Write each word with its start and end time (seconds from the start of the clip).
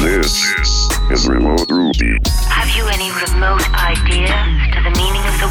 This 0.00 0.44
is 1.10 1.26
Remote 1.28 1.68
Ruby. 1.68 2.18
Have 2.48 2.68
you 2.76 2.86
any 2.86 3.10
remote 3.10 3.68
idea 3.74 4.28
to 4.72 4.80
the 4.82 4.90
meaning 4.96 5.24
of 5.26 5.34
the 5.40 5.48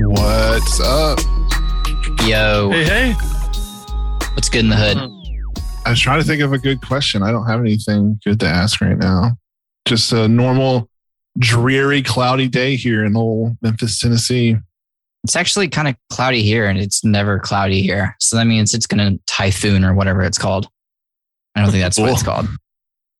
word? 0.00 0.10
What's 0.18 0.80
up? 0.80 1.20
Yo, 2.26 2.70
Hey, 2.72 2.84
hey. 2.84 3.12
what's 4.34 4.48
good 4.48 4.64
in 4.64 4.68
the 4.68 4.76
hood? 4.76 4.96
I 5.86 5.90
was 5.90 6.00
trying 6.00 6.20
to 6.20 6.26
think 6.26 6.42
of 6.42 6.52
a 6.52 6.58
good 6.58 6.80
question. 6.84 7.22
I 7.22 7.30
don't 7.30 7.46
have 7.46 7.60
anything 7.60 8.18
good 8.24 8.40
to 8.40 8.46
ask 8.46 8.80
right 8.80 8.98
now. 8.98 9.36
Just 9.86 10.12
a 10.12 10.26
normal, 10.26 10.88
dreary, 11.38 12.02
cloudy 12.02 12.48
day 12.48 12.74
here 12.74 13.04
in 13.04 13.16
old 13.16 13.56
Memphis, 13.62 14.00
Tennessee. 14.00 14.56
It's 15.22 15.36
actually 15.36 15.68
kind 15.68 15.86
of 15.86 15.94
cloudy 16.10 16.42
here 16.42 16.66
and 16.66 16.78
it's 16.80 17.04
never 17.04 17.38
cloudy 17.38 17.80
here. 17.82 18.16
So 18.18 18.36
that 18.36 18.46
means 18.46 18.74
it's 18.74 18.86
going 18.86 19.16
to 19.16 19.22
typhoon 19.26 19.84
or 19.84 19.94
whatever 19.94 20.22
it's 20.22 20.38
called. 20.38 20.68
I 21.54 21.62
don't 21.62 21.70
think 21.70 21.82
that's 21.82 21.98
what 21.98 22.10
it's 22.10 22.22
called. 22.22 22.46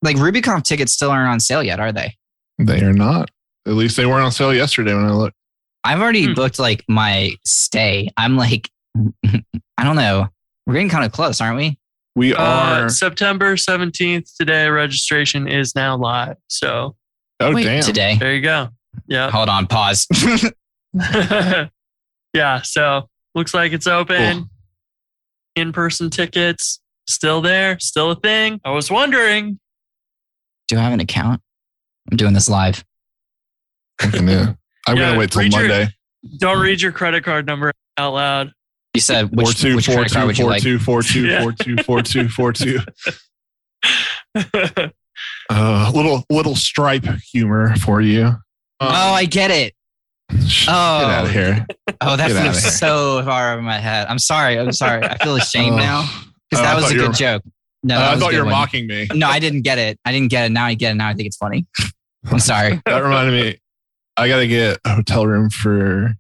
Like 0.03 0.17
RubyConf 0.17 0.63
tickets 0.65 0.93
still 0.93 1.11
aren't 1.11 1.29
on 1.29 1.41
sale 1.41 1.63
yet, 1.63 1.81
are 1.81 1.93
they? 1.93 2.17
They 2.59 2.81
are 2.83 2.93
not. 2.93 3.31
At 3.67 3.75
least 3.75 3.97
they 3.97 4.07
weren't 4.07 4.25
on 4.25 4.33
sale 4.33 4.55
yesterday 4.55 4.95
when 4.95 5.05
I 5.05 5.11
looked. 5.13 5.37
I've 5.85 6.01
already 6.01 6.27
Hmm. 6.27 6.35
booked 6.35 6.59
like 6.59 6.85
my 6.89 7.33
stay. 7.45 8.11
I'm 8.17 8.37
like, 8.37 8.71
I 9.25 9.85
don't 9.85 9.97
know. 9.97 10.29
We're 10.67 10.75
getting 10.75 10.89
kind 10.89 11.05
of 11.05 11.13
close, 11.13 11.41
aren't 11.41 11.57
we? 11.57 11.79
We 12.17 12.35
Uh, 12.35 12.43
are. 12.43 12.89
September 12.89 13.57
17th 13.57 14.37
today. 14.37 14.69
Registration 14.69 15.47
is 15.49 15.75
now 15.75 15.97
live. 15.97 16.37
So 16.49 16.97
oh, 17.41 17.55
Wait, 17.55 17.65
damn. 17.65 17.83
Today. 17.83 18.17
there 18.19 18.35
you 18.35 18.43
go. 18.43 18.69
Yeah. 19.07 19.31
Hold 19.31 19.49
on, 19.49 19.67
pause. 19.67 20.07
yeah. 22.35 22.63
So 22.63 23.09
looks 23.35 23.55
like 23.55 23.73
it's 23.73 23.87
open. 23.87 24.39
Cool. 24.39 24.49
In 25.57 25.73
person 25.73 26.11
tickets 26.11 26.80
still 27.11 27.41
there, 27.41 27.79
still 27.81 28.11
a 28.13 28.17
thing. 28.17 28.61
I 28.65 28.71
was 28.71 28.91
wondering. 28.91 29.59
Do 30.69 30.79
I 30.79 30.83
have 30.83 30.93
an 30.93 31.01
account? 31.01 31.41
I'm 32.11 32.17
doing 32.17 32.33
this 32.33 32.49
live. 32.49 32.85
Fucking 34.01 34.29
yeah. 34.29 34.55
I'm 34.87 34.97
Yeah, 34.97 35.03
going 35.03 35.13
to 35.15 35.19
wait 35.19 35.31
till 35.33 35.43
read 35.43 35.53
your- 35.53 35.61
Monday. 35.69 35.89
Don't 36.39 36.61
read 36.61 36.81
your 36.83 36.93
credit 36.93 37.25
card 37.25 37.47
number 37.47 37.73
out 37.97 38.13
loud. 38.15 38.53
You 38.95 39.01
said 39.01 39.29
Four 39.31 39.45
which, 39.45 39.47
four 39.47 39.55
two 39.55 39.75
would 39.77 39.87
you 39.87 39.95
four 40.45 40.51
like? 40.51 40.63
two 40.63 40.79
four 40.79 41.03
two 41.03 41.27
Yeah. 41.29 41.43
four 41.43 41.53
two 41.53 41.77
four 41.83 42.03
two 42.03 42.29
four 42.29 42.53
two. 42.53 42.79
Uh, 45.51 45.91
little 45.95 46.25
little 46.31 46.55
stripe 46.57 47.05
humor 47.33 47.75
for 47.77 48.01
you. 48.01 48.25
Um, 48.25 48.39
Oh, 48.81 49.13
I 49.13 49.25
get 49.27 49.51
it. 49.51 49.75
sh- 50.47 50.67
oh. 50.69 51.01
get 51.01 51.11
out 51.11 51.25
of 51.27 51.31
here. 51.33 51.67
Oh, 52.01 52.17
that 52.17 52.29
Get 52.29 52.37
outta 52.37 52.53
flew 52.53 52.61
here. 52.61 52.71
so 52.71 53.23
far 53.25 53.53
over 53.53 53.61
my 53.63 53.79
head. 53.79 54.07
I'm 54.09 54.19
sorry. 54.19 54.59
I'm 54.59 54.73
sorry. 54.73 55.03
I 55.05 55.19
feel 55.19 55.37
ashamed 55.37 55.75
Oh. 55.75 55.79
now 55.79 56.09
because 56.51 56.65
Oh, 56.65 56.69
I 56.69 56.75
that 56.75 56.83
was 56.83 56.91
a 56.91 56.95
good 56.95 57.09
were- 57.09 57.15
joke. 57.15 57.43
No, 57.83 57.97
Uh, 57.97 58.11
I 58.15 58.17
thought 58.19 58.33
you 58.33 58.39
were 58.41 58.45
one. 58.45 58.53
mocking 58.53 58.87
me. 58.87 59.07
No, 59.15 59.27
I 59.29 59.39
didn't 59.39 59.63
get 59.63 59.79
it. 59.79 59.99
I 60.05 60.13
didn't 60.13 60.29
get 60.29 60.45
it. 60.47 60.53
Now 60.53 60.67
I 60.67 60.75
get 60.75 60.93
it. 60.93 60.95
Now 60.97 61.09
I 61.09 61.15
think 61.15 61.27
it's 61.29 61.37
funny. 61.39 61.67
I'm 62.31 62.39
sorry. 62.39 62.81
That 62.87 62.99
reminded 63.03 63.33
me. 63.43 63.59
I 64.19 64.29
got 64.29 64.41
to 64.41 64.47
get 64.47 64.79
a 64.85 64.97
hotel 64.97 65.27
room 65.27 65.49
for 65.49 66.15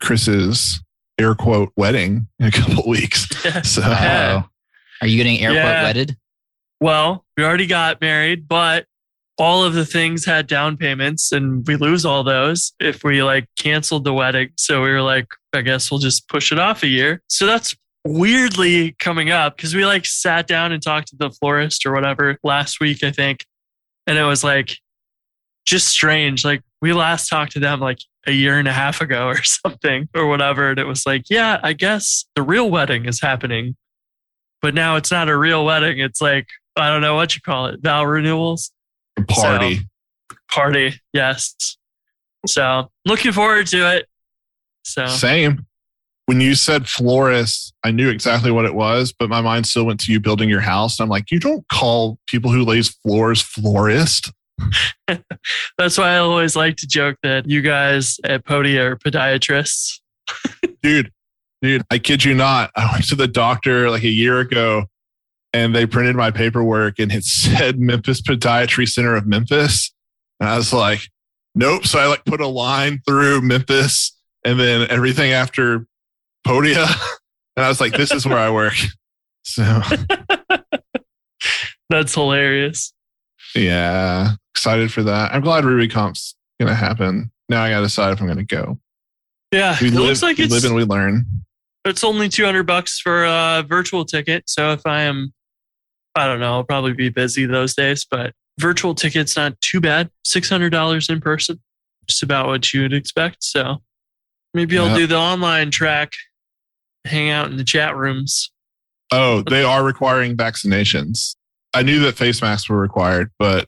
Chris's 0.00 0.82
air 1.18 1.34
quote 1.34 1.72
wedding 1.76 2.26
in 2.38 2.46
a 2.46 2.50
couple 2.50 2.84
weeks. 2.88 3.28
So 3.64 3.80
Yeah. 3.82 4.42
Are 5.00 5.06
you 5.06 5.16
getting 5.16 5.38
air 5.40 5.52
Yeah. 5.52 5.82
wedded? 5.82 6.16
well, 6.80 7.24
we 7.36 7.44
already 7.44 7.66
got 7.66 8.00
married, 8.02 8.46
but 8.46 8.84
all 9.38 9.64
of 9.64 9.72
the 9.74 9.86
things 9.86 10.24
had 10.26 10.46
down 10.46 10.76
payments 10.76 11.32
and 11.32 11.66
we 11.66 11.76
lose 11.76 12.04
all 12.04 12.22
those 12.22 12.72
if 12.78 13.02
we 13.02 13.22
like 13.22 13.48
canceled 13.58 14.04
the 14.04 14.12
wedding. 14.12 14.50
So 14.56 14.82
we 14.82 14.90
were 14.90 15.00
like, 15.02 15.26
I 15.54 15.62
guess 15.62 15.90
we'll 15.90 15.98
just 16.00 16.28
push 16.28 16.52
it 16.52 16.58
off 16.58 16.82
a 16.82 16.86
year. 16.88 17.22
So 17.28 17.46
that's 17.46 17.74
weirdly 18.04 18.92
coming 18.98 19.30
up 19.30 19.56
because 19.56 19.74
we 19.74 19.84
like 19.86 20.06
sat 20.06 20.46
down 20.46 20.72
and 20.72 20.82
talked 20.82 21.08
to 21.08 21.16
the 21.16 21.30
florist 21.30 21.86
or 21.86 21.92
whatever 21.92 22.38
last 22.42 22.80
week, 22.80 23.02
I 23.02 23.10
think. 23.10 23.46
And 24.06 24.18
it 24.18 24.24
was 24.24 24.44
like 24.44 24.76
just 25.64 25.88
strange. 25.88 26.44
Like 26.44 26.62
we 26.82 26.92
last 26.92 27.28
talked 27.28 27.52
to 27.52 27.60
them 27.60 27.80
like 27.80 27.98
a 28.26 28.32
year 28.32 28.58
and 28.58 28.68
a 28.68 28.72
half 28.72 29.00
ago 29.00 29.28
or 29.28 29.42
something 29.42 30.08
or 30.14 30.26
whatever. 30.26 30.70
And 30.70 30.78
it 30.78 30.86
was 30.86 31.06
like, 31.06 31.30
yeah, 31.30 31.58
I 31.62 31.72
guess 31.72 32.26
the 32.34 32.42
real 32.42 32.70
wedding 32.70 33.06
is 33.06 33.20
happening. 33.20 33.76
But 34.60 34.74
now 34.74 34.96
it's 34.96 35.10
not 35.10 35.28
a 35.28 35.36
real 35.36 35.64
wedding. 35.64 35.98
It's 35.98 36.20
like, 36.20 36.46
I 36.76 36.88
don't 36.88 37.02
know 37.02 37.14
what 37.14 37.34
you 37.34 37.40
call 37.40 37.66
it, 37.66 37.80
vow 37.82 38.04
renewals 38.04 38.72
party. 39.28 39.80
party. 40.50 41.00
Yes. 41.12 41.54
So 42.46 42.90
looking 43.04 43.32
forward 43.32 43.66
to 43.68 43.96
it. 43.96 44.06
So 44.84 45.06
Same. 45.06 45.66
When 46.26 46.40
you 46.40 46.54
said 46.54 46.88
florist, 46.88 47.74
I 47.84 47.90
knew 47.90 48.08
exactly 48.08 48.50
what 48.50 48.64
it 48.64 48.74
was, 48.74 49.12
but 49.12 49.28
my 49.28 49.42
mind 49.42 49.66
still 49.66 49.84
went 49.84 50.00
to 50.00 50.12
you 50.12 50.20
building 50.20 50.48
your 50.48 50.60
house. 50.60 50.98
I'm 50.98 51.10
like, 51.10 51.30
you 51.30 51.38
don't 51.38 51.66
call 51.68 52.18
people 52.26 52.50
who 52.50 52.64
lays 52.64 52.88
floors 52.88 53.42
florist. 53.42 54.32
that's 55.78 55.98
why 55.98 56.14
I 56.14 56.18
always 56.18 56.56
like 56.56 56.76
to 56.76 56.86
joke 56.86 57.18
that 57.22 57.48
you 57.48 57.60
guys 57.60 58.18
at 58.24 58.44
Podia 58.44 58.92
are 58.92 58.96
podiatrists. 58.96 60.00
dude, 60.82 61.12
dude, 61.60 61.82
I 61.90 61.98
kid 61.98 62.24
you 62.24 62.34
not. 62.34 62.70
I 62.74 62.90
went 62.92 63.08
to 63.08 63.16
the 63.16 63.28
doctor 63.28 63.90
like 63.90 64.04
a 64.04 64.08
year 64.08 64.40
ago 64.40 64.84
and 65.52 65.74
they 65.74 65.86
printed 65.86 66.16
my 66.16 66.30
paperwork 66.30 66.98
and 66.98 67.12
it 67.12 67.24
said 67.24 67.78
Memphis 67.78 68.20
Podiatry 68.22 68.88
Center 68.88 69.14
of 69.14 69.26
Memphis. 69.26 69.92
And 70.40 70.48
I 70.48 70.56
was 70.56 70.72
like, 70.72 71.00
nope. 71.54 71.86
So 71.86 71.98
I 71.98 72.06
like 72.06 72.24
put 72.24 72.40
a 72.40 72.46
line 72.46 73.00
through 73.06 73.42
Memphis 73.42 74.16
and 74.44 74.58
then 74.58 74.90
everything 74.90 75.32
after 75.32 75.86
Podia. 76.46 76.86
And 77.56 77.64
I 77.64 77.68
was 77.68 77.80
like, 77.80 77.92
this 77.92 78.10
is 78.12 78.26
where 78.26 78.38
I 78.38 78.50
work. 78.50 78.74
So 79.46 79.62
That's 81.90 82.14
hilarious. 82.14 82.92
yeah, 83.54 84.32
excited 84.54 84.92
for 84.92 85.02
that. 85.04 85.32
I'm 85.34 85.42
glad 85.42 85.64
RubyConf's 85.64 86.34
going 86.58 86.68
to 86.70 86.74
happen. 86.74 87.30
Now 87.48 87.62
I 87.62 87.70
got 87.70 87.80
to 87.80 87.86
decide 87.86 88.12
if 88.12 88.20
I'm 88.20 88.26
going 88.26 88.38
to 88.38 88.44
go. 88.44 88.78
Yeah. 89.52 89.76
We 89.80 89.88
it 89.88 89.94
live, 89.94 90.02
looks 90.08 90.22
like 90.22 90.38
we 90.38 90.44
it's 90.44 90.52
live 90.52 90.64
and 90.64 90.74
we 90.74 90.84
learn. 90.84 91.26
it's 91.84 92.02
only 92.02 92.28
200 92.28 92.64
bucks 92.64 92.98
for 92.98 93.24
a 93.24 93.64
virtual 93.68 94.04
ticket. 94.04 94.44
So 94.48 94.72
if 94.72 94.84
I 94.86 95.02
am, 95.02 95.32
I 96.16 96.26
don't 96.26 96.40
know, 96.40 96.54
I'll 96.54 96.64
probably 96.64 96.94
be 96.94 97.10
busy 97.10 97.44
those 97.46 97.74
days, 97.74 98.06
but 98.10 98.32
virtual 98.58 98.94
ticket's 98.94 99.36
not 99.36 99.60
too 99.60 99.80
bad. 99.80 100.10
$600 100.26 101.10
in 101.10 101.20
person, 101.20 101.60
just 102.08 102.22
about 102.22 102.46
what 102.46 102.72
you 102.72 102.82
would 102.82 102.94
expect. 102.94 103.44
So 103.44 103.82
maybe 104.54 104.78
I'll 104.78 104.88
Yeah. 104.88 104.96
do 104.96 105.06
the 105.06 105.18
online 105.18 105.70
track, 105.70 106.12
hang 107.04 107.30
out 107.30 107.50
in 107.50 107.56
the 107.56 107.64
chat 107.64 107.96
rooms. 107.96 108.50
Oh, 109.12 109.42
they 109.48 109.62
are 109.62 109.84
requiring 109.84 110.36
vaccinations. 110.36 111.36
I 111.74 111.82
knew 111.82 112.00
that 112.00 112.16
face 112.16 112.40
masks 112.42 112.68
were 112.68 112.80
required, 112.80 113.30
but 113.38 113.66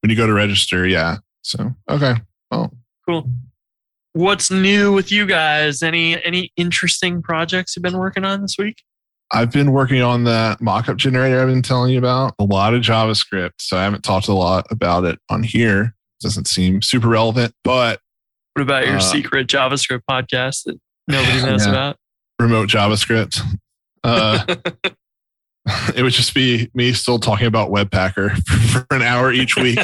when 0.00 0.10
you 0.10 0.16
go 0.16 0.26
to 0.26 0.32
register, 0.32 0.86
yeah. 0.86 1.16
So 1.42 1.74
okay. 1.90 2.14
Oh, 2.50 2.70
Cool. 3.08 3.28
What's 4.12 4.50
new 4.50 4.92
with 4.92 5.12
you 5.12 5.26
guys? 5.26 5.82
Any 5.82 6.22
any 6.24 6.50
interesting 6.56 7.22
projects 7.22 7.76
you've 7.76 7.82
been 7.82 7.98
working 7.98 8.24
on 8.24 8.40
this 8.42 8.56
week? 8.58 8.82
I've 9.32 9.50
been 9.50 9.72
working 9.72 10.02
on 10.02 10.24
that 10.24 10.60
mock-up 10.60 10.96
generator 10.96 11.40
I've 11.40 11.48
been 11.48 11.60
telling 11.62 11.92
you 11.92 11.98
about. 11.98 12.34
A 12.38 12.44
lot 12.44 12.74
of 12.74 12.82
JavaScript, 12.82 13.54
so 13.58 13.76
I 13.76 13.82
haven't 13.82 14.02
talked 14.04 14.28
a 14.28 14.32
lot 14.32 14.66
about 14.70 15.04
it 15.04 15.18
on 15.28 15.42
here. 15.42 15.94
Doesn't 16.20 16.46
seem 16.46 16.80
super 16.80 17.08
relevant, 17.08 17.52
but 17.64 18.00
What 18.54 18.62
about 18.62 18.86
your 18.86 18.96
Uh, 18.96 19.00
secret 19.00 19.48
JavaScript 19.48 20.02
podcast 20.08 20.62
that 20.64 20.78
nobody 21.08 21.42
knows 21.46 21.66
Yeah. 21.66 21.72
about? 21.72 21.96
Remote 22.38 22.68
JavaScript. 22.68 23.40
Uh, 24.04 24.44
it 25.94 26.02
would 26.02 26.12
just 26.12 26.34
be 26.34 26.70
me 26.74 26.92
still 26.92 27.18
talking 27.18 27.46
about 27.46 27.70
Webpacker 27.70 28.36
for 28.70 28.86
an 28.94 29.02
hour 29.02 29.32
each 29.32 29.56
week. 29.56 29.78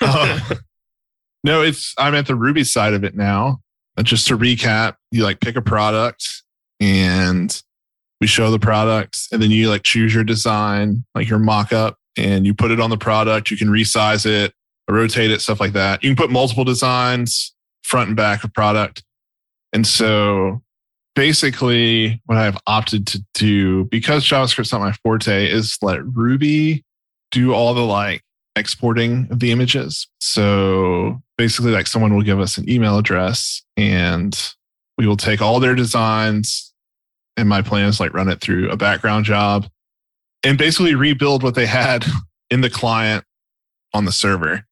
Uh, 0.00 0.40
no, 1.44 1.62
it's 1.62 1.94
I'm 1.98 2.14
at 2.14 2.26
the 2.26 2.34
Ruby 2.34 2.64
side 2.64 2.94
of 2.94 3.04
it 3.04 3.14
now. 3.14 3.60
Uh, 3.96 4.02
Just 4.02 4.26
to 4.28 4.36
recap, 4.36 4.96
you 5.10 5.22
like 5.22 5.40
pick 5.40 5.56
a 5.56 5.62
product 5.62 6.26
and 6.80 7.62
we 8.20 8.26
show 8.26 8.50
the 8.50 8.58
product, 8.58 9.28
and 9.30 9.42
then 9.42 9.50
you 9.50 9.68
like 9.68 9.82
choose 9.82 10.14
your 10.14 10.24
design, 10.24 11.04
like 11.14 11.28
your 11.28 11.38
mock-up, 11.38 11.98
and 12.16 12.46
you 12.46 12.54
put 12.54 12.70
it 12.70 12.80
on 12.80 12.90
the 12.90 12.96
product. 12.96 13.50
You 13.50 13.58
can 13.58 13.68
resize 13.68 14.24
it, 14.24 14.54
rotate 14.88 15.30
it, 15.30 15.40
stuff 15.40 15.60
like 15.60 15.72
that. 15.72 16.02
You 16.02 16.10
can 16.10 16.16
put 16.16 16.30
multiple 16.30 16.64
designs, 16.64 17.54
front 17.82 18.08
and 18.08 18.16
back 18.16 18.42
of 18.42 18.52
product. 18.54 19.02
And 19.72 19.86
so 19.86 20.62
basically 21.16 22.22
what 22.26 22.38
I've 22.38 22.58
opted 22.68 23.06
to 23.08 23.24
do, 23.34 23.84
because 23.86 24.24
JavaScript's 24.24 24.70
not 24.70 24.80
my 24.80 24.92
forte, 25.02 25.50
is 25.50 25.76
let 25.82 26.04
Ruby 26.04 26.84
do 27.32 27.52
all 27.52 27.74
the 27.74 27.84
like 27.84 28.22
exporting 28.54 29.26
of 29.30 29.40
the 29.40 29.50
images. 29.50 30.06
So 30.20 31.20
basically, 31.36 31.72
like 31.72 31.88
someone 31.88 32.14
will 32.14 32.22
give 32.22 32.38
us 32.38 32.58
an 32.58 32.70
email 32.70 32.98
address 32.98 33.62
and 33.76 34.38
we 34.96 35.06
will 35.06 35.16
take 35.16 35.42
all 35.42 35.58
their 35.58 35.74
designs. 35.74 36.72
And 37.36 37.48
my 37.48 37.62
plan 37.62 37.88
is 37.88 37.98
like 37.98 38.14
run 38.14 38.28
it 38.28 38.40
through 38.40 38.70
a 38.70 38.76
background 38.76 39.24
job 39.24 39.66
and 40.44 40.56
basically 40.56 40.94
rebuild 40.94 41.42
what 41.42 41.54
they 41.54 41.66
had 41.66 42.06
in 42.50 42.60
the 42.60 42.70
client 42.70 43.24
on 43.92 44.04
the 44.04 44.12
server. 44.12 44.64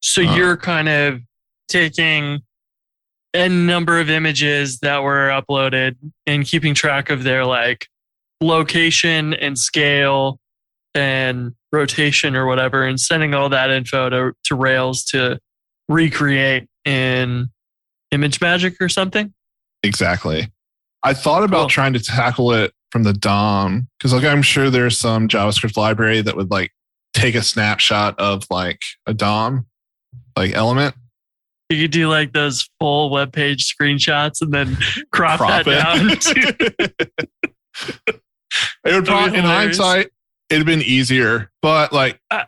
So 0.00 0.22
Uh, 0.22 0.36
you're 0.36 0.56
kind 0.56 0.88
of 0.88 1.20
taking 1.68 2.42
a 3.36 3.48
number 3.48 4.00
of 4.00 4.10
images 4.10 4.78
that 4.80 5.02
were 5.02 5.28
uploaded 5.28 5.96
and 6.26 6.44
keeping 6.44 6.74
track 6.74 7.10
of 7.10 7.22
their 7.22 7.44
like 7.44 7.88
location 8.40 9.34
and 9.34 9.58
scale 9.58 10.38
and 10.94 11.52
rotation 11.72 12.34
or 12.34 12.46
whatever, 12.46 12.84
and 12.84 12.98
sending 12.98 13.34
all 13.34 13.48
that 13.50 13.70
info 13.70 14.08
to, 14.08 14.32
to 14.44 14.54
Rails 14.54 15.04
to 15.04 15.38
recreate 15.88 16.66
in 16.84 17.48
ImageMagick 18.12 18.76
or 18.80 18.88
something. 18.88 19.32
Exactly. 19.82 20.50
I 21.02 21.12
thought 21.14 21.44
about 21.44 21.62
Cool. 21.62 21.68
trying 21.68 21.92
to 21.92 22.00
tackle 22.00 22.52
it 22.52 22.72
from 22.90 23.02
the 23.02 23.12
DOM 23.12 23.88
because, 23.98 24.12
like, 24.12 24.24
I'm 24.24 24.42
sure 24.42 24.70
there's 24.70 24.98
some 24.98 25.28
JavaScript 25.28 25.76
library 25.76 26.22
that 26.22 26.36
would 26.36 26.50
like 26.50 26.72
take 27.14 27.34
a 27.34 27.42
snapshot 27.42 28.18
of 28.18 28.44
like 28.50 28.80
a 29.06 29.14
DOM, 29.14 29.66
like 30.36 30.52
element, 30.54 30.94
You 31.70 31.82
could 31.82 31.90
do 31.90 32.08
like 32.08 32.32
those 32.32 32.68
full 32.78 33.10
web 33.10 33.32
page 33.32 33.72
screenshots 33.72 34.40
and 34.40 34.52
then 34.52 34.76
crop, 35.12 35.40
that 35.40 35.64
down. 35.66 36.16
To, 37.76 38.22
it 38.86 38.94
would 38.94 39.04
probably, 39.04 39.32
be 39.32 39.38
in 39.38 39.44
hindsight, 39.44 40.10
it'd 40.48 40.60
have 40.60 40.66
been 40.66 40.80
easier. 40.80 41.50
But 41.60 41.92
like, 41.92 42.18
uh, 42.30 42.44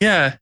yeah, 0.00 0.36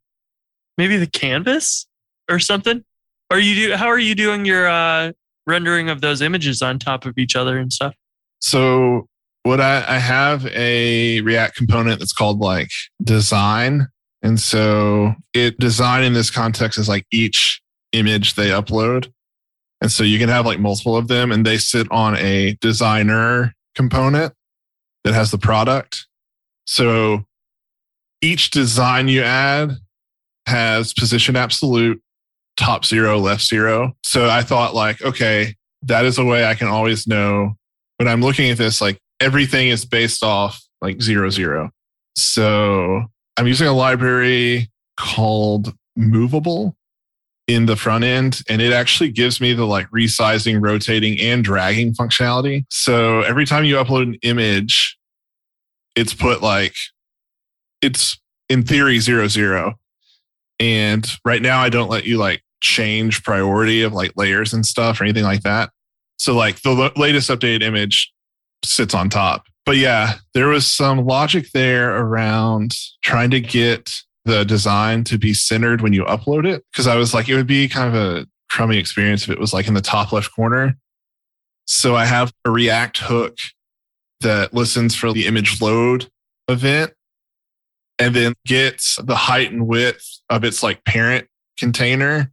maybe 0.77 0.97
the 0.97 1.07
canvas 1.07 1.87
or 2.29 2.41
something. 2.41 2.83
Are 3.31 3.39
you 3.39 3.55
do? 3.55 3.77
How 3.77 3.87
are 3.87 3.99
you 3.99 4.17
doing 4.17 4.45
your 4.45 4.67
uh, 4.67 5.13
rendering 5.47 5.89
of 5.89 6.01
those 6.01 6.21
images 6.21 6.63
on 6.63 6.81
top 6.81 7.07
of 7.07 7.17
each 7.17 7.37
other 7.37 7.59
and 7.59 7.73
stuff? 7.73 7.95
so 8.43 9.07
what 9.45 9.61
I, 9.61 9.85
I 9.89 9.99
have 9.99 10.47
a 10.47 11.21
React 11.23 11.57
component 11.57 11.99
that's 12.01 12.13
called 12.13 12.41
like 12.41 12.69
design. 13.03 13.89
And 14.23 14.39
so 14.39 15.15
it 15.33 15.59
design 15.59 16.05
in 16.05 16.13
this 16.13 16.31
context 16.31 16.79
is 16.79 16.89
like 16.89 17.07
each 17.13 17.62
image 17.93 18.35
they 18.35 18.51
upload. 18.51 19.13
And 19.81 19.91
so 19.91 20.05
you 20.05 20.19
can 20.19 20.29
have 20.29 20.47
like 20.47 20.61
multiple 20.61 20.97
of 20.97 21.09
them 21.09 21.33
and 21.33 21.45
they 21.45 21.59
sit 21.59 21.91
on 21.91 22.17
a 22.17 22.57
designer 22.61 23.55
component 23.75 24.33
that 25.05 25.15
has 25.15 25.31
the 25.31 25.39
product. 25.39 26.07
So 26.67 27.25
each 28.21 28.51
design 28.51 29.09
you 29.09 29.23
add 29.23 29.73
has 30.47 30.93
position 30.93 31.37
absolute, 31.37 32.01
top 32.57 32.85
zero, 32.85 33.19
left 33.19 33.43
zero. 33.43 33.97
So 34.05 34.29
I 34.29 34.43
thought 34.43 34.75
like, 34.75 35.03
okay, 35.03 35.57
that 35.83 36.05
is 36.05 36.19
a 36.19 36.25
way 36.25 36.45
I 36.45 36.55
can 36.55 36.69
always 36.69 37.07
know 37.07 37.57
when 37.97 38.09
I'm 38.09 38.21
looking 38.21 38.51
at 38.51 38.59
this, 38.59 38.81
like 38.81 38.99
everything 39.21 39.69
is 39.69 39.85
based 39.85 40.23
off 40.23 40.63
like 40.81 41.03
zero 41.03 41.31
zero. 41.31 41.71
So 42.17 43.03
I'm 43.37 43.47
using 43.47 43.67
a 43.67 43.73
library 43.73 44.71
called 44.97 45.75
Moveable 45.97 46.77
in 47.49 47.67
the 47.67 47.77
front 47.77 48.05
end, 48.05 48.43
and 48.49 48.63
it 48.63 48.73
actually 48.73 49.11
gives 49.11 49.41
me 49.41 49.53
the 49.53 49.67
like 49.67 49.89
resizing, 49.91 50.63
rotating, 50.63 51.19
and 51.21 51.45
dragging 51.45 51.93
functionality. 51.95 52.65
So 52.71 53.21
every 53.23 53.47
time 53.47 53.65
you 53.65 53.77
upload 53.77 54.03
an 54.03 54.15
image, 54.23 54.97
it's 55.97 56.15
put 56.15 56.43
like 56.43 56.75
it's 57.81 58.19
in 58.49 58.63
theory 58.63 58.99
zero 59.01 59.29
zero. 59.29 59.75
And 60.61 61.07
right 61.25 61.43
now 61.43 61.61
I 61.61 61.69
don't 61.69 61.91
let 61.91 62.05
you 62.05 62.19
like 62.19 62.43
change 62.61 63.25
priority 63.25 63.83
of 63.83 63.93
like 63.93 64.13
layers 64.17 64.53
and 64.53 64.65
stuff 64.65 65.01
or 65.01 65.05
anything 65.05 65.25
like 65.25 65.43
that. 65.43 65.71
So 66.19 66.35
like 66.35 66.63
the 66.63 66.93
latest 66.97 67.31
updated 67.31 67.63
image 67.63 68.13
sits 68.65 68.95
on 68.95 69.11
top. 69.11 69.45
But 69.67 69.77
yeah, 69.77 70.15
there 70.35 70.49
was 70.49 70.67
some 70.67 71.05
logic 71.05 71.51
there 71.53 71.97
around 71.97 72.77
trying 73.03 73.31
to 73.31 73.41
get 73.41 73.91
the 74.25 74.45
design 74.45 75.05
to 75.05 75.19
be 75.19 75.35
centered 75.35 75.81
when 75.81 75.93
you 75.93 76.05
upload 76.05 76.47
it. 76.47 76.65
Cause 76.75 76.87
I 76.87 76.97
was 76.97 77.13
like, 77.13 77.29
it 77.29 77.35
would 77.35 77.47
be 77.47 77.69
kind 77.69 77.95
of 77.95 77.95
a 77.95 78.27
crummy 78.51 78.79
experience 78.79 79.25
if 79.25 79.31
it 79.31 79.39
was 79.39 79.53
like 79.53 79.67
in 79.67 79.75
the 79.75 79.81
top 79.81 80.13
left 80.13 80.35
corner. 80.35 80.77
So 81.67 81.97
I 81.97 82.05
have 82.05 82.33
a 82.45 82.51
React 82.51 82.99
hook 82.99 83.39
that 84.21 84.55
listens 84.55 84.95
for 84.95 85.13
the 85.13 85.27
image 85.27 85.61
load 85.61 86.09
event 86.49 86.93
and 87.99 88.15
then 88.15 88.35
gets 88.47 88.97
the 89.03 89.15
height 89.15 89.53
and 89.53 89.67
width 89.67 90.05
of 90.29 90.45
its 90.45 90.63
like 90.63 90.85
parent 90.85 91.29
container 91.59 92.33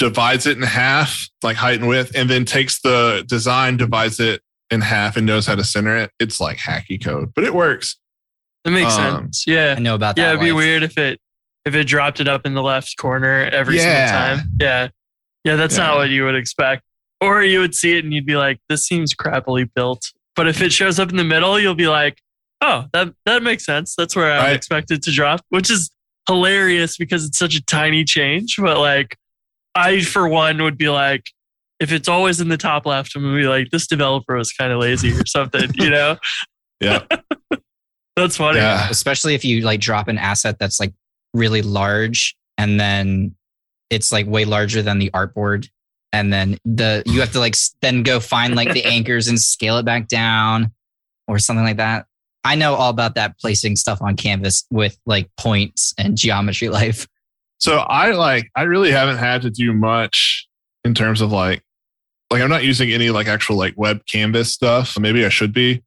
divides 0.00 0.46
it 0.46 0.56
in 0.56 0.62
half, 0.62 1.28
like 1.42 1.56
height 1.56 1.78
and 1.78 1.86
width, 1.86 2.12
and 2.14 2.28
then 2.28 2.46
takes 2.46 2.80
the 2.80 3.22
design, 3.28 3.76
divides 3.76 4.18
it 4.18 4.40
in 4.70 4.80
half, 4.80 5.16
and 5.16 5.26
knows 5.26 5.46
how 5.46 5.54
to 5.54 5.62
center 5.62 5.94
it. 5.94 6.10
It's 6.18 6.40
like 6.40 6.56
hacky 6.56 7.02
code, 7.02 7.32
but 7.34 7.44
it 7.44 7.52
works. 7.52 7.96
That 8.64 8.70
makes 8.72 8.94
Um, 8.96 9.22
sense. 9.22 9.44
Yeah, 9.46 9.74
I 9.76 9.80
know 9.80 9.94
about 9.94 10.16
that. 10.16 10.22
yeah. 10.22 10.28
It'd 10.30 10.40
be 10.40 10.52
life. 10.52 10.56
weird 10.64 10.82
if 10.82 10.98
it 10.98 11.18
if 11.66 11.74
it 11.74 11.84
dropped 11.84 12.20
it 12.20 12.28
up 12.28 12.46
in 12.46 12.54
the 12.54 12.62
left 12.62 12.96
corner 12.96 13.44
every 13.52 13.76
Yeah. 13.76 14.06
single 14.06 14.44
time. 14.44 14.50
Yeah, 14.60 14.88
yeah. 15.44 15.56
That's 15.56 15.76
Yeah. 15.76 15.86
not 15.88 15.96
what 15.96 16.08
you 16.10 16.24
would 16.24 16.34
expect. 16.34 16.82
Or 17.20 17.42
you 17.42 17.60
would 17.60 17.74
see 17.74 17.96
it 17.98 18.04
and 18.04 18.14
you'd 18.14 18.24
be 18.26 18.36
like, 18.36 18.58
"This 18.70 18.86
seems 18.86 19.14
crappily 19.14 19.68
built." 19.74 20.10
But 20.36 20.48
if 20.48 20.62
it 20.62 20.72
shows 20.72 20.98
up 20.98 21.10
in 21.10 21.16
the 21.16 21.24
middle, 21.24 21.60
you'll 21.60 21.74
be 21.74 21.88
like, 21.88 22.18
"Oh, 22.62 22.86
that 22.94 23.12
that 23.26 23.42
makes 23.42 23.64
sense. 23.66 23.94
That's 23.96 24.16
where 24.16 24.32
I 24.32 24.38
would 24.38 24.44
Right. 24.44 24.56
expect 24.56 24.90
it 24.90 25.02
to 25.02 25.12
drop," 25.12 25.42
which 25.50 25.70
is 25.70 25.90
hilarious 26.28 26.96
because 26.96 27.24
it's 27.26 27.38
such 27.38 27.54
a 27.54 27.62
tiny 27.62 28.04
change. 28.04 28.56
But 28.58 28.78
like, 28.78 29.16
I 29.74 30.00
for 30.00 30.28
one 30.28 30.62
would 30.62 30.78
be 30.78 30.88
like, 30.88 31.24
if 31.78 31.92
it's 31.92 32.08
always 32.08 32.40
in 32.40 32.48
the 32.48 32.56
top 32.56 32.86
left, 32.86 33.14
I'm 33.14 33.22
gonna 33.22 33.36
be 33.36 33.48
like, 33.48 33.68
"This 33.70 33.86
developer 33.86 34.34
was 34.36 34.50
kind 34.52 34.72
of 34.72 34.80
lazy" 34.80 35.12
or 35.12 35.26
something. 35.26 35.70
You 35.74 35.90
know? 35.90 36.16
Yeah. 36.80 37.04
That's 38.20 38.36
funny. 38.36 38.58
yeah. 38.58 38.88
especially 38.90 39.34
if 39.34 39.44
you 39.44 39.62
like 39.62 39.80
drop 39.80 40.08
an 40.08 40.18
asset 40.18 40.58
that's 40.58 40.78
like 40.80 40.92
really 41.34 41.62
large 41.62 42.36
and 42.58 42.78
then 42.78 43.34
it's 43.90 44.12
like 44.12 44.26
way 44.26 44.44
larger 44.44 44.82
than 44.82 44.98
the 44.98 45.10
artboard 45.10 45.68
and 46.12 46.32
then 46.32 46.58
the 46.64 47.02
you 47.06 47.20
have 47.20 47.32
to 47.32 47.38
like 47.38 47.54
then 47.82 48.02
go 48.02 48.20
find 48.20 48.54
like 48.56 48.72
the 48.72 48.84
anchors 48.96 49.28
and 49.28 49.40
scale 49.40 49.78
it 49.78 49.84
back 49.84 50.08
down 50.08 50.72
or 51.28 51.38
something 51.38 51.64
like 51.64 51.76
that 51.76 52.06
i 52.44 52.54
know 52.54 52.74
all 52.74 52.90
about 52.90 53.14
that 53.14 53.38
placing 53.38 53.76
stuff 53.76 54.00
on 54.02 54.16
canvas 54.16 54.66
with 54.70 54.98
like 55.06 55.30
points 55.36 55.94
and 55.98 56.16
geometry 56.16 56.68
life 56.80 57.06
So 57.58 57.76
I 57.76 58.12
like 58.12 58.50
I 58.56 58.62
really 58.62 58.90
haven't 58.90 59.18
had 59.18 59.42
to 59.42 59.50
do 59.50 59.72
much 59.74 60.48
in 60.82 60.94
terms 60.94 61.20
of 61.20 61.30
like 61.30 61.62
like 62.30 62.40
I'm 62.42 62.48
not 62.48 62.64
using 62.64 62.90
any 62.90 63.10
like 63.10 63.26
actual 63.28 63.56
like 63.56 63.74
web 63.76 64.00
canvas 64.06 64.50
stuff. 64.50 64.98
Maybe 64.98 65.24
I 65.26 65.28
should 65.28 65.52
be. 65.52 65.82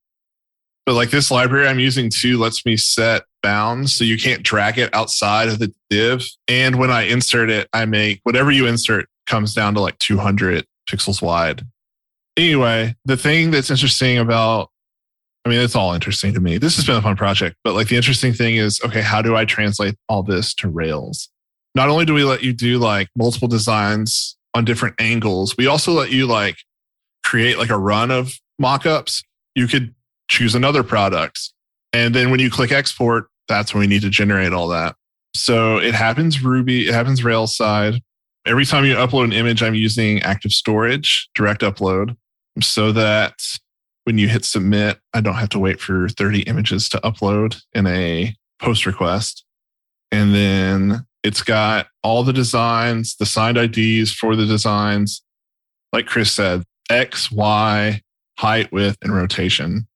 But 0.85 0.95
like 0.95 1.11
this 1.11 1.31
library 1.31 1.67
I'm 1.67 1.79
using 1.79 2.09
too 2.09 2.37
lets 2.37 2.65
me 2.65 2.75
set 2.77 3.23
bounds 3.41 3.93
so 3.93 4.03
you 4.03 4.17
can't 4.17 4.43
drag 4.43 4.77
it 4.77 4.93
outside 4.93 5.47
of 5.47 5.59
the 5.59 5.73
div. 5.89 6.25
And 6.47 6.77
when 6.77 6.91
I 6.91 7.03
insert 7.03 7.49
it, 7.49 7.69
I 7.73 7.85
make 7.85 8.19
whatever 8.23 8.51
you 8.51 8.67
insert 8.67 9.07
comes 9.27 9.53
down 9.53 9.73
to 9.75 9.81
like 9.81 9.97
200 9.99 10.65
pixels 10.89 11.21
wide. 11.21 11.65
Anyway, 12.35 12.95
the 13.05 13.17
thing 13.17 13.51
that's 13.51 13.69
interesting 13.69 14.17
about 14.17 14.69
I 15.45 15.49
mean, 15.49 15.59
it's 15.59 15.75
all 15.75 15.93
interesting 15.93 16.33
to 16.35 16.39
me. 16.39 16.57
This 16.57 16.77
has 16.77 16.85
been 16.85 16.95
a 16.95 17.01
fun 17.01 17.17
project, 17.17 17.57
but 17.65 17.73
like 17.73 17.89
the 17.89 17.97
interesting 17.97 18.31
thing 18.31 18.55
is, 18.55 18.79
okay, 18.85 19.01
how 19.01 19.21
do 19.21 19.35
I 19.35 19.43
translate 19.43 19.95
all 20.07 20.23
this 20.23 20.53
to 20.55 20.69
Rails? 20.69 21.29
not 21.75 21.89
only 21.89 22.05
do 22.05 22.13
we 22.13 22.23
let 22.23 22.43
you 22.43 22.53
do 22.53 22.77
like 22.77 23.09
multiple 23.15 23.47
designs 23.47 24.37
on 24.53 24.65
different 24.65 24.95
angles, 24.99 25.55
we 25.57 25.67
also 25.67 25.91
let 25.91 26.11
you 26.11 26.27
like 26.27 26.57
create 27.23 27.57
like 27.57 27.69
a 27.69 27.77
run 27.77 28.11
of 28.11 28.33
mockups. 28.61 29.23
You 29.55 29.67
could 29.67 29.93
choose 30.33 30.55
another 30.55 30.81
product. 30.81 31.51
And 31.93 32.15
then 32.15 32.31
when 32.31 32.39
you 32.39 32.49
click 32.49 32.71
export, 32.71 33.27
that's 33.47 33.73
when 33.73 33.81
we 33.81 33.87
need 33.87 34.01
to 34.01 34.09
generate 34.09 34.51
all 34.51 34.67
that. 34.69 34.95
So 35.35 35.77
it 35.77 35.93
happens 35.93 36.43
Ruby, 36.43 36.87
it 36.87 36.93
happens 36.93 37.23
Rails 37.23 37.55
side. 37.55 38.01
Every 38.45 38.65
time 38.65 38.83
you 38.83 38.95
upload 38.95 39.25
an 39.25 39.33
image, 39.33 39.61
I'm 39.61 39.75
using 39.75 40.21
active 40.23 40.51
storage, 40.51 41.29
direct 41.35 41.61
upload, 41.61 42.17
so 42.61 42.91
that 42.91 43.35
when 44.05 44.17
you 44.17 44.27
hit 44.27 44.43
submit, 44.43 44.99
I 45.13 45.21
don't 45.21 45.35
have 45.35 45.49
to 45.49 45.59
wait 45.59 45.79
for 45.79 46.09
30 46.09 46.41
images 46.41 46.89
to 46.89 46.97
upload 47.01 47.61
in 47.73 47.87
a 47.87 48.35
post 48.59 48.85
request. 48.85 49.45
And 50.11 50.33
then 50.33 51.05
it's 51.23 51.41
got 51.41 51.87
all 52.03 52.23
the 52.23 52.33
designs, 52.33 53.15
the 53.15 53.25
signed 53.25 53.57
IDs 53.57 54.11
for 54.11 54.35
the 54.35 54.45
designs. 54.45 55.21
Like 55.93 56.07
Chris 56.07 56.31
said, 56.31 56.63
X, 56.89 57.31
Y, 57.31 58.01
height, 58.39 58.71
width, 58.71 58.97
and 59.03 59.15
rotation. 59.15 59.87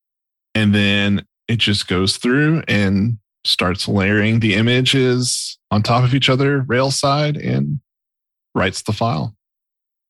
And 0.58 0.74
then 0.74 1.26
it 1.48 1.58
just 1.60 1.88
goes 1.88 2.18
through 2.18 2.64
and 2.68 3.18
starts 3.46 3.88
layering 3.88 4.40
the 4.40 4.56
images 4.56 5.58
on 5.72 5.84
top 5.84 6.04
of 6.04 6.14
each 6.16 6.30
other, 6.30 6.62
rail 6.62 6.90
side, 6.92 7.38
and 7.38 7.80
writes 8.56 8.82
the 8.82 8.92
file. 8.92 9.36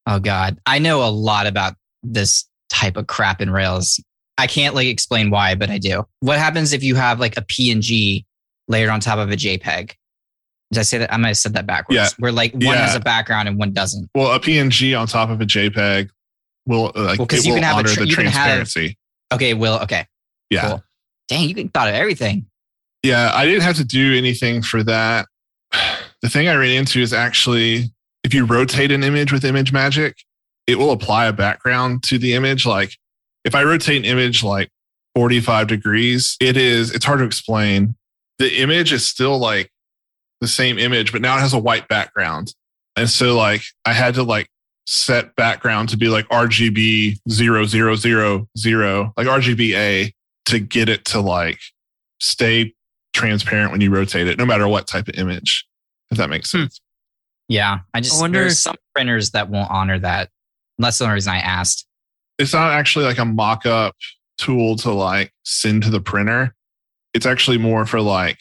oh 0.08 0.20
god 0.20 0.58
i 0.66 0.80
know 0.80 1.04
a 1.06 1.12
lot 1.12 1.46
about 1.48 1.74
this 2.02 2.46
type 2.70 2.96
of 2.96 3.08
crap 3.08 3.42
in 3.42 3.50
rails 3.52 4.02
i 4.38 4.48
can't 4.48 4.74
like 4.74 4.88
explain 4.88 5.30
why 5.30 5.54
but 5.54 5.70
i 5.70 5.78
do 5.78 6.06
what 6.22 6.38
happens 6.40 6.72
if 6.72 6.82
you 6.82 6.96
have 6.96 7.20
like 7.20 7.36
a 7.36 7.42
png 7.42 8.24
layered 8.70 8.90
on 8.90 9.02
top 9.02 9.20
of 9.20 9.30
a 9.32 9.36
jpeg 9.36 9.92
did 10.72 10.80
i 10.80 10.82
say 10.82 10.98
that 10.98 11.12
i 11.14 11.18
might 11.18 11.28
have 11.30 11.38
said 11.38 11.54
that 11.56 11.66
backwards 11.68 11.98
Yeah. 11.98 12.08
where 12.20 12.32
like 12.32 12.54
one 12.54 12.62
Yeah. 12.62 12.86
has 12.86 12.96
a 12.96 13.02
background 13.02 13.50
and 13.50 13.60
one 13.60 13.74
doesn't 13.74 14.10
Well, 14.16 14.32
a 14.32 14.40
PNG 14.40 14.98
on 14.98 15.08
top 15.08 15.30
of 15.30 15.42
a 15.42 15.46
JPEG 15.46 16.10
will 16.66 16.94
uh, 16.96 17.02
like 17.04 17.20
Well, 17.20 17.28
it 17.30 17.44
you 17.46 17.52
will 17.52 17.60
can 17.60 17.64
have 17.64 17.80
a 17.80 17.84
the 17.84 18.00
have- 18.00 18.10
transparency. 18.10 18.98
okay 19.34 19.54
will 19.54 19.80
okay 19.80 20.06
yeah. 20.50 20.70
Cool. 20.70 20.84
dang 21.28 21.48
you 21.50 21.56
can 21.56 21.70
thought 21.70 21.88
of 21.88 21.96
everything 21.96 22.46
Yeah, 23.04 23.32
I 23.34 23.46
didn't 23.46 23.62
have 23.62 23.78
to 23.78 23.86
do 23.86 24.16
anything 24.16 24.62
for 24.62 24.84
that. 24.84 25.28
The 26.24 26.30
thing 26.30 26.48
I 26.48 26.56
ran 26.56 26.72
into 26.72 27.00
is 27.00 27.14
actually 27.14 27.94
if 28.24 28.34
you 28.34 28.44
rotate 28.44 28.92
an 28.92 29.04
image 29.04 29.32
with 29.32 29.44
ImageMagick, 29.44 30.16
it 30.66 30.78
will 30.78 30.92
apply 30.92 31.28
a 31.28 31.32
background 31.32 32.04
to 32.04 32.18
the 32.18 32.34
image. 32.34 32.66
Like 32.66 32.92
if 33.46 33.56
I 33.56 33.64
rotate 33.64 34.00
an 34.00 34.06
image 34.06 34.44
like 34.44 34.70
45 35.16 35.68
degrees, 35.68 36.36
it 36.42 36.58
is, 36.58 36.94
it's 36.94 37.06
hard 37.06 37.20
to 37.20 37.26
explain. 37.26 37.96
The 38.40 38.62
image 38.62 38.92
is 38.92 39.08
still 39.08 39.38
like 39.38 39.72
the 40.42 40.48
same 40.48 40.78
image, 40.78 41.12
but 41.12 41.22
now 41.22 41.38
it 41.38 41.40
has 41.40 41.54
a 41.54 41.60
white 41.60 41.88
background. 41.88 42.54
And 42.98 43.10
so 43.10 43.38
like 43.38 43.62
I 43.86 43.94
had 43.94 44.16
to 44.16 44.24
like 44.24 44.50
set 44.86 45.36
background 45.36 45.90
to 45.90 45.98
be 45.98 46.10
like 46.10 46.28
RGB 46.28 47.20
zero 47.30 47.66
zero 47.66 47.96
zero 47.96 48.48
zero, 48.58 49.14
like 49.16 49.28
RGBA 49.28 50.12
to 50.48 50.60
get 50.60 50.90
it 50.90 51.06
to 51.06 51.20
like 51.22 51.60
stay 52.20 52.74
transparent 53.14 53.72
when 53.72 53.82
you 53.82 53.90
rotate 53.92 54.28
it, 54.28 54.38
no 54.38 54.46
matter 54.46 54.68
what 54.68 54.88
type 54.88 55.08
of 55.08 55.16
image, 55.16 55.66
if 56.12 56.18
that 56.18 56.30
makes 56.30 56.52
Hmm. 56.52 56.60
sense. 56.64 56.82
Yeah, 57.48 57.80
I 57.94 58.02
just 58.02 58.18
I 58.18 58.22
wonder- 58.22 58.40
there's 58.42 58.62
some 58.62 58.76
printers 58.94 59.32
that 59.32 59.50
won't 59.50 59.72
honor 59.72 59.98
that. 60.00 60.30
That's 60.78 60.98
the 60.98 61.06
only 61.06 61.16
reason 61.16 61.34
I 61.34 61.40
asked. 61.40 61.86
It's 62.38 62.54
not 62.54 62.72
actually 62.74 63.06
like 63.06 63.18
a 63.18 63.26
mock 63.26 63.66
up 63.66 63.96
tool 64.38 64.76
to 64.78 64.92
like 64.92 65.32
send 65.44 65.84
to 65.84 65.90
the 65.90 66.02
printer. 66.02 66.56
It's 67.14 67.26
actually 67.26 67.58
more 67.58 67.86
for 67.86 68.00
like 68.02 68.38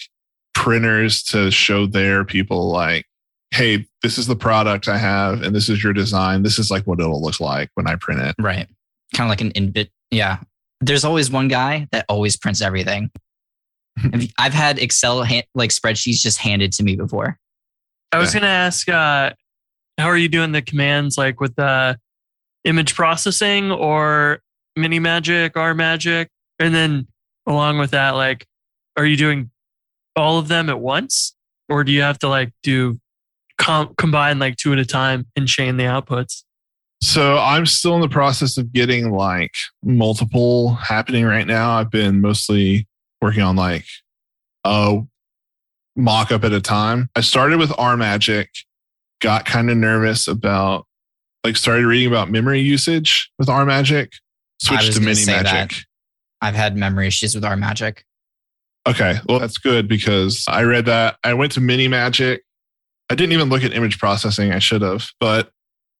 printers 0.54 1.22
to 1.24 1.50
show 1.50 1.86
their 1.86 2.24
people 2.24 2.70
like, 2.70 3.06
hey, 3.52 3.86
this 4.02 4.18
is 4.18 4.26
the 4.26 4.36
product 4.36 4.88
I 4.88 4.98
have 4.98 5.42
and 5.42 5.54
this 5.54 5.68
is 5.68 5.82
your 5.82 5.92
design. 5.92 6.42
This 6.42 6.58
is 6.58 6.70
like 6.70 6.84
what 6.86 7.00
it'll 7.00 7.22
look 7.22 7.40
like 7.40 7.70
when 7.74 7.86
I 7.86 7.94
print 7.96 8.20
it. 8.20 8.34
Right. 8.38 8.66
Kind 9.14 9.28
of 9.28 9.30
like 9.30 9.40
an 9.40 9.52
in-bit. 9.52 9.90
Yeah. 10.10 10.38
There's 10.80 11.04
always 11.04 11.30
one 11.30 11.48
guy 11.48 11.88
that 11.92 12.04
always 12.08 12.36
prints 12.36 12.60
everything. 12.60 13.10
I've 14.38 14.52
had 14.52 14.78
Excel 14.78 15.22
hand, 15.22 15.46
like 15.54 15.70
spreadsheets 15.70 16.20
just 16.20 16.38
handed 16.38 16.72
to 16.72 16.82
me 16.82 16.96
before. 16.96 17.38
I 18.12 18.18
was 18.18 18.32
gonna 18.32 18.46
ask, 18.46 18.88
uh, 18.88 19.32
how 19.98 20.06
are 20.06 20.16
you 20.16 20.28
doing 20.28 20.52
the 20.52 20.62
commands 20.62 21.18
like 21.18 21.40
with 21.40 21.56
the 21.56 21.98
image 22.64 22.94
processing 22.94 23.70
or 23.70 24.40
MiniMagick, 24.78 25.52
R 25.56 25.74
Magic, 25.74 26.28
and 26.58 26.74
then 26.74 27.06
along 27.46 27.78
with 27.78 27.92
that, 27.92 28.10
like, 28.10 28.46
are 28.96 29.06
you 29.06 29.16
doing 29.16 29.50
all 30.14 30.38
of 30.38 30.48
them 30.48 30.68
at 30.68 30.80
once, 30.80 31.34
or 31.68 31.84
do 31.84 31.92
you 31.92 32.02
have 32.02 32.18
to 32.20 32.28
like 32.28 32.52
do 32.62 32.98
com- 33.58 33.94
combine 33.96 34.38
like 34.38 34.56
two 34.56 34.72
at 34.72 34.78
a 34.78 34.84
time 34.86 35.26
and 35.36 35.46
chain 35.46 35.76
the 35.76 35.84
outputs? 35.84 36.42
So 37.02 37.38
I'm 37.38 37.66
still 37.66 37.94
in 37.94 38.00
the 38.00 38.08
process 38.08 38.56
of 38.56 38.72
getting 38.72 39.10
like 39.10 39.52
multiple 39.82 40.74
happening 40.74 41.24
right 41.24 41.46
now. 41.46 41.78
I've 41.78 41.90
been 41.90 42.20
mostly 42.20 42.86
working 43.20 43.42
on 43.42 43.56
like 43.56 43.84
a 44.64 45.00
mock 45.94 46.32
up 46.32 46.44
at 46.44 46.52
a 46.52 46.60
time. 46.60 47.08
I 47.14 47.20
started 47.20 47.58
with 47.58 47.70
RMagick, 47.70 48.48
got 49.20 49.44
kind 49.44 49.70
of 49.70 49.76
nervous 49.76 50.26
about 50.28 50.86
like 51.44 51.56
started 51.56 51.86
reading 51.86 52.08
about 52.08 52.30
memory 52.30 52.60
usage 52.60 53.30
with 53.38 53.48
RMagick, 53.48 54.12
switched 54.60 54.94
to 54.94 55.00
MiniMagick. 55.00 55.84
I've 56.40 56.54
had 56.54 56.76
memory 56.76 57.06
issues 57.06 57.34
with 57.34 57.44
RMagick. 57.44 58.00
Okay, 58.86 59.18
well 59.28 59.38
that's 59.38 59.58
good 59.58 59.88
because 59.88 60.44
I 60.48 60.62
read 60.62 60.86
that. 60.86 61.16
I 61.24 61.34
went 61.34 61.52
to 61.52 61.60
MiniMagick. 61.60 62.38
I 63.10 63.14
didn't 63.14 63.32
even 63.32 63.48
look 63.48 63.64
at 63.64 63.72
image 63.72 63.98
processing. 63.98 64.52
I 64.52 64.58
should 64.58 64.82
have, 64.82 65.08
but 65.20 65.50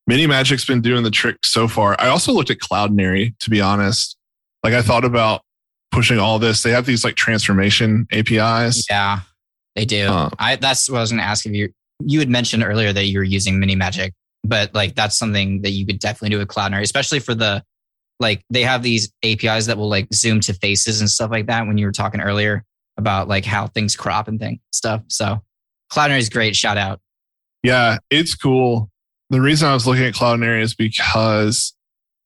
MiniMagick's 0.08 0.64
been 0.64 0.80
doing 0.80 1.02
the 1.02 1.10
trick 1.10 1.38
so 1.44 1.66
far. 1.66 1.96
I 1.98 2.08
also 2.08 2.32
looked 2.32 2.50
at 2.50 2.58
Cloudinary 2.58 3.36
to 3.40 3.50
be 3.50 3.60
honest. 3.60 4.16
Like 4.62 4.74
I 4.74 4.82
thought 4.82 5.04
about 5.04 5.42
pushing 5.90 6.18
all 6.18 6.38
this. 6.38 6.62
They 6.62 6.70
have 6.70 6.86
these 6.86 7.04
like 7.04 7.16
transformation 7.16 8.06
APIs. 8.12 8.86
Yeah, 8.88 9.20
they 9.74 9.84
do. 9.84 10.06
Uh, 10.06 10.30
I 10.38 10.56
that's 10.56 10.88
what 10.88 10.98
I 10.98 11.00
was 11.00 11.10
going 11.10 11.20
to 11.20 11.26
ask 11.26 11.46
if 11.46 11.52
you. 11.52 11.72
You 12.04 12.18
had 12.18 12.28
mentioned 12.28 12.62
earlier 12.62 12.92
that 12.92 13.04
you 13.04 13.18
were 13.18 13.24
using 13.24 13.58
MiniMagick, 13.58 14.12
but 14.44 14.74
like 14.74 14.94
that's 14.94 15.16
something 15.16 15.62
that 15.62 15.70
you 15.70 15.86
could 15.86 15.98
definitely 15.98 16.28
do 16.30 16.38
with 16.38 16.48
Cloudinary, 16.48 16.82
especially 16.82 17.20
for 17.20 17.34
the 17.34 17.64
like 18.20 18.42
they 18.50 18.62
have 18.62 18.82
these 18.82 19.10
APIs 19.24 19.66
that 19.66 19.78
will 19.78 19.88
like 19.88 20.12
zoom 20.12 20.40
to 20.40 20.52
faces 20.52 21.00
and 21.00 21.08
stuff 21.08 21.30
like 21.30 21.46
that. 21.46 21.66
When 21.66 21.78
you 21.78 21.86
were 21.86 21.92
talking 21.92 22.20
earlier 22.20 22.64
about 22.98 23.28
like 23.28 23.46
how 23.46 23.66
things 23.68 23.96
crop 23.96 24.28
and 24.28 24.38
thing 24.38 24.60
stuff, 24.72 25.02
so 25.08 25.42
Cloudinary 25.90 26.18
is 26.18 26.28
great. 26.28 26.54
Shout 26.54 26.76
out. 26.76 27.00
Yeah, 27.62 27.98
it's 28.10 28.34
cool. 28.34 28.90
The 29.30 29.40
reason 29.40 29.68
I 29.68 29.74
was 29.74 29.86
looking 29.86 30.04
at 30.04 30.14
Cloudinary 30.14 30.62
is 30.62 30.74
because 30.74 31.74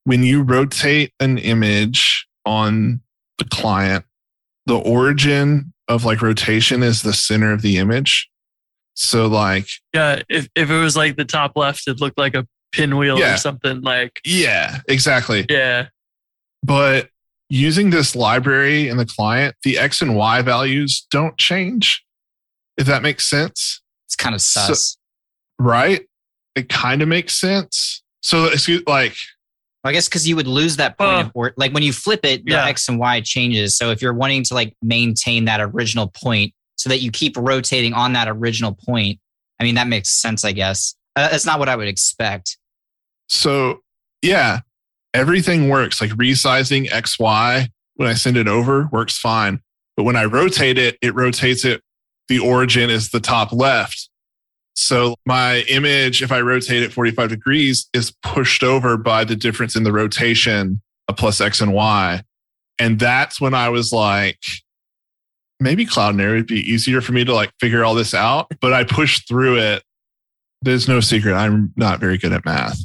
when 0.04 0.22
you 0.22 0.42
rotate 0.42 1.12
an 1.20 1.38
image 1.38 2.26
on 2.44 3.00
the 3.38 3.44
client, 3.46 4.04
the 4.66 4.76
origin 4.76 5.72
of 5.88 6.04
like 6.04 6.20
rotation 6.22 6.82
is 6.82 7.02
the 7.02 7.12
center 7.12 7.52
of 7.52 7.62
the 7.62 7.78
image. 7.78 8.28
So 8.94 9.26
like, 9.26 9.66
Yeah, 9.94 10.22
if 10.28 10.48
if 10.54 10.70
it 10.70 10.78
was 10.78 10.96
like 10.96 11.16
the 11.16 11.24
top 11.24 11.52
left, 11.56 11.88
it 11.88 12.00
looked 12.00 12.18
like 12.18 12.34
a 12.34 12.46
pinwheel 12.72 13.18
Yeah. 13.18 13.34
or 13.34 13.36
something. 13.38 13.80
Like, 13.80 14.20
yeah, 14.24 14.80
exactly. 14.88 15.46
yeah, 15.48 15.88
But 16.62 17.08
using 17.48 17.90
this 17.90 18.14
library 18.14 18.88
in 18.88 18.96
the 18.98 19.06
client, 19.06 19.56
the 19.64 19.78
X 19.78 20.02
and 20.02 20.14
Y 20.16 20.42
values 20.42 21.06
don't 21.10 21.36
change. 21.38 22.04
If 22.76 22.86
that 22.86 23.02
makes 23.02 23.28
sense, 23.28 23.80
It's 24.06 24.16
kind 24.16 24.34
of 24.34 24.40
So- 24.42 24.66
sus. 24.66 24.96
right? 25.58 26.02
It 26.60 26.68
kind 26.68 27.00
of 27.00 27.08
makes 27.08 27.40
sense. 27.40 28.02
So 28.22 28.46
excuse 28.46 28.82
like 28.86 29.14
I 29.82 29.92
guess 29.92 30.08
because 30.08 30.28
you 30.28 30.36
would 30.36 30.46
lose 30.46 30.76
that 30.76 30.98
point 30.98 31.10
Uh, 31.10 31.20
of 31.20 31.30
or 31.34 31.54
like 31.56 31.72
when 31.72 31.82
you 31.82 31.92
flip 31.92 32.20
it, 32.24 32.44
the 32.44 32.52
yeah. 32.52 32.66
X 32.66 32.86
and 32.88 32.98
Y 32.98 33.22
changes. 33.22 33.76
So 33.76 33.90
if 33.90 34.02
you're 34.02 34.12
wanting 34.12 34.44
to 34.44 34.54
like 34.54 34.76
maintain 34.82 35.46
that 35.46 35.60
original 35.60 36.08
point 36.08 36.52
so 36.76 36.90
that 36.90 37.00
you 37.00 37.10
keep 37.10 37.34
rotating 37.38 37.94
on 37.94 38.12
that 38.12 38.28
original 38.28 38.74
point, 38.74 39.18
I 39.58 39.64
mean 39.64 39.76
that 39.76 39.88
makes 39.88 40.10
sense, 40.10 40.44
I 40.44 40.52
guess. 40.52 40.94
Uh, 41.16 41.28
that's 41.30 41.46
not 41.46 41.58
what 41.58 41.70
I 41.70 41.76
would 41.76 41.88
expect. 41.88 42.58
So 43.30 43.80
yeah, 44.20 44.60
everything 45.14 45.70
works. 45.70 45.98
Like 46.00 46.10
resizing 46.10 46.90
XY 46.90 47.68
when 47.94 48.08
I 48.08 48.12
send 48.14 48.36
it 48.36 48.48
over 48.48 48.88
works 48.92 49.16
fine. 49.16 49.60
But 49.96 50.04
when 50.04 50.16
I 50.16 50.24
rotate 50.24 50.76
it, 50.76 50.98
it 51.00 51.14
rotates 51.14 51.64
it. 51.64 51.82
The 52.28 52.38
origin 52.38 52.90
is 52.90 53.10
the 53.10 53.20
top 53.20 53.50
left. 53.50 54.09
So 54.74 55.14
my 55.26 55.60
image, 55.68 56.22
if 56.22 56.32
I 56.32 56.40
rotate 56.40 56.82
it 56.82 56.92
45 56.92 57.28
degrees, 57.28 57.88
is 57.92 58.12
pushed 58.22 58.62
over 58.62 58.96
by 58.96 59.24
the 59.24 59.36
difference 59.36 59.76
in 59.76 59.84
the 59.84 59.92
rotation 59.92 60.80
of 61.08 61.16
plus 61.16 61.40
X 61.40 61.60
and 61.60 61.72
Y. 61.72 62.22
And 62.78 62.98
that's 62.98 63.40
when 63.40 63.52
I 63.52 63.68
was 63.68 63.92
like, 63.92 64.38
maybe 65.58 65.84
Cloudinary 65.84 66.36
would 66.36 66.46
be 66.46 66.60
easier 66.60 67.00
for 67.00 67.12
me 67.12 67.24
to 67.24 67.34
like 67.34 67.52
figure 67.60 67.84
all 67.84 67.94
this 67.94 68.14
out. 68.14 68.46
But 68.60 68.72
I 68.72 68.84
pushed 68.84 69.28
through 69.28 69.58
it. 69.58 69.82
There's 70.62 70.88
no 70.88 71.00
secret. 71.00 71.34
I'm 71.34 71.72
not 71.76 72.00
very 72.00 72.16
good 72.16 72.32
at 72.32 72.44
math 72.44 72.78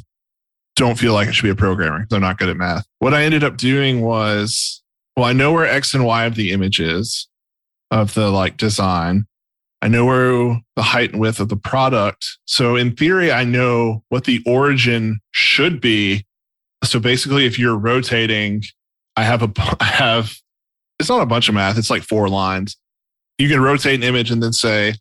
don't 0.76 0.98
feel 0.98 1.14
like 1.14 1.26
I 1.26 1.32
should 1.32 1.42
be 1.42 1.50
a 1.50 1.56
programmer 1.56 2.00
because 2.00 2.14
I'm 2.14 2.22
not 2.22 2.38
good 2.38 2.50
at 2.50 2.56
math. 2.56 2.86
What 3.00 3.14
I 3.14 3.24
ended 3.24 3.42
up 3.42 3.56
doing 3.56 4.02
was, 4.02 4.82
well, 5.16 5.24
I 5.24 5.32
know 5.32 5.52
where 5.52 5.66
X 5.66 5.94
and 5.94 6.04
Y 6.04 6.24
of 6.24 6.34
the 6.34 6.52
image 6.52 6.78
is 6.78 7.28
of 7.90 8.14
the 8.14 8.30
like 8.30 8.58
design. 8.58 9.26
I 9.82 9.88
know 9.88 10.04
where 10.04 10.60
the 10.74 10.82
height 10.82 11.12
and 11.12 11.20
width 11.20 11.38
of 11.38 11.48
the 11.48 11.56
product. 11.56 12.38
So 12.46 12.76
in 12.76 12.96
theory, 12.96 13.30
I 13.30 13.44
know 13.44 14.02
what 14.08 14.24
the 14.24 14.42
origin 14.46 15.20
should 15.32 15.80
be. 15.80 16.24
So 16.84 16.98
basically, 16.98 17.46
if 17.46 17.58
you're 17.58 17.76
rotating, 17.76 18.62
I 19.16 19.24
have 19.24 19.42
a, 19.42 19.52
I 19.80 19.84
have, 19.84 20.34
it's 20.98 21.08
not 21.08 21.22
a 21.22 21.26
bunch 21.26 21.48
of 21.48 21.54
math. 21.54 21.78
It's 21.78 21.90
like 21.90 22.02
four 22.02 22.28
lines. 22.28 22.76
You 23.38 23.48
can 23.48 23.60
rotate 23.60 23.96
an 23.96 24.02
image 24.02 24.30
and 24.30 24.42
then 24.42 24.52
say, 24.52 24.94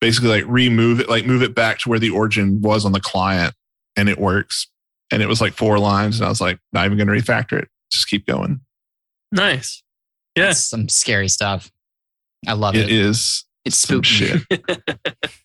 basically 0.00 0.28
like 0.28 0.44
remove 0.46 1.00
it, 1.00 1.08
like 1.08 1.26
move 1.26 1.42
it 1.42 1.54
back 1.54 1.78
to 1.80 1.88
where 1.88 1.98
the 1.98 2.10
origin 2.10 2.60
was 2.60 2.84
on 2.84 2.92
the 2.92 3.00
client 3.00 3.54
and 3.96 4.08
it 4.08 4.18
works 4.18 4.68
and 5.10 5.22
it 5.22 5.28
was 5.28 5.40
like 5.40 5.54
four 5.54 5.78
lines 5.78 6.18
and 6.18 6.26
i 6.26 6.28
was 6.28 6.40
like 6.40 6.58
not 6.72 6.84
even 6.84 6.98
going 6.98 7.08
to 7.08 7.14
refactor 7.14 7.62
it 7.62 7.68
just 7.90 8.08
keep 8.08 8.26
going 8.26 8.60
nice. 9.32 9.82
Yeah, 10.36 10.46
That's 10.46 10.64
some 10.64 10.88
scary 10.88 11.28
stuff. 11.28 11.70
I 12.46 12.54
love 12.54 12.74
it 12.74 12.86
it. 12.86 12.90
is 12.90 13.44
It's 13.64 13.76
some 13.76 14.02
spooky. 14.04 14.44
shit 14.48 14.62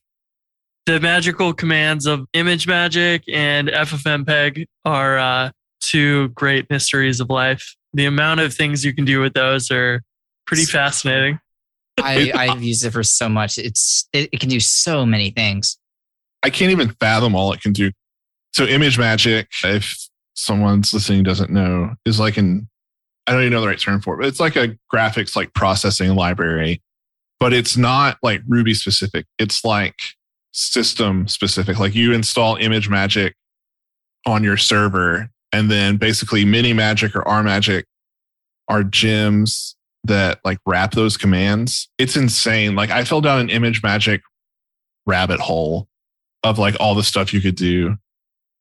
the 0.89 0.99
magical 0.99 1.53
commands 1.53 2.07
of 2.07 2.25
ImageMagick 2.35 3.21
and 3.31 3.67
FFmpeg 3.67 4.65
are 4.85 5.19
uh, 5.19 5.51
two 5.81 6.29
great 6.29 6.67
mysteries 6.71 7.19
of 7.19 7.29
life. 7.29 7.75
The 7.93 8.05
amount 8.05 8.39
of 8.39 8.55
things 8.55 8.83
you 8.83 8.95
can 8.95 9.05
do 9.05 9.21
with 9.21 9.33
those 9.33 9.69
are 9.69 10.01
pretty 10.47 10.65
fascinating. 10.65 11.39
I, 12.01 12.31
I've 12.33 12.63
used 12.63 12.83
it 12.83 12.89
for 12.91 13.03
so 13.03 13.29
much. 13.29 13.59
It's 13.59 14.07
it, 14.13 14.29
it 14.31 14.39
can 14.39 14.49
do 14.49 14.59
so 14.59 15.05
many 15.05 15.29
things. 15.29 15.77
i 16.41 16.49
can't 16.49 16.71
even 16.71 16.89
fathom 16.99 17.35
all 17.35 17.53
it 17.53 17.61
can 17.61 17.73
do 17.73 17.91
so 18.53 18.65
ImageMagick 18.65 19.45
if 19.63 19.95
someone's 20.33 20.91
listening 20.91 21.21
doesn't 21.21 21.51
know 21.51 21.93
is 22.05 22.19
like 22.19 22.37
an 22.37 22.67
i 23.27 23.31
don't 23.31 23.41
even 23.41 23.53
know 23.53 23.61
the 23.61 23.67
right 23.67 23.79
term 23.79 24.01
for 24.01 24.15
it 24.15 24.17
but 24.17 24.27
it's 24.27 24.39
like 24.39 24.55
a 24.55 24.75
graphics 24.91 25.35
like 25.35 25.53
processing 25.53 26.15
library 26.15 26.81
but 27.39 27.53
it's 27.53 27.77
not 27.77 28.17
like 28.21 28.41
ruby 28.47 28.73
specific. 28.73 29.25
It's 29.37 29.63
like 29.63 29.95
system 30.51 31.27
specific. 31.27 31.79
Like 31.79 31.95
you 31.95 32.13
install 32.13 32.57
ImageMagick 32.57 33.33
on 34.25 34.43
your 34.43 34.57
server 34.57 35.29
and 35.53 35.71
then 35.71 35.97
basically 35.97 36.45
MiniMagick 36.45 37.15
or 37.15 37.23
RMagick 37.23 37.83
are 38.67 38.83
gems 38.83 39.75
that 40.03 40.39
like 40.43 40.59
wrap 40.65 40.91
those 40.91 41.17
commands. 41.17 41.89
It's 41.97 42.15
insane. 42.15 42.75
Like 42.75 42.89
i 42.89 43.03
fell 43.03 43.21
down 43.21 43.39
an 43.39 43.47
ImageMagick 43.47 44.21
rabbit 45.05 45.39
hole 45.39 45.87
of 46.43 46.59
like 46.59 46.75
all 46.79 46.95
the 46.95 47.03
stuff 47.03 47.33
you 47.33 47.41
could 47.41 47.55
do 47.55 47.95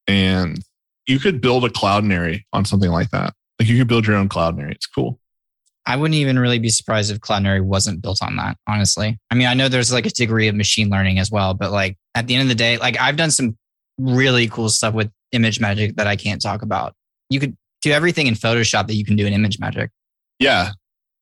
and 0.06 0.62
you 1.06 1.18
could 1.18 1.40
build 1.40 1.64
a 1.64 1.68
cloudinary 1.68 2.42
on 2.52 2.64
something 2.64 2.90
like 2.90 3.10
that. 3.10 3.34
Like 3.58 3.68
you 3.68 3.76
could 3.78 3.88
build 3.88 4.06
your 4.06 4.16
own 4.16 4.28
cloudinary. 4.28 4.72
It's 4.72 4.86
cool 4.86 5.18
I 5.88 5.96
wouldn't 5.96 6.16
even 6.16 6.38
really 6.38 6.58
be 6.58 6.68
surprised 6.68 7.10
if 7.10 7.18
Cloudinary 7.18 7.64
wasn't 7.64 8.02
built 8.02 8.22
on 8.22 8.36
that, 8.36 8.58
honestly. 8.66 9.18
I 9.30 9.34
mean, 9.34 9.46
I 9.46 9.54
know 9.54 9.70
there's 9.70 9.90
like 9.90 10.04
a 10.04 10.10
degree 10.10 10.46
of 10.46 10.54
machine 10.54 10.90
learning 10.90 11.18
as 11.18 11.30
well, 11.30 11.54
but 11.54 11.72
like 11.72 11.96
at 12.14 12.26
the 12.26 12.34
end 12.34 12.42
of 12.42 12.48
the 12.48 12.54
day, 12.54 12.76
like 12.76 13.00
I've 13.00 13.16
done 13.16 13.30
some 13.30 13.56
really 13.96 14.48
cool 14.48 14.68
stuff 14.68 14.92
with 14.92 15.10
ImageMagick 15.34 15.96
that 15.96 16.06
I 16.06 16.14
can't 16.14 16.42
talk 16.42 16.60
about. 16.60 16.92
You 17.30 17.40
could 17.40 17.56
do 17.80 17.90
everything 17.90 18.26
in 18.26 18.34
Photoshop 18.34 18.86
that 18.86 18.96
you 18.96 19.04
can 19.04 19.16
do 19.16 19.26
in 19.26 19.32
ImageMagick. 19.32 19.88
Yeah. 20.38 20.72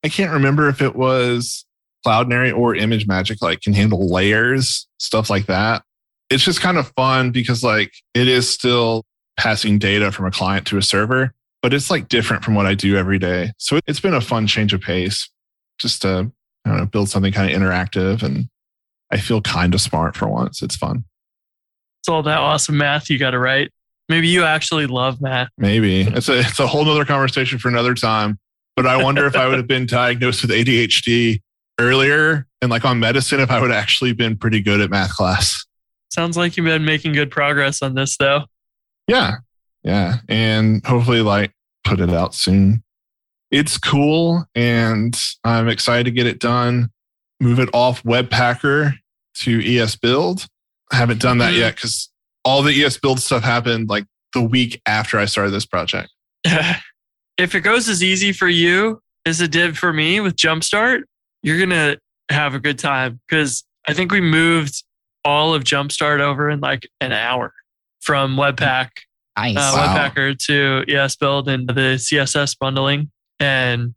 I 0.04 0.08
can't 0.08 0.32
remember 0.32 0.68
if 0.68 0.82
it 0.82 0.96
was 0.96 1.64
Cloudinary 2.04 2.52
or 2.52 2.74
ImageMagick, 2.74 3.36
like 3.40 3.60
can 3.60 3.72
handle 3.72 4.12
layers, 4.12 4.88
stuff 4.98 5.30
like 5.30 5.46
that. 5.46 5.84
It's 6.28 6.42
just 6.42 6.60
kind 6.60 6.76
of 6.76 6.92
fun 6.96 7.30
because 7.30 7.62
like 7.62 7.92
it 8.14 8.26
is 8.26 8.50
still 8.50 9.04
passing 9.38 9.78
data 9.78 10.10
from 10.10 10.26
a 10.26 10.32
client 10.32 10.66
to 10.66 10.76
a 10.76 10.82
server, 10.82 11.32
but 11.62 11.74
it's 11.74 11.90
like 11.90 12.08
different 12.08 12.44
from 12.44 12.54
what 12.54 12.66
I 12.66 12.74
do 12.74 12.96
every 12.96 13.18
day. 13.18 13.52
So 13.58 13.78
it's 13.86 14.00
been 14.00 14.14
a 14.14 14.20
fun 14.20 14.46
change 14.46 14.72
of 14.72 14.80
pace 14.80 15.30
just 15.78 16.02
to 16.02 16.30
I 16.64 16.68
don't 16.68 16.78
know, 16.78 16.86
build 16.86 17.08
something 17.08 17.32
kind 17.32 17.50
of 17.50 17.60
interactive 17.60 18.22
and 18.22 18.48
I 19.10 19.18
feel 19.18 19.40
kind 19.40 19.74
of 19.74 19.80
smart 19.80 20.16
for 20.16 20.26
once. 20.26 20.62
It's 20.62 20.76
fun. 20.76 21.04
It's 22.00 22.08
all 22.08 22.22
that 22.24 22.38
awesome 22.38 22.76
math 22.76 23.08
you 23.08 23.18
got 23.18 23.30
to 23.30 23.38
write. 23.38 23.70
Maybe 24.08 24.28
you 24.28 24.44
actually 24.44 24.86
love 24.86 25.20
math. 25.20 25.48
Maybe 25.58 26.02
it's 26.02 26.28
a 26.28 26.40
it's 26.40 26.60
a 26.60 26.66
whole 26.66 26.84
nother 26.84 27.04
conversation 27.04 27.58
for 27.58 27.68
another 27.68 27.94
time. 27.94 28.38
But 28.76 28.86
I 28.86 29.02
wonder 29.02 29.26
if 29.26 29.34
I 29.34 29.48
would 29.48 29.56
have 29.56 29.66
been 29.66 29.86
diagnosed 29.86 30.42
with 30.42 30.50
ADHD 30.50 31.40
earlier 31.80 32.46
and 32.60 32.70
like 32.70 32.84
on 32.84 33.00
medicine, 33.00 33.40
if 33.40 33.50
I 33.50 33.60
would 33.60 33.70
have 33.70 33.82
actually 33.82 34.12
been 34.12 34.36
pretty 34.36 34.60
good 34.60 34.80
at 34.80 34.90
math 34.90 35.14
class. 35.14 35.64
Sounds 36.10 36.36
like 36.36 36.56
you've 36.56 36.66
been 36.66 36.84
making 36.84 37.12
good 37.12 37.30
progress 37.30 37.82
on 37.82 37.94
this, 37.94 38.16
though. 38.16 38.44
Yeah. 39.08 39.36
Yeah. 39.86 40.16
And 40.28 40.84
hopefully, 40.84 41.22
like, 41.22 41.52
put 41.84 42.00
it 42.00 42.10
out 42.10 42.34
soon. 42.34 42.82
It's 43.52 43.78
cool. 43.78 44.44
And 44.54 45.16
I'm 45.44 45.68
excited 45.68 46.04
to 46.04 46.10
get 46.10 46.26
it 46.26 46.40
done. 46.40 46.90
Move 47.40 47.60
it 47.60 47.68
off 47.72 48.02
Webpacker 48.02 48.94
to 49.36 49.58
esbuild. 49.60 50.48
I 50.92 50.96
haven't 50.96 51.20
done 51.22 51.38
that 51.38 51.54
Mhm. 51.54 51.58
yet 51.58 51.76
because 51.76 52.10
all 52.44 52.62
the 52.62 52.72
esbuild 52.82 53.20
stuff 53.20 53.44
happened 53.44 53.88
like 53.88 54.06
the 54.34 54.42
week 54.42 54.80
after 54.86 55.18
I 55.18 55.24
started 55.26 55.52
this 55.52 55.66
project. 55.66 56.08
if 56.44 57.54
it 57.54 57.60
goes 57.60 57.88
as 57.88 58.02
easy 58.02 58.32
for 58.32 58.48
you 58.48 59.00
as 59.24 59.40
it 59.40 59.52
did 59.52 59.78
for 59.78 59.92
me 59.92 60.18
with 60.20 60.34
Jumpstart, 60.36 61.02
you're 61.42 61.58
going 61.58 61.70
to 61.70 61.98
have 62.30 62.54
a 62.54 62.58
good 62.60 62.78
time 62.78 63.20
because 63.28 63.62
I 63.86 63.92
think 63.94 64.10
we 64.10 64.20
moved 64.20 64.82
all 65.24 65.54
of 65.54 65.62
Jumpstart 65.64 66.20
over 66.20 66.50
in 66.50 66.58
like 66.60 66.88
an 67.00 67.12
hour 67.12 67.52
from 68.00 68.36
Webpack, 68.36 68.88
Nice. 69.36 69.56
uh, 69.56 69.72
Wow. 69.74 70.10
Webpacker 70.10 70.38
to 70.46 70.84
esbuild 70.88 71.46
and 71.48 71.68
the 71.68 71.96
CSS 71.98 72.56
bundling. 72.58 73.10
And 73.38 73.94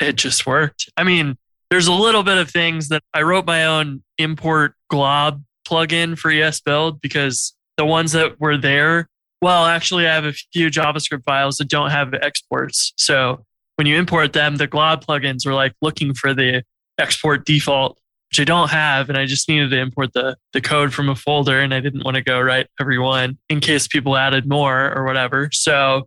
it 0.00 0.16
just 0.16 0.46
worked. 0.46 0.90
I 0.96 1.04
mean, 1.04 1.36
there's 1.70 1.86
a 1.86 1.92
little 1.92 2.22
bit 2.22 2.38
of 2.38 2.50
things 2.50 2.88
that 2.88 3.02
I 3.14 3.22
wrote 3.22 3.46
my 3.46 3.64
own 3.66 4.02
import 4.18 4.74
glob 4.88 5.42
plugin 5.66 6.18
for 6.18 6.30
esbuild 6.30 7.00
because 7.00 7.54
the 7.76 7.84
ones 7.86 8.12
that 8.12 8.40
were 8.40 8.56
there, 8.56 9.08
well, 9.40 9.64
actually, 9.66 10.06
I 10.06 10.14
have 10.14 10.24
a 10.24 10.32
few 10.32 10.68
JavaScript 10.68 11.24
files 11.24 11.56
that 11.58 11.68
don't 11.68 11.90
have 11.90 12.12
exports. 12.14 12.92
So 12.96 13.44
when 13.76 13.86
you 13.86 13.96
import 13.96 14.32
them, 14.32 14.56
the 14.56 14.66
glob 14.66 15.04
plugins 15.06 15.46
are 15.46 15.54
like 15.54 15.72
looking 15.80 16.12
for 16.12 16.34
the 16.34 16.62
export 16.98 17.46
default, 17.46 17.98
which 18.30 18.40
I 18.40 18.44
don't 18.44 18.70
have. 18.70 19.08
And 19.08 19.18
I 19.18 19.26
just 19.26 19.48
needed 19.48 19.70
to 19.70 19.78
import 19.78 20.12
the, 20.12 20.36
the 20.52 20.60
code 20.60 20.94
from 20.94 21.08
a 21.08 21.16
folder 21.16 21.60
and 21.60 21.74
I 21.74 21.80
didn't 21.80 22.04
want 22.04 22.16
to 22.16 22.22
go 22.22 22.40
write 22.40 22.68
every 22.80 22.98
one 22.98 23.38
in 23.48 23.60
case 23.60 23.88
people 23.88 24.16
added 24.16 24.48
more 24.48 24.92
or 24.92 25.04
whatever. 25.04 25.50
So 25.52 26.06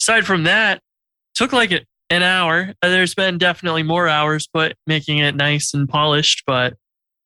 aside 0.00 0.26
from 0.26 0.44
that, 0.44 0.80
took 1.34 1.52
like 1.52 1.72
an 2.10 2.22
hour. 2.22 2.74
Uh, 2.82 2.88
There's 2.88 3.14
been 3.14 3.38
definitely 3.38 3.82
more 3.82 4.06
hours, 4.06 4.48
but 4.52 4.76
making 4.86 5.18
it 5.18 5.34
nice 5.34 5.72
and 5.72 5.88
polished, 5.88 6.42
but 6.46 6.74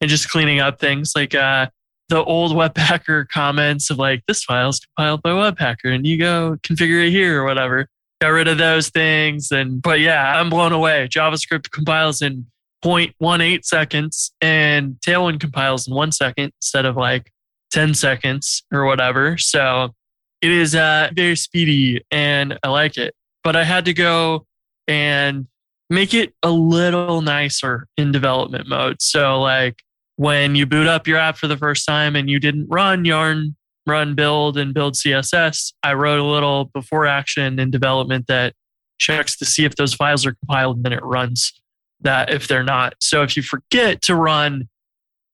and 0.00 0.10
just 0.10 0.30
cleaning 0.30 0.60
up 0.60 0.78
things 0.78 1.12
like 1.16 1.34
uh, 1.34 1.68
the 2.08 2.22
old 2.22 2.52
Webpacker 2.52 3.28
comments 3.28 3.90
of 3.90 3.98
like 3.98 4.22
this 4.28 4.44
file 4.44 4.68
is 4.68 4.80
compiled 4.80 5.22
by 5.22 5.30
Webpacker 5.30 5.92
and 5.92 6.06
you 6.06 6.18
go 6.18 6.56
configure 6.62 7.06
it 7.06 7.10
here 7.10 7.42
or 7.42 7.44
whatever. 7.44 7.88
Got 8.20 8.28
rid 8.28 8.48
of 8.48 8.58
those 8.58 8.90
things 8.90 9.50
and 9.50 9.82
but 9.82 10.00
yeah, 10.00 10.38
I'm 10.38 10.50
blown 10.50 10.72
away. 10.72 11.08
JavaScript 11.10 11.70
compiles 11.70 12.22
in 12.22 12.46
0.18 12.84 13.64
seconds 13.64 14.32
and 14.40 14.96
Tailwind 15.06 15.40
compiles 15.40 15.88
in 15.88 15.94
one 15.94 16.12
second 16.12 16.52
instead 16.60 16.84
of 16.84 16.96
like 16.96 17.32
10 17.72 17.94
seconds 17.94 18.62
or 18.72 18.84
whatever. 18.84 19.36
So 19.38 19.94
it 20.42 20.50
is 20.50 20.74
uh, 20.74 21.10
very 21.14 21.36
speedy 21.36 22.02
and 22.10 22.58
I 22.62 22.68
like 22.68 22.96
it. 22.96 23.14
But 23.42 23.56
I 23.56 23.64
had 23.64 23.84
to 23.86 23.94
go 23.94 24.46
and 24.86 25.46
make 25.88 26.14
it 26.14 26.34
a 26.42 26.50
little 26.50 27.22
nicer 27.22 27.86
in 27.96 28.12
development 28.12 28.68
mode. 28.68 29.00
So 29.00 29.40
like 29.40 29.82
when 30.16 30.54
you 30.54 30.66
boot 30.66 30.86
up 30.86 31.06
your 31.06 31.18
app 31.18 31.36
for 31.36 31.46
the 31.46 31.56
first 31.56 31.86
time 31.86 32.16
and 32.16 32.28
you 32.28 32.40
didn't 32.40 32.66
run 32.68 33.04
yarn 33.04 33.54
run 33.86 34.14
build 34.14 34.58
and 34.58 34.74
build 34.74 34.94
css 34.94 35.72
i 35.82 35.92
wrote 35.92 36.18
a 36.18 36.24
little 36.24 36.64
before 36.74 37.06
action 37.06 37.58
in 37.60 37.70
development 37.70 38.26
that 38.26 38.52
checks 38.98 39.36
to 39.36 39.44
see 39.44 39.64
if 39.64 39.76
those 39.76 39.94
files 39.94 40.26
are 40.26 40.34
compiled 40.34 40.76
and 40.76 40.84
then 40.84 40.92
it 40.92 41.04
runs 41.04 41.52
that 42.00 42.30
if 42.32 42.48
they're 42.48 42.62
not 42.62 42.94
so 43.00 43.22
if 43.22 43.36
you 43.36 43.42
forget 43.42 44.02
to 44.02 44.14
run 44.14 44.68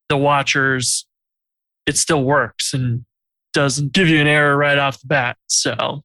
the 0.09 0.16
watchers 0.16 1.07
it 1.87 1.96
still 1.96 2.22
works 2.22 2.72
and 2.72 3.05
doesn't 3.53 3.92
give 3.92 4.09
you 4.09 4.20
an 4.20 4.27
error 4.27 4.57
right 4.57 4.79
off 4.79 5.01
the 5.01 5.07
bat 5.07 5.37
so 5.46 6.03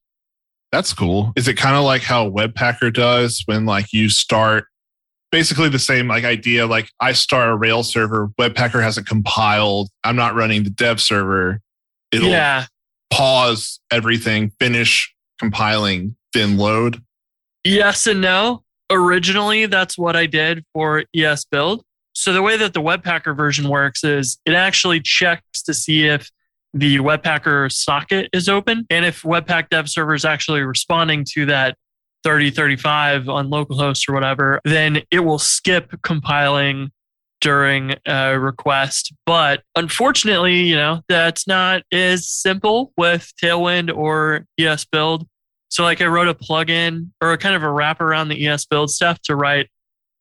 That's 0.71 0.93
cool. 0.93 1.31
Is 1.35 1.47
it 1.47 1.55
kind 1.55 1.75
of 1.75 1.83
like 1.85 2.01
how 2.01 2.29
Webpacker 2.29 2.93
does 2.93 3.41
when 3.45 3.65
like 3.65 3.93
you 3.93 4.09
start 4.09 4.65
basically 5.31 5.69
the 5.69 5.79
same 5.79 6.07
like 6.07 6.23
idea 6.25 6.65
like 6.65 6.89
I 6.99 7.13
start 7.13 7.49
a 7.49 7.55
Rails 7.55 7.89
server, 7.91 8.29
Webpacker 8.39 8.81
hasn't 8.81 9.07
compiled, 9.07 9.89
I'm 10.03 10.15
not 10.15 10.35
running 10.35 10.63
the 10.63 10.69
dev 10.69 10.99
server. 10.99 11.61
It'll 12.11 12.29
yeah 12.29 12.65
pause 13.09 13.79
everything, 13.91 14.51
finish 14.59 15.13
compiling, 15.39 16.15
then 16.33 16.57
load. 16.57 17.01
Yes 17.63 18.07
and 18.07 18.21
no. 18.21 18.63
Originally, 18.89 19.65
that's 19.65 19.97
what 19.97 20.15
I 20.15 20.25
did 20.25 20.63
for 20.73 21.03
esbuild. 21.15 21.81
So 22.13 22.33
the 22.33 22.41
way 22.41 22.57
that 22.57 22.73
the 22.73 22.81
Webpacker 22.81 23.35
version 23.35 23.69
works 23.69 24.03
is 24.03 24.39
it 24.45 24.53
actually 24.53 25.01
checks 25.01 25.61
to 25.63 25.73
see 25.73 26.07
if 26.07 26.31
the 26.73 26.97
Webpacker 26.97 27.71
socket 27.71 28.29
is 28.33 28.49
open 28.49 28.85
and 28.89 29.05
if 29.05 29.21
Webpack 29.23 29.69
Dev 29.69 29.89
Server 29.89 30.13
is 30.13 30.25
actually 30.25 30.61
responding 30.61 31.25
to 31.33 31.45
that 31.47 31.77
3035 32.23 33.29
on 33.29 33.49
localhost 33.49 34.09
or 34.09 34.13
whatever, 34.13 34.59
then 34.65 35.01
it 35.11 35.19
will 35.19 35.39
skip 35.39 35.93
compiling 36.01 36.91
during 37.39 37.93
a 38.05 38.39
request. 38.39 39.13
But 39.25 39.63
unfortunately, 39.75 40.61
you 40.61 40.75
know, 40.75 41.01
that's 41.07 41.47
not 41.47 41.83
as 41.91 42.27
simple 42.27 42.93
with 42.97 43.31
Tailwind 43.41 43.95
or 43.95 44.45
esbuild. 44.59 45.25
So 45.69 45.83
like 45.83 46.01
I 46.01 46.05
wrote 46.05 46.27
a 46.27 46.33
plugin 46.33 47.09
or 47.21 47.33
a 47.33 47.37
kind 47.37 47.55
of 47.55 47.63
a 47.63 47.71
wrap 47.71 48.01
around 48.01 48.29
the 48.29 48.45
esbuild 48.45 48.89
stuff 48.89 49.21
to 49.23 49.35
write 49.35 49.69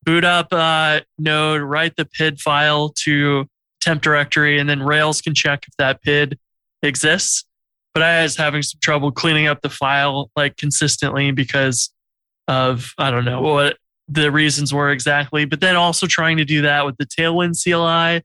boot 0.03 0.25
up 0.25 0.53
uh, 0.53 1.01
node, 1.19 1.63
write 1.63 1.97
the 1.97 2.05
PID 2.05 2.41
file 2.41 2.91
to 3.05 3.47
temp 3.81 4.03
directory, 4.03 4.59
and 4.59 4.69
then 4.69 4.83
Rails 4.83 5.21
can 5.21 5.35
check 5.35 5.65
if 5.67 5.77
that 5.79 6.03
PID 6.03 6.39
exists. 6.83 7.45
But 7.95 8.03
I 8.03 8.23
was 8.23 8.37
having 8.37 8.63
some 8.63 8.79
trouble 8.83 9.11
cleaning 9.11 9.47
up 9.47 9.63
the 9.63 9.71
file 9.71 10.31
like 10.37 10.57
consistently 10.57 11.31
because 11.31 11.91
of 12.49 12.93
I 12.99 13.11
don't 13.11 13.25
know 13.25 13.41
what 13.41 13.79
the 14.09 14.31
reasons 14.31 14.73
were 14.73 14.91
exactly. 14.91 15.45
But 15.45 15.61
then 15.61 15.77
also 15.77 16.07
trying 16.07 16.37
to 16.37 16.45
do 16.45 16.63
that 16.63 16.85
with 16.85 16.97
the 16.99 17.07
Tailwind 17.07 17.61
CLI, 17.63 18.23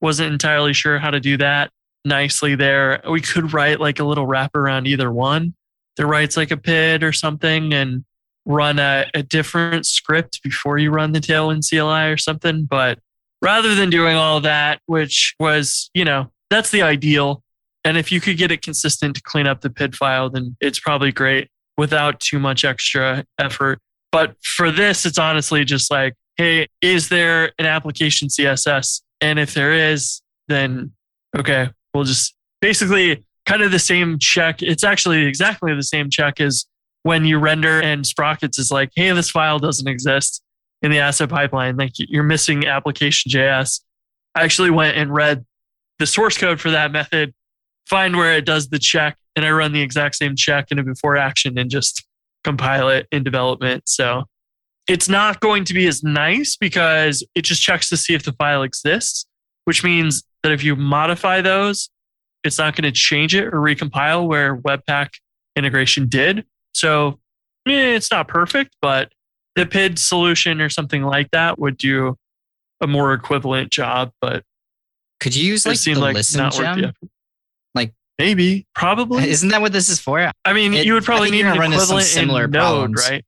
wasn't 0.00 0.32
entirely 0.32 0.72
sure 0.72 0.98
how 0.98 1.10
to 1.10 1.20
do 1.20 1.36
that 1.36 1.70
nicely 2.04 2.54
there. 2.54 3.00
We 3.08 3.20
could 3.20 3.52
write 3.52 3.78
like 3.78 4.00
a 4.00 4.04
little 4.04 4.26
wrap 4.26 4.56
around 4.56 4.86
either 4.86 5.12
one 5.12 5.54
that 5.96 6.06
writes 6.06 6.36
like 6.36 6.50
a 6.50 6.56
PID 6.56 7.02
or 7.02 7.12
something 7.12 7.72
and 7.72 8.04
run 8.46 8.78
a, 8.78 9.06
a 9.14 9.22
different 9.22 9.86
script 9.86 10.42
before 10.42 10.78
you 10.78 10.90
run 10.90 11.12
the 11.12 11.20
Tailwind 11.20 11.68
CLI 11.68 12.12
or 12.12 12.16
something. 12.16 12.64
But 12.64 12.98
rather 13.42 13.74
than 13.74 13.90
doing 13.90 14.16
all 14.16 14.40
that, 14.40 14.80
which 14.86 15.34
was, 15.38 15.90
you 15.94 16.04
know, 16.04 16.30
that's 16.48 16.70
the 16.70 16.82
ideal. 16.82 17.42
And 17.84 17.96
if 17.96 18.12
you 18.12 18.20
could 18.20 18.36
get 18.36 18.50
it 18.50 18.62
consistent 18.62 19.16
to 19.16 19.22
clean 19.22 19.46
up 19.46 19.60
the 19.60 19.70
PID 19.70 19.96
file, 19.96 20.30
then 20.30 20.56
it's 20.60 20.78
probably 20.78 21.12
great 21.12 21.48
without 21.78 22.20
too 22.20 22.38
much 22.38 22.64
extra 22.64 23.24
effort. 23.38 23.78
But 24.12 24.34
for 24.42 24.70
this, 24.70 25.06
it's 25.06 25.18
honestly 25.18 25.64
just 25.64 25.90
like, 25.90 26.14
hey, 26.36 26.68
is 26.82 27.08
there 27.08 27.52
an 27.58 27.66
application 27.66 28.28
CSS? 28.28 29.02
And 29.20 29.38
if 29.38 29.54
there 29.54 29.72
is, 29.72 30.20
then 30.48 30.92
okay, 31.38 31.70
we'll 31.94 32.04
just 32.04 32.34
basically 32.60 33.24
kind 33.50 33.62
of 33.62 33.72
the 33.72 33.80
same 33.80 34.16
check. 34.20 34.62
It's 34.62 34.84
actually 34.84 35.26
exactly 35.26 35.74
the 35.74 35.82
same 35.82 36.08
check 36.08 36.40
as 36.40 36.66
when 37.02 37.24
you 37.24 37.38
render 37.38 37.80
and 37.80 38.06
Sprockets 38.06 38.60
is 38.60 38.70
like, 38.70 38.90
hey, 38.94 39.10
this 39.10 39.28
file 39.28 39.58
doesn't 39.58 39.88
exist 39.88 40.40
in 40.82 40.92
the 40.92 41.00
asset 41.00 41.30
pipeline. 41.30 41.76
Like 41.76 41.92
you're 41.96 42.22
missing 42.22 42.68
application 42.68 43.32
JS. 43.32 43.80
I 44.36 44.44
actually 44.44 44.70
went 44.70 44.96
and 44.96 45.12
read 45.12 45.44
the 45.98 46.06
source 46.06 46.38
code 46.38 46.60
for 46.60 46.70
that 46.70 46.92
method, 46.92 47.34
find 47.88 48.16
where 48.16 48.34
it 48.34 48.46
does 48.46 48.68
the 48.68 48.78
check, 48.78 49.16
and 49.34 49.44
I 49.44 49.50
run 49.50 49.72
the 49.72 49.82
exact 49.82 50.14
same 50.14 50.36
check 50.36 50.70
in 50.70 50.78
a 50.78 50.84
before 50.84 51.16
action 51.16 51.58
and 51.58 51.68
just 51.68 52.06
compile 52.44 52.88
it 52.88 53.08
in 53.10 53.24
development. 53.24 53.88
So 53.88 54.26
it's 54.86 55.08
not 55.08 55.40
going 55.40 55.64
to 55.64 55.74
be 55.74 55.88
as 55.88 56.04
nice 56.04 56.56
because 56.56 57.26
it 57.34 57.42
just 57.42 57.62
checks 57.62 57.88
to 57.88 57.96
see 57.96 58.14
if 58.14 58.22
the 58.22 58.32
file 58.32 58.62
exists, 58.62 59.26
which 59.64 59.82
means 59.82 60.22
that 60.44 60.52
if 60.52 60.62
you 60.62 60.76
modify 60.76 61.40
those, 61.40 61.90
it's 62.44 62.58
not 62.58 62.74
going 62.76 62.84
to 62.84 62.92
change 62.92 63.34
it 63.34 63.46
or 63.46 63.58
recompile 63.58 64.26
where 64.26 64.56
Webpack 64.56 65.10
integration 65.56 66.08
did. 66.08 66.44
So 66.74 67.18
eh, 67.68 67.94
it's 67.94 68.10
not 68.10 68.28
perfect, 68.28 68.76
but 68.80 69.12
the 69.56 69.66
PID 69.66 69.98
solution 69.98 70.60
or 70.60 70.68
something 70.68 71.02
like 71.02 71.30
that 71.32 71.58
would 71.58 71.76
do 71.76 72.16
a 72.80 72.86
more 72.86 73.12
equivalent 73.12 73.70
job. 73.70 74.12
But 74.20 74.44
Could 75.20 75.36
you 75.36 75.44
use 75.46 75.66
like 75.66 75.80
the 75.80 75.94
like 75.96 76.14
listen 76.14 76.38
not 76.38 76.56
worth 76.56 76.76
the 76.76 76.82
gem? 76.82 76.92
Like- 77.74 77.92
maybe, 78.18 78.66
probably. 78.74 79.28
Isn't 79.28 79.50
that 79.50 79.60
what 79.60 79.72
this 79.72 79.88
is 79.88 80.00
for? 80.00 80.30
I 80.44 80.52
mean, 80.52 80.72
It- 80.74 80.86
you 80.86 80.94
would 80.94 81.04
probably 81.04 81.30
need 81.30 81.44
an 81.46 81.60
equivalent 81.60 82.06
similar 82.06 82.44
in 82.44 82.50
Node, 82.52 82.96
right? 82.96 83.24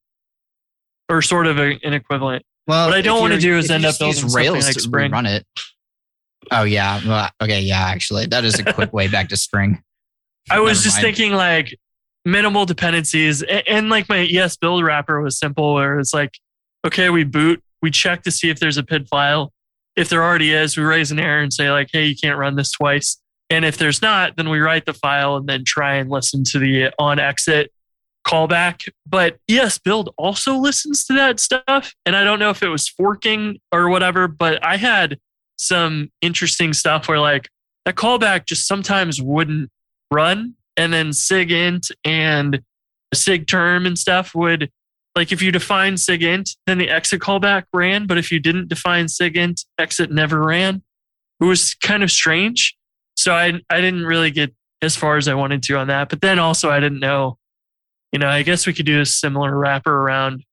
Or 1.09 1.21
sort 1.21 1.47
of 1.47 1.59
a, 1.59 1.79
an 1.85 1.93
equivalent. 1.93 2.45
Well, 2.67 2.89
What 2.89 2.97
I 2.97 3.03
don't 3.03 3.21
wanna 3.21 3.41
do 3.41 3.59
is 3.59 3.71
end 3.71 3.85
up 3.85 3.99
building 3.99 4.21
something 4.21 4.37
Rails 4.37 4.65
like 4.67 4.75
to 4.75 4.81
Spring. 4.81 5.11
run 5.11 5.27
it. 5.27 5.45
Oh 6.51 6.65
yeah, 6.65 7.01
well, 7.07 7.31
okay, 7.41 7.61
yeah. 7.61 7.83
Actually, 7.83 8.27
that 8.27 8.45
is 8.45 8.59
a 8.59 8.73
quick 8.73 8.93
way 8.93 9.09
back 9.09 9.29
to 9.29 9.37
Spring. 9.37 9.83
I 10.51 10.59
was 10.59 10.79
Never 10.79 10.85
just 10.85 10.97
mind. 10.97 11.05
thinking 11.05 11.33
like 11.33 11.79
minimal 12.25 12.67
dependencies 12.67 13.43
and, 13.43 13.63
and 13.69 13.89
like 13.89 14.09
my 14.09 14.19
esbuild 14.27 14.83
wrapper 14.83 15.21
was 15.21 15.39
simple 15.39 15.75
where 15.75 15.99
it's 15.99 16.15
like, 16.15 16.33
okay, 16.85 17.11
we 17.11 17.25
boot, 17.25 17.63
we 17.81 17.91
check 17.91 18.23
to 18.23 18.31
see 18.31 18.51
if 18.51 18.59
there's 18.61 18.77
a 18.77 18.83
PID 18.83 19.09
file. 19.09 19.53
If 19.97 20.09
there 20.09 20.23
already 20.23 20.53
is, 20.53 20.77
we 20.77 20.83
raise 20.83 21.11
an 21.13 21.19
error 21.19 21.43
and 21.43 21.53
say 21.53 21.71
like, 21.71 21.89
hey, 21.93 22.07
you 22.07 22.17
can't 22.17 22.39
run 22.39 22.57
this 22.57 22.73
twice. 22.73 23.19
And 23.51 23.65
if 23.65 23.77
there's 23.77 24.01
not, 24.01 24.37
then 24.37 24.49
we 24.49 24.61
write 24.61 24.87
the 24.87 24.95
file 24.95 25.37
and 25.37 25.47
then 25.47 25.65
try 25.65 25.97
and 25.97 26.09
listen 26.11 26.43
to 26.45 26.59
the 26.59 26.91
on 26.99 27.19
exit 27.19 27.71
callback. 28.27 28.89
But 29.07 29.37
esbuild 29.51 30.09
also 30.17 30.57
listens 30.57 31.05
to 31.07 31.13
that 31.15 31.39
stuff. 31.39 31.93
And 32.07 32.17
I 32.17 32.25
don't 32.25 32.39
know 32.39 32.51
if 32.51 32.63
it 32.63 32.69
was 32.69 32.89
forking 32.89 33.61
or 33.71 33.91
whatever, 33.91 34.27
but 34.27 34.65
I 34.65 34.77
had 34.77 35.19
some 35.57 36.11
interesting 36.21 36.73
stuff 36.73 37.09
where 37.09 37.21
like 37.21 37.49
that 37.85 37.95
callback 37.95 38.47
just 38.47 38.67
sometimes 38.67 39.21
wouldn't 39.21 39.71
run 40.11 40.55
and 40.77 40.93
then 40.93 41.11
SIGINT 41.11 41.91
and 42.05 42.63
SIGTERM 43.15 43.87
and 43.87 43.99
stuff 43.99 44.35
would 44.35 44.71
like 45.15 45.31
if 45.31 45.43
you 45.43 45.53
define 45.53 45.95
SIGINT, 45.95 46.57
then 46.67 46.79
the 46.79 46.89
exit 46.89 47.21
callback 47.21 47.65
ran. 47.73 48.07
But 48.07 48.19
if 48.19 48.33
you 48.33 48.39
didn't 48.39 48.69
define 48.69 49.07
SIGINT, 49.07 49.65
exit 49.79 50.11
never 50.11 50.43
ran. 50.43 50.83
It 51.41 51.45
was 51.45 51.75
kind 51.75 52.03
of 52.03 52.11
strange. 52.11 52.77
So 53.17 53.35
I 53.35 53.61
I 53.69 53.81
didn't 53.81 54.05
really 54.05 54.31
get 54.31 54.55
as 54.81 54.97
far 54.97 55.17
as 55.17 55.29
I 55.29 55.35
wanted 55.35 55.63
to 55.65 55.77
on 55.77 55.89
that. 55.89 56.09
But 56.09 56.23
then 56.23 56.39
also 56.39 56.71
I 56.71 56.81
didn't 56.81 57.01
know, 57.01 57.39
you 58.11 58.19
know, 58.19 58.29
I 58.29 58.43
guess 58.43 58.67
we 58.67 58.73
could 58.73 58.87
do 58.87 59.01
a 59.01 59.07
similar 59.07 59.57
wrapper 59.57 59.95
around 59.95 60.45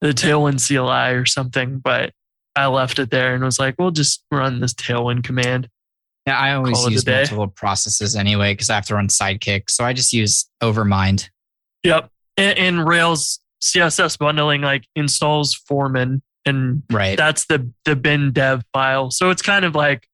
the 0.00 0.08
Tailwind 0.08 0.66
CLI 0.66 1.14
or 1.14 1.24
something, 1.24 1.78
but 1.78 2.12
I 2.54 2.66
left 2.66 2.98
it 2.98 3.10
there 3.10 3.34
and 3.34 3.42
was 3.44 3.58
like, 3.58 3.76
we'll 3.78 3.90
just 3.90 4.24
run 4.30 4.60
this 4.60 4.74
Tailwind 4.74 5.24
command. 5.24 5.68
Yeah, 6.26 6.38
I 6.38 6.54
always 6.54 6.76
Call 6.76 6.86
it 6.86 6.90
a 6.90 6.92
use 6.92 7.06
multiple 7.06 7.48
processes 7.48 8.14
anyway 8.14 8.52
because 8.52 8.70
I 8.70 8.74
have 8.76 8.86
to 8.86 8.94
run 8.94 9.08
Sidekiq. 9.08 9.68
So 9.68 9.84
I 9.84 9.92
just 9.92 10.12
use 10.12 10.48
Overmind. 10.62 11.28
Yep. 11.82 12.10
And, 12.36 12.58
and 12.58 12.88
Rails 12.88 13.40
CSS 13.62 14.18
bundling 14.18 14.60
like 14.60 14.84
installs 14.94 15.54
Foreman 15.54 16.22
and 16.44 16.82
Right. 16.90 17.16
that's 17.16 17.46
the 17.46 17.70
the 17.84 17.96
bin 17.96 18.32
dev 18.32 18.62
file. 18.72 19.10
So 19.10 19.30
it's 19.30 19.42
kind 19.42 19.64
of 19.64 19.74
like 19.74 20.08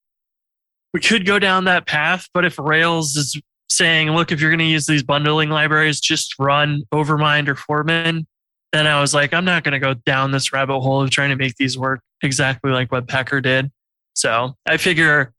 we 0.95 1.01
could 1.01 1.27
go 1.27 1.39
down 1.39 1.65
that 1.65 1.87
path, 1.87 2.29
but 2.33 2.45
if 2.45 2.59
Rails 2.59 3.15
is 3.17 3.41
saying, 3.71 4.11
look, 4.11 4.33
if 4.33 4.41
you're 4.41 4.51
going 4.51 4.59
to 4.59 4.65
use 4.65 4.87
these 4.87 5.03
bundling 5.03 5.51
libraries, 5.51 6.01
just 6.01 6.35
run 6.39 6.83
Overmind 6.93 7.49
or 7.49 7.55
Foreman, 7.55 8.27
then 8.73 8.87
I 8.87 9.01
was 9.01 9.15
like, 9.15 9.33
I'm 9.33 9.45
not 9.45 9.65
going 9.65 9.73
to 9.73 9.79
go 9.79 9.95
down 9.95 10.31
this 10.31 10.53
rabbit 10.53 10.81
hole 10.81 11.03
of 11.03 11.11
trying 11.11 11.31
to 11.31 11.37
make 11.37 11.57
these 11.57 11.79
work 11.79 12.01
exactly 12.23 12.71
like 12.71 12.91
Webpacker 12.91 13.43
did. 13.43 13.71
So 14.15 14.55
I 14.67 14.77
figure 14.77 15.33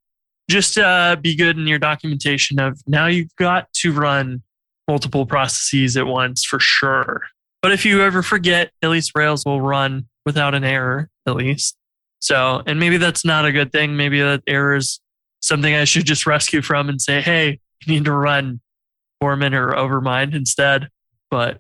just 0.50 0.78
uh, 0.78 1.15
be 1.22 1.36
good 1.36 1.58
in 1.58 1.68
your 1.68 1.80
documentation 1.80 2.60
of 2.60 2.82
now 2.88 3.06
you've 3.06 3.36
got 3.36 3.72
to 3.74 3.94
run 3.94 4.42
multiple 4.88 5.26
processes 5.26 5.96
at 5.96 6.08
once 6.08 6.44
for 6.44 6.60
sure. 6.60 7.22
But 7.62 7.72
if 7.72 7.86
you 7.86 8.02
ever 8.02 8.24
forget, 8.24 8.72
at 8.82 8.89
least 8.89 9.12
Rails 9.15 9.46
will 9.46 9.62
run 9.62 10.08
without 10.26 10.56
an 10.56 10.63
error, 10.63 11.10
at 11.28 11.36
least. 11.36 11.76
So, 12.20 12.63
and 12.65 12.80
maybe 12.80 12.98
that's 12.98 13.24
not 13.24 13.46
a 13.46 13.52
good 13.52 13.72
thing. 13.72 13.96
Maybe 13.96 14.22
that 14.22 14.42
error 14.48 14.76
is 14.76 15.00
something 15.42 15.74
I 15.74 15.84
should 15.84 16.06
just 16.06 16.26
rescue 16.26 16.62
from 16.62 16.89
and 16.89 17.02
say, 17.02 17.22
hey, 17.22 17.60
you 17.86 17.94
need 17.94 18.06
to 18.06 18.12
run 18.12 18.60
Foreman 19.22 19.54
or 19.54 19.74
Overmind 19.74 20.34
instead. 20.34 20.89
But 21.30 21.60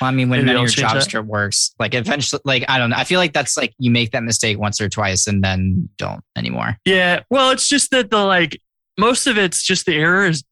Well, 0.00 0.08
I 0.08 0.12
mean, 0.12 0.28
when 0.28 0.40
Maybe 0.40 0.54
none 0.54 0.64
of 0.64 0.76
your 0.76 0.88
that. 0.88 0.96
JavaScript 0.96 1.26
works, 1.26 1.74
like 1.78 1.94
eventually, 1.94 2.42
like 2.44 2.64
I 2.68 2.78
don't 2.78 2.90
know. 2.90 2.96
I 2.96 3.04
feel 3.04 3.20
like 3.20 3.32
that's 3.32 3.56
like 3.56 3.72
you 3.78 3.90
make 3.90 4.10
that 4.10 4.24
mistake 4.24 4.58
once 4.58 4.80
or 4.80 4.88
twice 4.88 5.26
and 5.26 5.42
then 5.42 5.88
don't 5.98 6.22
anymore. 6.36 6.76
yeah, 6.84 7.20
well, 7.30 7.50
it's 7.50 7.68
just 7.68 7.90
that 7.92 8.10
the 8.10 8.24
like, 8.24 8.58
most 8.98 9.26
of 9.26 9.38
it's 9.38 9.62
just 9.62 9.86
the 9.86 9.94
error 9.94 10.26
is 10.26 10.42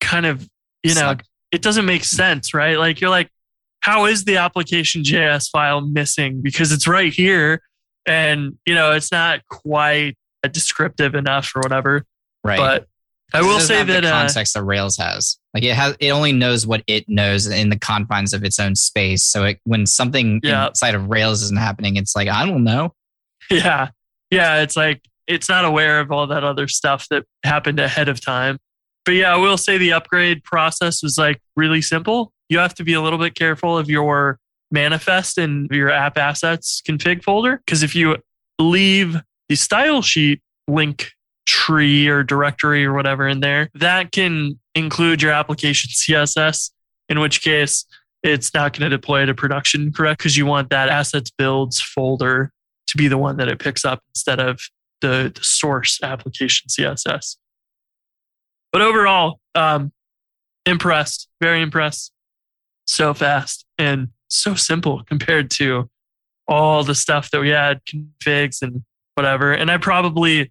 kind 0.00 0.26
of, 0.26 0.48
you 0.82 0.94
know, 0.94 1.00
Suck. 1.00 1.24
it 1.52 1.62
doesn't 1.62 1.86
make 1.86 2.04
sense, 2.04 2.52
right? 2.52 2.78
Like 2.78 3.00
you're 3.00 3.10
like, 3.10 3.30
how 3.80 4.04
is 4.06 4.24
the 4.24 4.36
application 4.36 5.02
JS 5.02 5.50
file 5.50 5.80
missing? 5.80 6.40
Because 6.42 6.70
it's 6.72 6.86
right 6.86 7.12
here. 7.12 7.62
And, 8.06 8.58
you 8.66 8.74
know, 8.74 8.92
it's 8.92 9.12
not 9.12 9.40
quite 9.48 10.16
descriptive 10.50 11.14
enough 11.14 11.52
or 11.54 11.60
whatever. 11.60 12.04
right? 12.44 12.58
But 12.58 12.86
I 13.34 13.42
will 13.42 13.60
say 13.60 13.82
that 13.82 14.02
the 14.02 14.08
uh, 14.08 14.10
context 14.12 14.54
that 14.54 14.62
Rails 14.62 14.96
has, 14.96 15.38
like 15.54 15.62
it 15.64 15.74
has, 15.74 15.96
it 16.00 16.10
only 16.10 16.32
knows 16.32 16.66
what 16.66 16.82
it 16.86 17.08
knows 17.08 17.46
in 17.46 17.68
the 17.70 17.78
confines 17.78 18.32
of 18.32 18.44
its 18.44 18.58
own 18.58 18.74
space. 18.74 19.22
So 19.24 19.44
it, 19.44 19.60
when 19.64 19.86
something 19.86 20.40
Yeah. 20.42 20.68
inside 20.68 20.94
of 20.94 21.08
Rails 21.08 21.42
isn't 21.42 21.58
happening, 21.58 21.96
it's 21.96 22.14
like 22.16 22.28
I 22.28 22.44
don't 22.46 22.64
know. 22.64 22.94
yeah, 23.50 23.88
yeah, 24.30 24.60
it's 24.62 24.76
like 24.76 25.02
it's 25.26 25.48
not 25.48 25.64
aware 25.64 26.00
of 26.00 26.10
all 26.10 26.26
that 26.28 26.44
other 26.44 26.68
stuff 26.68 27.06
that 27.10 27.24
happened 27.44 27.80
ahead 27.80 28.08
of 28.08 28.20
time. 28.20 28.58
But 29.04 29.12
yeah, 29.12 29.32
I 29.34 29.36
will 29.36 29.56
say 29.58 29.78
the 29.78 29.92
upgrade 29.92 30.44
process 30.44 31.02
was 31.02 31.18
like 31.18 31.40
really 31.56 31.82
simple. 31.82 32.32
You 32.48 32.58
have 32.58 32.74
to 32.74 32.84
be 32.84 32.92
a 32.92 33.00
little 33.00 33.18
bit 33.18 33.34
careful 33.34 33.76
of 33.78 33.88
your 33.90 34.38
manifest 34.70 35.38
and 35.38 35.68
your 35.70 35.90
app 35.90 36.16
assets 36.16 36.82
config 36.88 37.22
folder 37.22 37.60
because 37.64 37.82
if 37.82 37.94
you 37.94 38.16
leave 38.58 39.20
the 39.48 39.54
style 39.54 40.00
sheet 40.02 40.40
link 40.66 41.12
tree 41.62 42.08
or 42.08 42.24
directory 42.24 42.84
or 42.84 42.92
whatever 42.92 43.28
in 43.28 43.40
there, 43.40 43.70
that 43.74 44.10
can 44.10 44.58
include 44.74 45.22
your 45.22 45.30
application 45.30 45.90
CSS, 45.90 46.70
in 47.08 47.20
which 47.20 47.40
case 47.42 47.84
it's 48.22 48.52
not 48.52 48.72
going 48.72 48.90
to 48.90 48.96
deploy 48.96 49.24
to 49.26 49.34
production 49.34 49.92
correct 49.92 50.18
because 50.18 50.36
you 50.36 50.44
want 50.44 50.70
that 50.70 50.88
assets 50.88 51.30
builds 51.30 51.80
folder 51.80 52.50
to 52.88 52.96
be 52.96 53.06
the 53.06 53.18
one 53.18 53.36
that 53.36 53.48
it 53.48 53.60
picks 53.60 53.84
up 53.84 54.00
instead 54.10 54.40
of 54.40 54.60
the, 55.00 55.32
the 55.34 55.44
source 55.44 56.00
application 56.02 56.68
CSS. 56.68 57.36
But 58.72 58.82
overall, 58.82 59.38
um, 59.54 59.92
impressed, 60.66 61.28
very 61.40 61.62
impressed. 61.62 62.12
So 62.86 63.14
fast 63.14 63.64
and 63.78 64.08
so 64.28 64.54
simple 64.54 65.04
compared 65.04 65.50
to 65.52 65.88
all 66.48 66.82
the 66.82 66.94
stuff 66.94 67.30
that 67.30 67.40
we 67.40 67.50
had, 67.50 67.80
configs 67.84 68.62
and 68.62 68.82
whatever. 69.14 69.52
And 69.52 69.70
I 69.70 69.76
probably, 69.76 70.50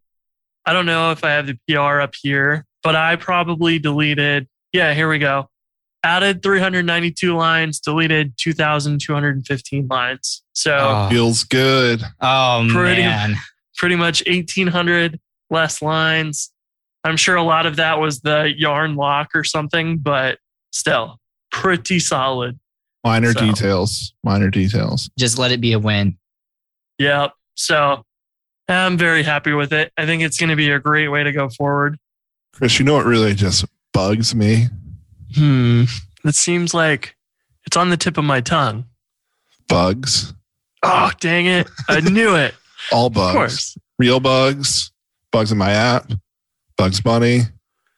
I 0.66 0.74
don't 0.74 0.86
know 0.86 1.12
if 1.12 1.24
I 1.24 1.32
have 1.32 1.48
the 1.48 1.58
PR 1.68 2.00
up 2.02 2.14
here, 2.22 2.66
but 2.84 2.96
I 2.96 3.16
probably 3.16 3.80
deleted, 3.80 4.48
yeah, 4.74 4.94
here 4.94 5.10
we 5.10 5.20
go. 5.20 5.50
Added 6.04 6.42
392 6.44 7.36
lines, 7.36 7.80
deleted 7.80 8.34
2,215 8.38 9.88
lines. 9.88 10.44
So 10.54 10.78
Oh, 10.78 11.10
Feels 11.10 11.44
good. 11.44 12.02
oh 12.20 12.68
Pretty- 12.72 13.02
man, 13.04 13.36
pretty 13.78 13.96
much 13.96 14.24
1,800 14.28 15.20
less 15.50 15.82
lines. 15.82 16.52
I'm 17.04 17.18
sure 17.18 17.36
a 17.36 17.44
lot 17.44 17.66
of 17.66 17.76
that 17.78 18.00
was 18.00 18.22
the 18.22 18.54
yarn 18.56 18.96
lock 18.96 19.30
or 19.34 19.44
something, 19.44 19.98
but 19.98 20.40
still 20.72 21.20
pretty 21.52 22.00
solid. 22.00 22.60
Minor 23.04 23.34
So- 23.34 23.42
details. 23.42 24.14
Minor 24.24 24.50
details. 24.52 25.10
just 25.18 25.38
let 25.40 25.52
it 25.52 25.60
be 25.62 25.74
a 25.74 25.80
win. 25.80 26.18
Yep. 27.00 27.34
So 27.56 28.06
I'm 28.68 28.98
very 28.98 29.24
happy 29.24 29.54
with 29.54 29.74
it. 29.74 29.92
I 29.98 30.06
think 30.06 30.24
it's 30.24 30.38
going 30.38 30.50
to 30.50 30.56
be 30.56 30.70
a 30.70 30.80
great 30.80 31.10
way 31.10 31.24
to 31.24 31.32
go 31.32 31.50
forward. 31.50 31.98
Chris, 32.54 32.80
you 32.80 32.86
know 32.86 32.94
what 32.94 33.06
really 33.06 33.34
just 33.34 33.66
bugs 33.94 34.34
me? 34.34 34.68
Hmm. 35.36 35.84
It 36.24 36.36
seems 36.36 36.74
like 36.74 37.16
it's 37.66 37.76
on 37.78 37.90
the 37.90 37.98
tip 37.98 38.18
of 38.18 38.24
my 38.24 38.42
tongue. 38.42 38.86
Bugs. 39.68 40.34
Oh, 40.84 41.12
dang 41.20 41.46
it. 41.46 41.68
I 41.90 42.00
knew 42.10 42.36
it. 42.36 42.54
All 42.92 43.08
Of 43.08 43.14
bugs. 43.14 43.36
course. 43.36 43.78
Real 44.00 44.20
bugs. 44.20 44.92
Bugs 45.32 45.52
in 45.52 45.58
my 45.58 45.72
app. 45.72 46.12
Bugs 46.78 47.02
Bunny. 47.02 47.42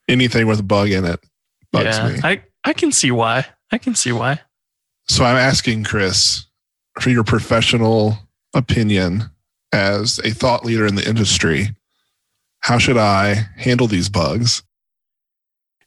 Anything 0.08 0.48
with 0.48 0.60
a 0.60 0.64
bug 0.64 0.90
in 0.92 1.06
it 1.06 1.20
bugs 1.74 1.98
yeah. 1.98 2.10
me. 2.10 2.20
I, 2.24 2.44
I 2.64 2.72
can 2.72 2.94
see 2.94 3.12
why. 3.12 3.46
I 3.72 3.78
can 3.78 3.96
see 3.96 4.14
why. 4.14 4.40
So 5.10 5.26
I'm 5.26 5.36
asking 5.36 5.84
Chris 5.84 6.46
for 7.02 7.10
your 7.10 7.26
professional 7.26 8.18
opinion 8.54 9.30
as 9.74 10.20
a 10.24 10.32
thought 10.32 10.64
leader 10.64 10.86
in 10.86 10.96
the 10.96 11.08
industry. 11.08 11.76
How 12.60 12.78
should 12.78 12.98
I 12.98 13.48
handle 13.58 13.88
these 13.88 14.08
bugs? 14.08 14.64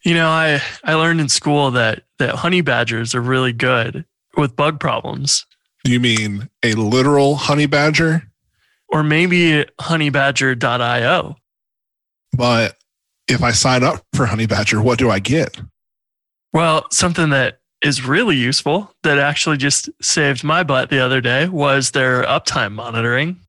You 0.02 0.14
know, 0.14 0.28
I, 0.28 0.60
I 0.84 0.94
learned 0.94 1.20
in 1.20 1.28
school 1.28 1.70
that, 1.72 2.02
that 2.18 2.36
honey 2.36 2.60
badgers 2.60 3.14
are 3.14 3.20
really 3.20 3.52
good 3.52 4.04
with 4.36 4.54
bug 4.54 4.78
problems 4.78 5.46
Do 5.84 5.92
you 5.92 6.00
mean 6.00 6.50
a 6.62 6.74
literal 6.74 7.36
Honeybadger? 7.36 8.22
Or 8.88 9.02
maybe 9.02 9.64
honeybadger.io. 9.80 11.36
But 12.36 12.76
if 13.28 13.42
I 13.42 13.50
sign 13.52 13.82
up 13.82 14.04
for 14.12 14.26
honey 14.26 14.46
badger, 14.46 14.80
what 14.82 14.98
do 14.98 15.10
I 15.10 15.18
get? 15.18 15.60
Well, 16.52 16.86
something 16.90 17.30
that 17.30 17.60
is 17.82 18.06
really 18.06 18.36
useful 18.36 18.92
that 19.02 19.18
actually 19.18 19.56
just 19.56 19.90
saved 20.00 20.44
my 20.44 20.62
butt 20.62 20.90
the 20.90 20.98
other 20.98 21.20
day 21.20 21.48
was 21.48 21.90
their 21.90 22.22
uptime 22.24 22.72
monitoring. 22.72 23.40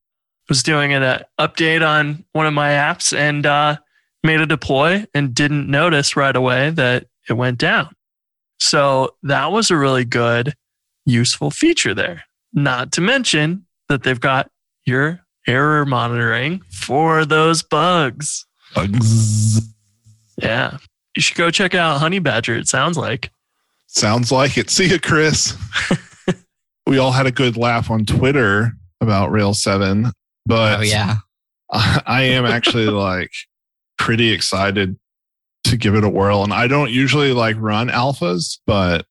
Was 0.50 0.64
doing 0.64 0.94
an 0.94 1.04
uh, 1.04 1.24
update 1.40 1.86
on 1.86 2.24
one 2.32 2.46
of 2.46 2.54
my 2.54 2.70
apps 2.70 3.16
and 3.16 3.46
uh, 3.46 3.78
made 4.24 4.40
a 4.40 4.46
deploy 4.46 5.06
and 5.14 5.34
didn't 5.34 5.70
notice 5.70 6.16
right 6.16 6.36
away 6.36 6.70
that 6.72 7.08
it 7.30 7.34
went 7.34 7.58
down. 7.58 7.90
So 8.60 9.16
that 9.24 9.52
was 9.52 9.70
a 9.70 9.78
really 9.78 10.06
good, 10.06 10.54
useful 11.06 11.52
feature 11.52 11.94
there. 11.94 12.24
Not 12.54 12.92
to 12.94 13.02
mention 13.02 13.66
that 13.90 14.04
they've 14.04 14.20
got 14.20 14.50
your 14.86 15.22
error 15.48 15.86
monitoring 15.86 16.62
for 16.72 17.26
those 17.26 17.64
bugs. 17.64 18.46
Bugs. 18.74 19.62
Yeah. 20.42 20.78
You 21.16 21.22
should 21.22 21.38
go 21.38 21.50
check 21.50 21.74
out 21.74 22.00
Honeybadger, 22.00 22.58
it 22.58 22.68
sounds 22.68 22.98
like. 22.98 23.32
Sounds 23.88 24.32
like 24.32 24.58
it. 24.58 24.70
See 24.70 24.90
you, 24.90 25.00
Chris. 25.00 25.56
we 26.88 26.98
all 26.98 27.12
had 27.12 27.26
a 27.26 27.32
good 27.32 27.58
laugh 27.58 27.90
on 27.90 28.06
Twitter 28.06 28.74
about 29.02 29.32
Rail 29.32 29.54
7, 29.54 30.12
but 30.48 30.80
oh 30.80 30.84
yeah. 30.84 31.16
I, 31.72 32.02
I 32.08 32.22
am 32.24 32.46
actually 32.46 32.86
like 32.88 33.32
pretty 33.98 34.32
excited 34.32 34.98
to 35.66 35.78
give 35.78 35.96
it 35.96 36.04
a 36.04 36.10
whirl. 36.10 36.44
And 36.44 36.54
I 36.54 36.68
don't 36.68 36.92
usually 36.92 37.34
like 37.34 37.56
run 37.60 37.90
alphas, 37.90 38.60
but 38.66 39.06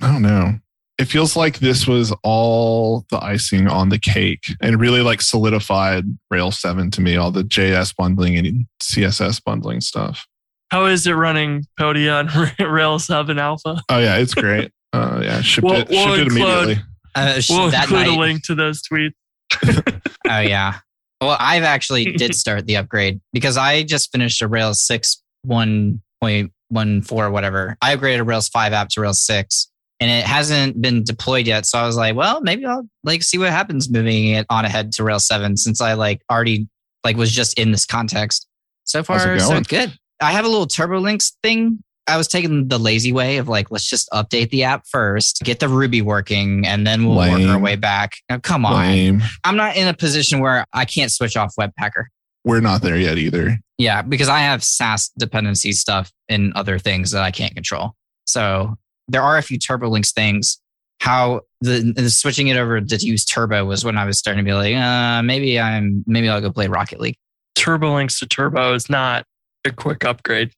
I 0.00 0.10
don't 0.10 0.22
know. 0.22 0.54
It 0.98 1.06
feels 1.06 1.36
like 1.36 1.58
this 1.58 1.86
was 1.86 2.14
all 2.22 3.04
the 3.10 3.22
icing 3.22 3.66
on 3.66 3.88
the 3.88 3.98
cake 3.98 4.44
and 4.60 4.78
really 4.80 5.00
like 5.00 5.20
solidified 5.20 6.04
Rails 6.30 6.60
7 6.60 6.90
to 6.92 7.00
me, 7.00 7.16
all 7.16 7.30
the 7.30 7.42
JS 7.44 7.94
bundling 7.96 8.36
and 8.36 8.66
CSS 8.80 9.42
bundling 9.42 9.80
stuff. 9.80 10.26
How 10.70 10.86
is 10.86 11.06
it 11.06 11.12
running 11.12 11.66
Podia 11.78 12.18
on 12.58 12.66
Rails 12.72 13.06
7 13.06 13.38
Alpha? 13.38 13.80
Oh, 13.88 13.98
yeah, 13.98 14.16
it's 14.16 14.34
great. 14.34 14.70
Uh, 14.92 15.20
yeah, 15.24 15.40
shipped 15.40 15.64
We'll- 15.64 15.80
it, 15.80 15.88
we'll 15.88 16.12
it 16.14 16.20
include- 16.20 16.32
immediately. 16.32 16.78
Uh, 17.14 17.40
sh- 17.40 17.50
We'll 17.50 17.70
that 17.70 17.84
include 17.84 18.06
a 18.06 18.18
link 18.18 18.44
to 18.46 18.54
those 18.54 18.80
tweets. 18.82 19.12
Oh 20.28 20.40
yeah. 20.40 20.78
Well, 21.20 21.36
I've 21.38 21.62
actually 21.62 22.12
did 22.16 22.34
start 22.34 22.66
the 22.66 22.76
upgrade 22.76 23.20
because 23.32 23.56
I 23.56 23.82
just 23.82 24.10
finished 24.12 24.40
a 24.42 24.48
Rails 24.48 24.82
6 24.86 25.22
1.14 25.46 27.12
or 27.12 27.30
whatever. 27.30 27.76
I 27.82 27.96
upgraded 27.96 28.20
a 28.20 28.24
Rails 28.24 28.48
5 28.48 28.72
app 28.72 28.88
to 28.90 29.00
Rails 29.00 29.22
6 29.26 29.68
and 30.00 30.10
it 30.10 30.24
hasn't 30.24 30.80
been 30.80 31.04
deployed 31.04 31.46
yet. 31.46 31.66
So 31.66 31.78
I 31.78 31.86
was 31.86 31.96
like, 31.96 32.16
well, 32.16 32.40
maybe 32.40 32.64
I'll 32.64 32.88
like 33.04 33.22
see 33.22 33.38
what 33.38 33.50
happens 33.50 33.90
moving 33.90 34.28
it 34.28 34.46
on 34.48 34.64
ahead 34.64 34.92
to 34.92 35.04
Rails 35.04 35.26
7 35.26 35.56
since 35.56 35.80
I 35.80 35.94
like 35.94 36.22
already 36.30 36.68
like 37.04 37.16
was 37.16 37.30
just 37.30 37.58
in 37.58 37.72
this 37.72 37.84
context. 37.84 38.46
So 38.84 39.02
far, 39.02 39.38
so 39.38 39.60
good. 39.60 39.92
I 40.20 40.32
have 40.32 40.44
a 40.44 40.48
little 40.48 40.66
Turbolinks 40.66 41.32
thing. 41.42 41.82
I 42.08 42.16
was 42.16 42.26
taking 42.26 42.68
the 42.68 42.78
lazy 42.78 43.12
way 43.12 43.36
of 43.36 43.48
like, 43.48 43.70
let's 43.70 43.88
just 43.88 44.08
update 44.10 44.50
the 44.50 44.64
app 44.64 44.86
first, 44.88 45.40
get 45.44 45.60
the 45.60 45.68
Ruby 45.68 46.02
working, 46.02 46.66
and 46.66 46.86
then 46.86 47.06
we'll 47.06 47.16
work 47.16 47.42
our 47.42 47.58
way 47.58 47.76
back. 47.76 48.14
Now, 48.28 48.38
come 48.38 48.66
on. 48.66 48.74
Lame. 48.74 49.22
I'm 49.44 49.56
not 49.56 49.76
in 49.76 49.86
a 49.86 49.94
position 49.94 50.40
where 50.40 50.66
I 50.72 50.84
can't 50.84 51.12
switch 51.12 51.36
off 51.36 51.54
Webpacker. 51.58 52.04
We're 52.44 52.60
not 52.60 52.82
there 52.82 52.96
yet 52.96 53.18
either. 53.18 53.58
Yeah, 53.78 54.02
because 54.02 54.28
I 54.28 54.40
have 54.40 54.64
Sass 54.64 55.10
dependency 55.16 55.72
stuff 55.72 56.10
and 56.28 56.52
other 56.54 56.78
things 56.78 57.12
that 57.12 57.22
I 57.22 57.30
can't 57.30 57.54
control. 57.54 57.92
So 58.26 58.76
there 59.08 59.22
are 59.22 59.38
a 59.38 59.42
few 59.42 59.58
Turbolinks 59.58 60.12
things. 60.12 60.58
How 61.00 61.42
the, 61.60 61.92
the 61.96 62.10
switching 62.10 62.48
it 62.48 62.56
over 62.56 62.80
to 62.80 62.96
use 62.96 63.24
Turbo 63.24 63.64
was 63.64 63.84
when 63.84 63.98
I 63.98 64.04
was 64.04 64.18
starting 64.18 64.44
to 64.44 64.48
be 64.48 64.54
like, 64.54 64.74
uh, 64.76 65.22
maybe 65.22 65.58
I'm 65.58 66.04
maybe 66.06 66.28
I'll 66.28 66.40
go 66.40 66.52
play 66.52 66.68
Rocket 66.68 67.00
League. 67.00 67.16
Turbolinks 67.56 68.18
to 68.20 68.26
Turbo 68.26 68.74
is 68.74 68.88
not 68.88 69.24
a 69.64 69.72
quick 69.72 70.04
upgrade. 70.04 70.52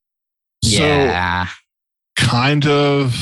Yeah, 0.64 1.46
So 1.46 1.52
kind 2.16 2.66
of 2.66 3.14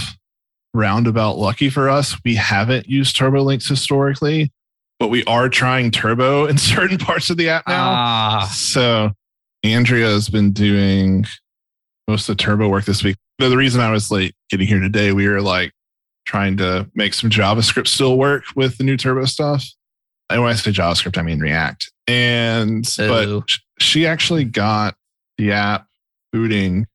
roundabout 0.75 1.39
lucky 1.39 1.71
for 1.71 1.89
us. 1.89 2.17
We 2.25 2.35
haven't 2.35 2.89
used 2.89 3.17
Turbolinks 3.17 3.69
historically, 3.69 4.53
but 4.99 5.09
we 5.09 5.25
are 5.25 5.49
trying 5.49 5.91
Turbo 5.91 6.47
in 6.49 6.59
certain 6.59 6.99
parts 6.99 7.31
of 7.31 7.37
the 7.37 7.49
app 7.49 7.67
now. 7.69 7.91
Ah, 7.91 8.51
So 8.55 9.13
Andrea 9.63 10.07
has 10.07 10.29
been 10.29 10.53
doing 10.53 11.25
most 12.09 12.29
of 12.29 12.37
the 12.37 12.43
Turbo 12.43 12.69
work 12.69 12.85
this 12.85 13.05
week. 13.05 13.17
No, 13.39 13.49
the 13.49 13.57
reason 13.57 13.81
I 13.81 13.91
was 13.91 14.11
late 14.11 14.35
getting 14.51 14.67
here 14.67 14.81
today, 14.81 15.13
we 15.13 15.29
were 15.29 15.41
like 15.41 15.73
trying 16.27 16.57
to 16.59 16.89
make 16.95 17.15
some 17.15 17.31
JavaScript 17.31 17.89
still 17.89 18.17
work 18.17 18.45
with 18.55 18.79
the 18.79 18.85
new 18.85 18.97
Turbo 18.97 19.25
stuff. 19.25 19.65
And 20.31 20.41
when 20.43 20.53
I 20.53 20.55
say 20.55 20.71
JavaScript, 20.71 21.19
I 21.19 21.23
mean 21.23 21.41
React. 21.41 21.91
And 22.07 22.89
Ooh. 23.01 23.41
but 23.41 23.49
she 23.79 24.07
actually 24.07 24.45
got 24.45 24.95
the 25.39 25.53
app 25.53 25.87
booting 26.33 26.87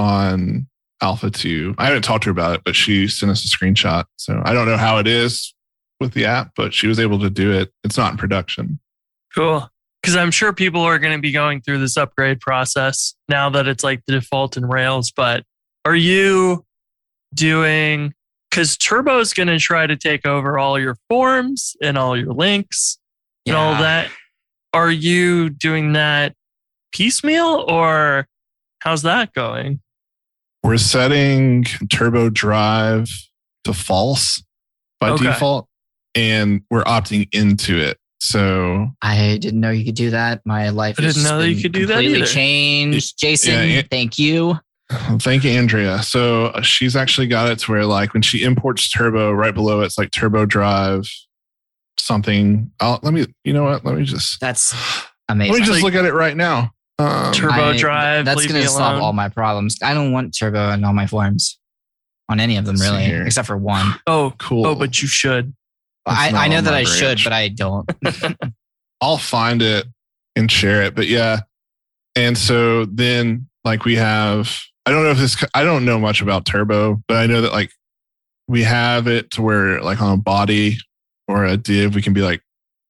on 0.00 0.66
Alpha 1.02 1.30
2. 1.30 1.74
I 1.78 1.86
haven't 1.86 2.02
talked 2.02 2.24
to 2.24 2.28
her 2.28 2.32
about 2.32 2.54
it, 2.54 2.62
but 2.64 2.74
she 2.74 3.06
sent 3.06 3.30
us 3.30 3.44
a 3.44 3.48
screenshot. 3.48 4.04
So 4.16 4.40
I 4.44 4.52
don't 4.52 4.66
know 4.66 4.76
how 4.76 4.98
it 4.98 5.06
is 5.06 5.54
with 6.00 6.14
the 6.14 6.24
app, 6.24 6.52
but 6.56 6.72
she 6.72 6.86
was 6.86 6.98
able 6.98 7.18
to 7.20 7.30
do 7.30 7.52
it. 7.52 7.72
It's 7.84 7.96
not 7.96 8.12
in 8.12 8.18
production. 8.18 8.80
Cool. 9.34 9.68
Because 10.02 10.16
I'm 10.16 10.30
sure 10.30 10.52
people 10.52 10.80
are 10.80 10.98
going 10.98 11.12
to 11.12 11.20
be 11.20 11.30
going 11.30 11.60
through 11.60 11.78
this 11.78 11.96
upgrade 11.96 12.40
process 12.40 13.14
now 13.28 13.50
that 13.50 13.68
it's 13.68 13.84
like 13.84 14.02
the 14.06 14.14
default 14.14 14.56
in 14.56 14.64
Rails. 14.64 15.12
But 15.12 15.44
are 15.84 15.94
you 15.94 16.64
doing, 17.34 18.14
because 18.50 18.76
Turbo 18.76 19.20
is 19.20 19.34
going 19.34 19.48
to 19.48 19.58
try 19.58 19.86
to 19.86 19.96
take 19.96 20.26
over 20.26 20.58
all 20.58 20.78
your 20.78 20.96
forms 21.08 21.76
and 21.82 21.96
all 21.98 22.16
your 22.16 22.32
links 22.32 22.98
and 23.46 23.56
all 23.56 23.72
that. 23.74 24.10
Are 24.72 24.90
you 24.90 25.50
doing 25.50 25.94
that 25.94 26.34
piecemeal 26.92 27.64
or 27.68 28.26
how's 28.80 29.02
that 29.02 29.32
going? 29.32 29.80
We're 30.62 30.76
setting 30.78 31.64
Turbo 31.92 32.28
Drive 32.30 33.08
to 33.64 33.72
false 33.72 34.42
by 35.00 35.10
Okay. 35.10 35.24
default, 35.24 35.68
and 36.14 36.62
we're 36.70 36.84
opting 36.84 37.28
into 37.32 37.78
it. 37.78 37.96
So 38.20 38.88
I 39.00 39.38
didn't 39.40 39.60
know 39.60 39.70
you 39.70 39.84
could 39.84 39.94
do 39.94 40.10
that. 40.10 40.42
My 40.44 40.68
life 40.68 40.96
I 40.98 41.02
didn't 41.02 41.22
know 41.22 41.38
that 41.38 41.50
you 41.50 41.62
could 41.62 41.72
do 41.72 41.86
that 41.86 41.94
completely 41.94 42.18
either. 42.18 42.26
changed. 42.26 43.18
Jason, 43.18 43.54
Yeah, 43.54 43.62
yeah. 43.62 43.82
thank 43.90 44.18
you. 44.18 44.58
thank 45.20 45.44
you, 45.44 45.50
Andrea. 45.52 46.02
So 46.02 46.46
uh, 46.46 46.60
she's 46.62 46.96
actually 46.96 47.28
got 47.28 47.48
it 47.50 47.58
to 47.60 47.70
where, 47.72 47.86
like, 47.86 48.12
when 48.12 48.22
she 48.22 48.42
imports 48.42 48.90
Turbo, 48.90 49.32
right 49.32 49.54
below 49.54 49.80
it's 49.80 49.96
like 49.96 50.10
Turbo 50.10 50.44
Drive 50.44 51.08
something. 51.98 52.70
I'll, 52.80 52.98
let 53.02 53.14
me, 53.14 53.26
you 53.44 53.52
know 53.52 53.64
what? 53.64 53.84
Let 53.84 53.96
me 53.96 54.04
just 54.04 54.40
That's 54.40 54.74
amazing. 55.28 55.52
let 55.52 55.60
me 55.60 55.66
just 55.66 55.82
Like- 55.82 55.94
look 55.94 55.94
at 55.94 56.04
it 56.06 56.12
right 56.14 56.36
now. 56.36 56.72
Um, 57.00 57.32
Turbo 57.32 57.70
I- 57.70 57.76
Drive. 57.76 58.24
That's 58.24 58.46
going 58.46 58.62
to 58.62 58.68
solve 58.68 58.92
alone. 58.94 59.02
all 59.02 59.12
my 59.12 59.28
problems. 59.28 59.76
I 59.82 59.94
don't 59.94 60.12
want 60.12 60.36
turbo 60.36 60.70
in 60.72 60.84
all 60.84 60.92
my 60.92 61.06
forms, 61.06 61.58
on 62.28 62.40
any 62.40 62.56
of 62.56 62.64
them 62.64 62.76
Let's 62.76 62.90
really, 62.90 63.26
except 63.26 63.46
for 63.46 63.56
one. 63.56 63.94
Oh, 64.06 64.32
cool. 64.38 64.66
oh, 64.66 64.74
but 64.74 65.00
you 65.00 65.08
should. 65.08 65.54
I, 66.06 66.30
I 66.30 66.48
know 66.48 66.60
that 66.60 66.70
my 66.70 66.78
I 66.78 66.84
should, 66.84 67.20
but 67.22 67.32
I 67.32 67.48
don't. 67.48 67.90
I'll 69.00 69.18
find 69.18 69.62
it 69.62 69.86
and 70.36 70.50
share 70.50 70.82
it. 70.82 70.94
But 70.94 71.06
yeah. 71.08 71.40
And 72.16 72.36
so 72.36 72.84
then 72.86 73.48
like 73.64 73.84
we 73.84 73.96
have 73.96 74.58
I 74.86 74.90
don't 74.90 75.04
know 75.04 75.10
if 75.10 75.18
this 75.18 75.42
I 75.54 75.62
don't 75.62 75.84
know 75.84 75.98
much 75.98 76.20
about 76.22 76.44
turbo, 76.44 77.02
but 77.06 77.16
I 77.16 77.26
know 77.26 77.42
that 77.42 77.52
like 77.52 77.70
we 78.48 78.62
have 78.64 79.06
it 79.06 79.30
to 79.32 79.42
where 79.42 79.80
like 79.80 80.00
on 80.00 80.12
a 80.12 80.16
body 80.16 80.78
or 81.28 81.44
a 81.44 81.56
div 81.56 81.94
we 81.94 82.02
can 82.02 82.12
be 82.12 82.22
like 82.22 82.42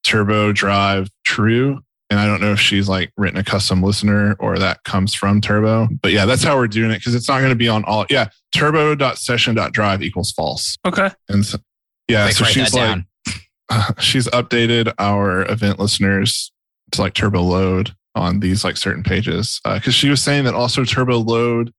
turbo 0.04 0.52
drive 0.52 1.08
true. 1.24 1.80
And 2.10 2.18
I 2.18 2.26
don't 2.26 2.40
know 2.40 2.52
if 2.52 2.60
she's 2.60 2.88
like 2.88 3.12
written 3.16 3.38
a 3.38 3.44
custom 3.44 3.82
listener 3.82 4.34
or 4.40 4.58
that 4.58 4.82
comes 4.84 5.14
from 5.14 5.40
turbo. 5.40 5.88
But 6.02 6.10
yeah, 6.12 6.26
that's 6.26 6.42
how 6.42 6.56
we're 6.56 6.66
doing 6.66 6.90
it 6.90 6.98
because 6.98 7.14
it's 7.14 7.28
not 7.28 7.38
going 7.38 7.50
to 7.50 7.56
be 7.56 7.68
on 7.68 7.84
all 7.84 8.04
yeah, 8.10 8.28
turbo.session.drive 8.52 10.02
equals 10.02 10.32
false. 10.32 10.76
Okay. 10.86 11.10
And 11.28 11.44
so 11.46 11.58
yeah, 12.08 12.24
Quick, 12.24 12.36
so 12.36 12.44
she's 12.44 12.74
like 12.74 12.82
down. 12.82 13.06
she's 14.00 14.26
updated 14.28 14.92
our 14.98 15.50
event 15.50 15.78
listeners 15.78 16.50
to 16.92 17.00
like 17.00 17.14
turbo 17.14 17.40
load 17.42 17.92
on 18.16 18.40
these 18.40 18.64
like 18.64 18.76
certain 18.76 19.04
pages 19.04 19.60
uh, 19.64 19.74
because 19.74 19.94
she 19.94 20.08
was 20.08 20.20
saying 20.20 20.44
that 20.44 20.54
also 20.54 20.84
turbo 20.84 21.18
load 21.18 21.72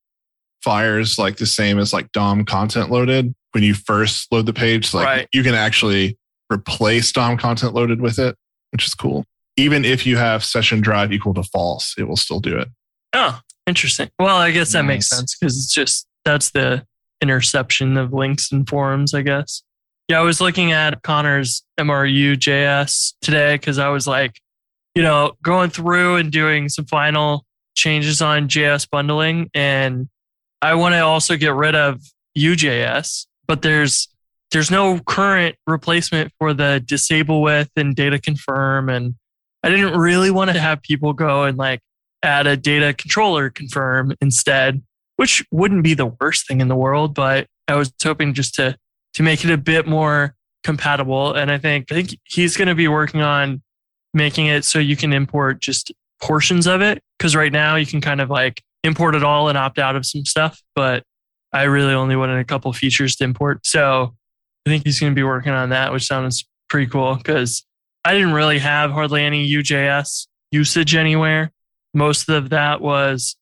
fires 0.63 1.17
like 1.17 1.37
the 1.37 1.45
same 1.45 1.77
as 1.77 1.91
like 1.91 2.09
dom 2.13 2.45
content 2.45 2.89
loaded 2.89 3.33
when 3.51 3.63
you 3.63 3.73
first 3.73 4.31
load 4.31 4.45
the 4.45 4.53
page 4.53 4.93
like 4.93 5.05
Right. 5.05 5.27
you 5.33 5.43
can 5.43 5.55
actually 5.55 6.17
replace 6.51 7.11
dom 7.11 7.35
content 7.37 7.73
loaded 7.73 7.99
with 7.99 8.17
it 8.19 8.37
which 8.71 8.85
is 8.87 8.93
cool 8.93 9.25
even 9.57 9.85
if 9.85 10.05
you 10.05 10.17
have 10.17 10.43
session 10.43 10.81
drive 10.81 11.11
equal 11.11 11.33
to 11.33 11.43
false 11.43 11.93
it 11.97 12.07
will 12.07 12.17
still 12.17 12.39
do 12.39 12.57
it 12.57 12.67
Oh, 13.13 13.39
interesting. 13.67 14.09
Well, 14.19 14.37
I 14.37 14.51
guess 14.51 14.73
that 14.73 14.83
makes 14.83 15.09
sense 15.09 15.35
because 15.35 15.57
it's 15.57 15.73
just 15.73 16.07
that's 16.23 16.51
the 16.51 16.85
interception 17.21 17.97
of 17.97 18.13
links 18.13 18.51
and 18.51 18.67
forums, 18.67 19.13
I 19.13 19.21
guess. 19.21 19.63
Yeah, 20.07 20.19
I 20.19 20.23
was 20.23 20.41
looking 20.41 20.71
at 20.71 21.01
Konnor's 21.03 21.63
MRU 21.79 22.35
JS 22.35 23.13
today 23.21 23.55
because 23.55 23.79
I 23.79 23.89
was 23.89 24.07
like, 24.07 24.39
you 24.95 25.01
know, 25.01 25.33
going 25.43 25.69
through 25.69 26.17
and 26.17 26.31
doing 26.31 26.69
some 26.69 26.85
final 26.85 27.45
changes 27.75 28.21
on 28.21 28.47
JS 28.47 28.89
bundling. 28.89 29.49
And 29.53 30.09
I 30.61 30.75
want 30.75 30.93
to 30.93 30.99
also 30.99 31.37
get 31.37 31.53
rid 31.53 31.75
of 31.75 32.01
UJS, 32.37 33.25
but 33.47 33.61
there's 33.61 34.07
there's 34.51 34.69
no 34.69 34.99
current 34.99 35.55
replacement 35.65 36.33
for 36.37 36.53
the 36.53 36.83
disable 36.85 37.41
with 37.41 37.69
and 37.77 37.95
data 37.95 38.19
confirm. 38.19 38.89
And 38.89 39.15
I 39.63 39.69
didn't 39.69 39.97
really 39.97 40.31
want 40.31 40.51
to 40.51 40.59
have 40.59 40.81
people 40.81 41.13
go 41.13 41.43
and 41.43 41.57
like 41.57 41.81
add 42.23 42.47
a 42.47 42.57
data 42.57 42.93
controller 42.93 43.49
confirm 43.49 44.13
instead, 44.21 44.81
which 45.17 45.45
wouldn't 45.51 45.83
be 45.83 45.93
the 45.93 46.07
worst 46.19 46.47
thing 46.47 46.61
in 46.61 46.67
the 46.67 46.75
world, 46.75 47.13
but 47.13 47.47
I 47.67 47.75
was 47.75 47.93
hoping 48.01 48.33
just 48.33 48.55
to 48.55 48.77
to 49.13 49.23
make 49.23 49.43
it 49.43 49.51
a 49.51 49.57
bit 49.57 49.87
more 49.87 50.35
compatible. 50.63 51.33
And 51.33 51.51
I 51.51 51.57
think 51.57 51.91
I 51.91 51.95
think 51.95 52.19
he's 52.23 52.57
going 52.57 52.67
to 52.67 52.75
be 52.75 52.87
working 52.87 53.21
on 53.21 53.61
making 54.13 54.47
it 54.47 54.65
so 54.65 54.79
you 54.79 54.95
can 54.95 55.13
import 55.13 55.61
just 55.61 55.91
portions 56.21 56.67
of 56.67 56.81
it. 56.81 57.01
Cause 57.19 57.35
right 57.35 57.51
now 57.51 57.75
you 57.75 57.85
can 57.85 58.01
kind 58.01 58.21
of 58.21 58.29
like 58.29 58.61
import 58.83 59.15
it 59.15 59.23
all 59.23 59.49
and 59.49 59.57
opt 59.57 59.79
out 59.79 59.95
of 59.95 60.05
some 60.05 60.25
stuff. 60.25 60.61
But 60.75 61.03
I 61.53 61.63
really 61.63 61.93
only 61.93 62.15
wanted 62.15 62.39
a 62.39 62.45
couple 62.45 62.71
features 62.73 63.15
to 63.17 63.23
import. 63.23 63.65
So 63.65 64.15
I 64.65 64.69
think 64.69 64.85
he's 64.85 64.99
going 64.99 65.11
to 65.11 65.15
be 65.15 65.23
working 65.23 65.51
on 65.51 65.69
that, 65.69 65.91
which 65.91 66.05
sounds 66.05 66.45
pretty 66.69 66.89
cool 66.89 67.15
because 67.15 67.65
I 68.03 68.13
didn't 68.13 68.33
really 68.33 68.59
have 68.59 68.91
hardly 68.91 69.23
any 69.23 69.47
UJS 69.47 70.27
usage 70.51 70.95
anywhere. 70.95 71.51
Most 71.93 72.29
of 72.29 72.49
that 72.49 72.81
was 72.81 73.35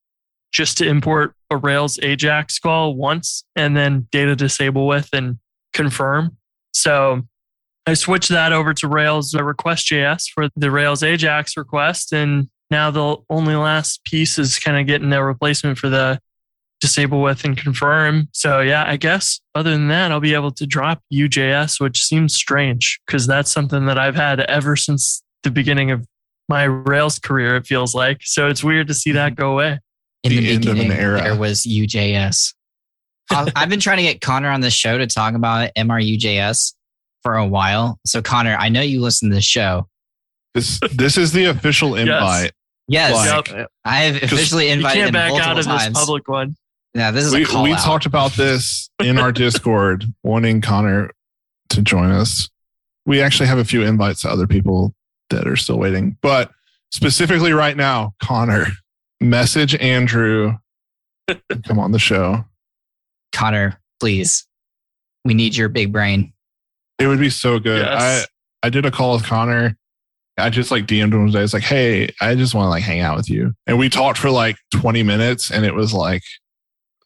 just 0.51 0.77
to 0.79 0.87
import 0.87 1.33
a 1.49 1.57
Rails 1.57 1.99
Ajax 2.01 2.59
call 2.59 2.95
once 2.95 3.43
and 3.55 3.75
then 3.75 4.07
data 4.11 4.35
disable 4.35 4.87
with 4.87 5.09
and 5.13 5.39
confirm. 5.73 6.37
So 6.73 7.23
I 7.85 7.93
switched 7.93 8.29
that 8.29 8.53
over 8.53 8.73
to 8.75 8.87
Rails 8.87 9.33
uh, 9.33 9.43
request.js 9.43 10.29
for 10.33 10.49
the 10.55 10.71
Rails 10.71 11.03
Ajax 11.03 11.57
request. 11.57 12.13
And 12.13 12.49
now 12.69 12.91
the 12.91 13.17
only 13.29 13.55
last 13.55 14.03
piece 14.03 14.37
is 14.37 14.59
kind 14.59 14.77
of 14.77 14.85
getting 14.85 15.11
a 15.13 15.23
replacement 15.23 15.77
for 15.77 15.89
the 15.89 16.19
disable 16.79 17.21
with 17.21 17.43
and 17.43 17.57
confirm. 17.57 18.29
So 18.33 18.61
yeah, 18.61 18.85
I 18.87 18.97
guess 18.97 19.39
other 19.55 19.71
than 19.71 19.87
that, 19.89 20.11
I'll 20.11 20.19
be 20.19 20.33
able 20.33 20.51
to 20.51 20.65
drop 20.65 21.01
UJS, 21.13 21.79
which 21.79 22.03
seems 22.03 22.33
strange 22.33 22.99
because 23.05 23.27
that's 23.27 23.51
something 23.51 23.85
that 23.85 23.97
I've 23.97 24.15
had 24.15 24.39
ever 24.41 24.75
since 24.75 25.21
the 25.43 25.51
beginning 25.51 25.91
of 25.91 26.05
my 26.47 26.63
Rails 26.63 27.19
career, 27.19 27.55
it 27.55 27.67
feels 27.67 27.93
like. 27.93 28.21
So 28.23 28.47
it's 28.47 28.63
weird 28.63 28.87
to 28.87 28.93
see 28.93 29.11
that 29.11 29.33
mm-hmm. 29.33 29.41
go 29.41 29.51
away. 29.53 29.79
In 30.23 30.31
the, 30.31 30.39
The 30.39 30.49
end 30.51 30.65
of 30.65 30.71
an 30.71 30.77
beginning, 30.77 30.97
era. 30.97 31.21
there 31.21 31.37
was 31.37 31.61
UJS. 31.61 32.53
I've 33.31 33.49
I've 33.55 33.69
been 33.69 33.79
trying 33.79 33.97
to 33.97 34.03
get 34.03 34.21
Konnor 34.21 34.49
on 34.51 34.61
the 34.61 34.71
show 34.71 34.97
to 34.97 35.07
talk 35.07 35.33
about 35.33 35.71
mru.js 35.77 36.73
for 37.23 37.35
a 37.35 37.45
while. 37.45 37.99
So 38.05 38.21
Konnor, 38.21 38.55
I 38.57 38.69
know 38.69 38.81
you 38.81 39.01
listen 39.01 39.29
to 39.29 39.35
the 39.35 39.41
show. 39.41 39.87
This 40.55 40.79
this 40.93 41.17
is 41.17 41.31
the 41.31 41.45
official 41.45 41.95
invite. 41.95 42.51
Yes, 42.87 43.13
Like, 43.13 43.51
Yep. 43.51 43.67
I 43.85 43.97
have 43.99 44.23
officially 44.23 44.67
You 44.67 44.73
invited 44.73 44.97
can't 44.97 45.07
him 45.09 45.13
back 45.13 45.29
multiple 45.29 45.51
out 45.51 45.59
of 45.59 45.65
times. 45.65 45.93
this 45.93 45.93
public 45.93 46.27
one. 46.27 46.55
Yeah, 46.93 47.11
this 47.11 47.25
is 47.25 47.33
we 47.33 47.43
a 47.43 47.45
call 47.45 47.63
we 47.63 47.73
out. 47.73 47.79
talked 47.79 48.05
about 48.05 48.33
this 48.33 48.89
in 49.03 49.19
our 49.19 49.31
Discord, 49.33 50.05
wanting 50.23 50.61
Konnor 50.61 51.11
to 51.69 51.81
join 51.81 52.11
us. 52.11 52.49
We 53.05 53.21
actually 53.21 53.47
have 53.47 53.57
a 53.59 53.65
few 53.65 53.83
invites 53.83 54.21
to 54.21 54.29
other 54.29 54.47
people 54.47 54.93
that 55.29 55.47
are 55.47 55.55
still 55.55 55.77
waiting, 55.77 56.17
but 56.21 56.51
specifically 56.91 57.53
right 57.53 57.77
now, 57.77 58.13
Konnor, 58.23 58.67
message 59.21 59.75
Andrew, 59.75 60.53
and 61.27 61.63
come 61.63 61.79
on 61.79 61.91
the 61.91 61.99
show. 61.99 62.43
Konnor, 63.31 63.77
please. 63.99 64.47
We 65.25 65.33
need 65.33 65.55
your 65.55 65.69
big 65.69 65.91
brain. 65.91 66.33
It 66.97 67.07
would 67.07 67.19
be 67.19 67.29
so 67.29 67.59
good. 67.59 67.85
Yes. 67.85 68.27
I 68.63 68.67
I 68.67 68.69
did 68.69 68.85
a 68.85 68.91
call 68.91 69.13
with 69.13 69.23
Konnor. 69.23 69.75
I 70.37 70.49
just 70.49 70.71
like 70.71 70.85
DM'd 70.85 71.13
him 71.13 71.27
today. 71.27 71.43
It's 71.43 71.53
like, 71.53 71.63
hey, 71.63 72.09
I 72.21 72.35
just 72.35 72.55
want 72.55 72.65
to 72.65 72.69
like 72.69 72.83
hang 72.83 73.01
out 73.01 73.17
with 73.17 73.29
you. 73.29 73.53
And 73.67 73.77
we 73.77 73.89
talked 73.89 74.17
for 74.17 74.29
like 74.29 74.55
20 74.73 75.03
minutes 75.03 75.51
and 75.51 75.65
it 75.65 75.75
was 75.75 75.93
like 75.93 76.23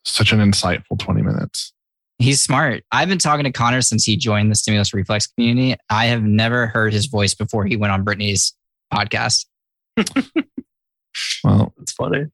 such 0.05 0.31
an 0.31 0.39
insightful 0.39 0.97
20 0.99 1.21
minutes. 1.21 1.73
He's 2.19 2.41
smart. 2.41 2.83
I've 2.91 3.09
been 3.09 3.17
talking 3.17 3.43
to 3.45 3.51
Konnor 3.51 3.81
since 3.83 4.03
he 4.05 4.15
joined 4.15 4.51
the 4.51 4.55
StimulusReflex 4.55 5.33
community. 5.35 5.75
I 5.89 6.05
have 6.05 6.23
never 6.23 6.67
heard 6.67 6.93
his 6.93 7.07
voice 7.07 7.33
before 7.33 7.65
he 7.65 7.75
went 7.75 7.91
on 7.91 8.03
Brittany's 8.03 8.53
podcast. 8.93 9.45
Well, 11.43 11.73
It's 11.81 11.91
funny. 11.93 12.25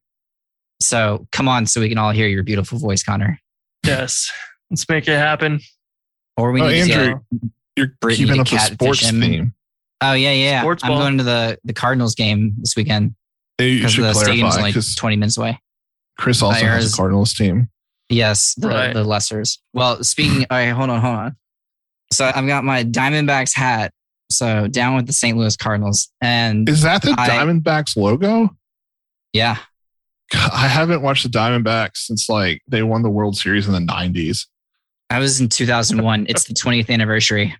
So 0.81 1.27
come 1.31 1.47
on, 1.49 1.65
so 1.65 1.81
we 1.81 1.89
can 1.89 1.97
all 1.97 2.11
hear 2.11 2.27
your 2.27 2.43
beautiful 2.43 2.79
voice, 2.79 3.03
Konnor. 3.03 3.37
Yes. 3.85 4.31
Let's 4.69 4.87
make 4.87 5.07
it 5.07 5.17
happen. 5.17 5.59
Or 6.37 6.51
we 6.51 6.61
Oh, 6.61 6.67
need 6.69 6.85
to 6.87 6.93
Andrew, 6.93 7.19
get, 7.31 7.51
you're 7.75 7.87
Brittany 7.99 8.25
keeping 8.27 8.35
to 8.35 8.41
up 8.41 8.47
the 8.47 8.55
catfish 8.55 8.75
sports 8.77 9.01
him. 9.09 9.19
theme. 9.21 9.53
oh 10.01 10.13
yeah, 10.13 10.31
yeah. 10.31 10.61
Sports 10.61 10.83
I'm 10.83 10.89
ball. 10.91 10.99
going 10.99 11.17
to 11.17 11.23
the 11.25 11.59
the 11.65 11.73
Cardinals 11.73 12.15
game 12.15 12.53
this 12.59 12.75
weekend 12.77 13.15
because 13.57 13.91
should 13.93 14.05
the 14.05 14.13
stadium's 14.13 14.55
clarify 14.55 14.69
only 14.77 14.81
20 14.95 15.15
minutes 15.17 15.37
away. 15.37 15.59
Chris 16.19 16.41
also 16.41 16.65
has 16.65 16.93
a 16.93 16.95
Cardinals 16.97 17.33
team. 17.33 17.69
Yes, 18.09 18.53
the, 18.55 18.67
Right. 18.67 18.93
the 18.93 19.03
lessers. 19.05 19.57
Well, 19.73 20.03
speaking, 20.03 20.45
all 20.49 20.57
right, 20.57 20.69
hold 20.69 20.89
on, 20.89 20.99
hold 21.01 21.15
on. 21.15 21.35
So 22.11 22.29
I've 22.33 22.45
got 22.47 22.63
my 22.63 22.83
Diamondbacks 22.83 23.55
hat. 23.55 23.93
So 24.31 24.67
down 24.67 24.95
with 24.95 25.07
the 25.07 25.13
St. 25.13 25.37
Louis 25.37 25.55
Cardinals, 25.57 26.09
and 26.21 26.67
Is 26.69 26.81
that 26.83 27.01
the 27.01 27.15
I- 27.17 27.29
Diamondbacks 27.29 27.95
logo? 27.97 28.55
yeah, 29.33 29.57
I 30.33 30.67
haven't 30.67 31.01
watched 31.01 31.23
the 31.23 31.29
Diamondbacks 31.29 31.97
since 31.97 32.29
like 32.29 32.61
they 32.67 32.83
won 32.83 33.01
the 33.01 33.09
World 33.09 33.37
Series 33.37 33.67
in 33.67 33.73
the 33.73 33.79
90s. 33.79 34.45
I 35.09 35.17
was 35.19 35.39
in 35.41 35.49
2001. 35.49 36.27
it's 36.29 36.43
the 36.43 36.53
20th 36.53 36.89
anniversary. 36.91 37.55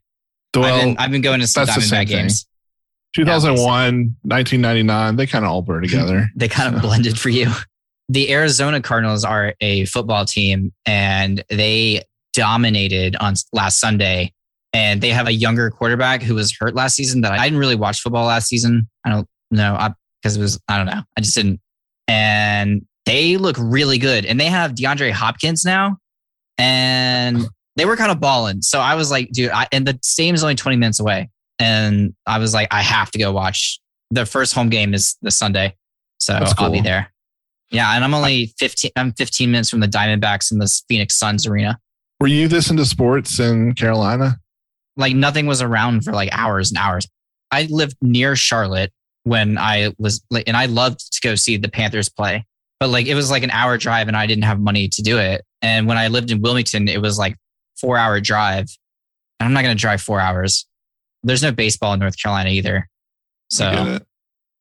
Well, 0.56 0.65
I've 0.65 0.82
been 0.84 0.98
I've 0.98 1.12
been 1.12 1.22
going 1.22 1.39
to 1.39 1.48
some 1.48 1.65
that's 1.65 1.89
the 1.89 1.95
Diamondback 1.95 2.08
games. 2.08 2.45
2001, 3.15 4.15
1999, 4.22 5.15
they 5.15 5.26
kind 5.26 5.45
of 5.45 5.50
all 5.52 5.62
blur 5.63 5.82
together. 5.82 6.30
They 6.36 6.48
kind 6.48 6.76
of 6.76 6.82
So- 6.82 6.88
blended 6.88 7.19
for 7.19 7.30
you. 7.30 7.52
The 8.10 8.32
Arizona 8.32 8.82
Cardinals 8.82 9.24
are 9.24 9.54
a 9.62 9.86
football 9.86 10.26
team, 10.26 10.74
and 10.86 11.43
they 11.50 12.04
dominated 12.34 13.15
on 13.17 13.36
last 13.54 13.80
Sunday. 13.80 14.34
And 14.72 15.02
they 15.02 15.10
have 15.10 15.28
a 15.28 15.34
younger 15.34 15.72
quarterback 15.72 16.22
who 16.22 16.36
was 16.36 16.56
hurt 16.60 16.76
last 16.76 16.95
season. 16.95 17.22
That 17.22 17.32
I 17.32 17.43
didn't 17.43 17.60
really 17.60 17.76
watch 17.76 18.02
football 18.02 18.28
last 18.28 18.48
season. 18.48 18.88
I 19.06 19.10
don't 19.10 19.28
know 19.50 19.89
because 20.22 20.38
it 20.38 20.41
was 20.41 20.60
I 20.67 20.78
don't 20.78 20.86
know. 20.86 21.02
I 21.17 21.22
just 21.22 21.36
didn't. 21.36 21.60
And 22.08 22.86
they 23.06 23.38
look 23.38 23.56
really 23.60 23.98
good. 23.98 24.26
And 24.26 24.39
they 24.39 24.45
have 24.45 24.74
DeAndre 24.74 25.12
Hopkins 25.12 25.65
now, 25.65 25.98
and 26.58 27.48
they 27.76 27.86
were 27.86 27.95
kind 27.95 28.12
of 28.12 28.19
balling. 28.19 28.62
So 28.62 28.80
I 28.80 28.95
was 28.95 29.10
like, 29.10 29.32
dude, 29.32 29.52
I, 29.52 29.67
and 29.72 29.88
the 29.88 29.98
stadium's 30.04 30.43
only 30.43 30.56
20 30.56 30.78
minutes 30.78 31.00
away. 31.00 31.30
And 31.58 32.13
I 32.26 32.39
was 32.39 32.54
like, 32.54 32.67
I 32.72 32.82
have 32.82 33.10
to 33.12 33.19
go 33.19 33.32
watch. 33.32 33.80
The 34.12 34.26
first 34.26 34.54
home 34.54 34.69
game 34.69 34.93
is 34.93 35.17
the 35.22 35.32
Sunday. 35.32 35.76
So 36.19 36.34
That's 36.34 36.54
I'll 36.58 36.72
be 36.72 36.82
there. 36.82 37.12
Yeah. 37.71 37.95
And 37.95 38.03
I'm 38.03 38.13
only 38.13 38.53
15, 38.60 38.91
I'm 38.95 39.13
15 39.13 39.51
minutes 39.51 39.69
from 39.69 39.79
the 39.79 39.88
Diamondbacks 39.88 40.51
in 40.51 40.60
the 40.60 40.82
Phoenix 40.88 41.17
Suns 41.17 41.45
arena. 41.45 41.79
Were 42.19 42.27
you 42.27 42.47
this 42.47 42.69
into 42.69 42.86
sports 42.86 43.39
in 43.39 43.73
Carolina? 43.75 44.39
Like 44.97 45.15
nothing 45.15 45.45
was 45.45 45.62
around 45.62 46.03
for 46.03 46.12
like 46.12 46.29
hours 46.32 46.71
and 46.71 46.77
hours. 46.77 47.08
I 47.51 47.67
lived 47.69 47.95
near 48.01 48.36
Charlotte 48.36 48.91
when 49.23 49.58
I 49.58 49.93
was, 49.97 50.23
like, 50.29 50.47
and 50.47 50.58
I 50.58 50.65
loved 50.65 51.13
to 51.13 51.21
go 51.21 51.36
see 51.36 51.58
the 51.58 51.69
Panthers 51.69 52.10
play, 52.10 52.45
but 52.79 52.89
like 52.89 53.08
it 53.08 53.15
was 53.15 53.32
like 53.32 53.43
an 53.43 53.51
hour 53.51 53.77
drive 53.77 54.08
and 54.08 54.17
I 54.17 54.25
didn't 54.25 54.43
have 54.43 54.60
money 54.60 54.88
to 54.89 55.01
do 55.01 55.17
it. 55.17 55.45
And 55.62 55.88
when 55.88 55.97
I 55.97 56.08
lived 56.08 56.32
in 56.32 56.41
Wilmington, 56.41 56.88
it 56.88 57.01
was 57.01 57.17
like 57.17 57.38
four 57.79 57.97
hour 57.97 58.19
drive. 58.19 58.67
And 59.39 59.47
I'm 59.47 59.53
not 59.53 59.63
going 59.63 59.75
to 59.75 59.79
drive 59.79 60.01
four 60.01 60.19
hours. 60.19 60.65
There's 61.23 61.43
no 61.43 61.51
baseball 61.51 61.93
in 61.93 61.99
North 61.99 62.21
Carolina 62.21 62.49
either. 62.49 62.88
So 63.49 63.67
I 63.67 63.75
get 63.75 63.88
it. 63.88 64.08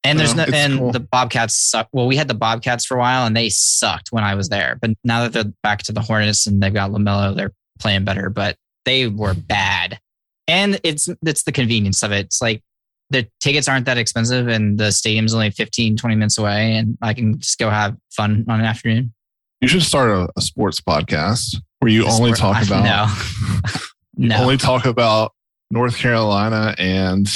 And 0.04 0.18
there's 0.18 0.32
oh, 0.32 0.36
No, 0.36 0.44
no, 0.44 0.56
and 0.56 0.78
cool. 0.78 0.92
the 0.92 1.00
Bobcats 1.00 1.56
suck. 1.56 1.88
Well, 1.92 2.06
we 2.06 2.16
had 2.16 2.28
the 2.28 2.34
Bobcats 2.34 2.86
for 2.86 2.96
a 2.96 3.00
while, 3.00 3.26
and 3.26 3.36
they 3.36 3.48
sucked 3.48 4.08
when 4.10 4.24
I 4.24 4.34
was 4.34 4.48
there. 4.48 4.78
But 4.80 4.90
now 5.04 5.22
that 5.22 5.32
they're 5.32 5.52
back 5.62 5.82
to 5.84 5.92
the 5.92 6.00
Hornets 6.00 6.46
and 6.46 6.62
they've 6.62 6.72
got 6.72 6.90
LaMelo, 6.90 7.34
they're 7.36 7.52
playing 7.80 8.04
better. 8.04 8.30
But 8.30 8.56
they 8.84 9.08
were 9.08 9.34
bad, 9.34 9.98
and 10.46 10.80
it's 10.84 11.08
it's 11.26 11.42
the 11.42 11.52
convenience 11.52 12.02
of 12.02 12.12
it. 12.12 12.26
It's 12.26 12.40
like 12.40 12.62
the 13.10 13.26
tickets 13.40 13.68
aren't 13.68 13.86
that 13.86 13.98
expensive, 13.98 14.48
and 14.48 14.78
the 14.78 14.92
stadium's 14.92 15.34
only 15.34 15.50
15, 15.50 15.96
20 15.96 16.14
minutes 16.14 16.38
away, 16.38 16.76
and 16.76 16.96
I 17.02 17.12
can 17.12 17.38
just 17.40 17.58
go 17.58 17.68
have 17.68 17.96
fun 18.10 18.44
on 18.48 18.60
an 18.60 18.66
afternoon. 18.66 19.12
You 19.60 19.66
should 19.68 19.82
start 19.82 20.10
a, 20.10 20.28
a 20.36 20.40
sports 20.40 20.80
podcast 20.80 21.56
where 21.80 21.90
you 21.90 22.06
only 22.06 22.32
Sport- 22.34 22.54
talk 22.56 22.66
about 22.66 22.84
no, 22.84 23.70
you 24.16 24.28
no. 24.28 24.36
only 24.42 24.56
talk 24.56 24.86
about 24.86 25.32
North 25.70 25.96
Carolina 25.98 26.74
and 26.78 27.28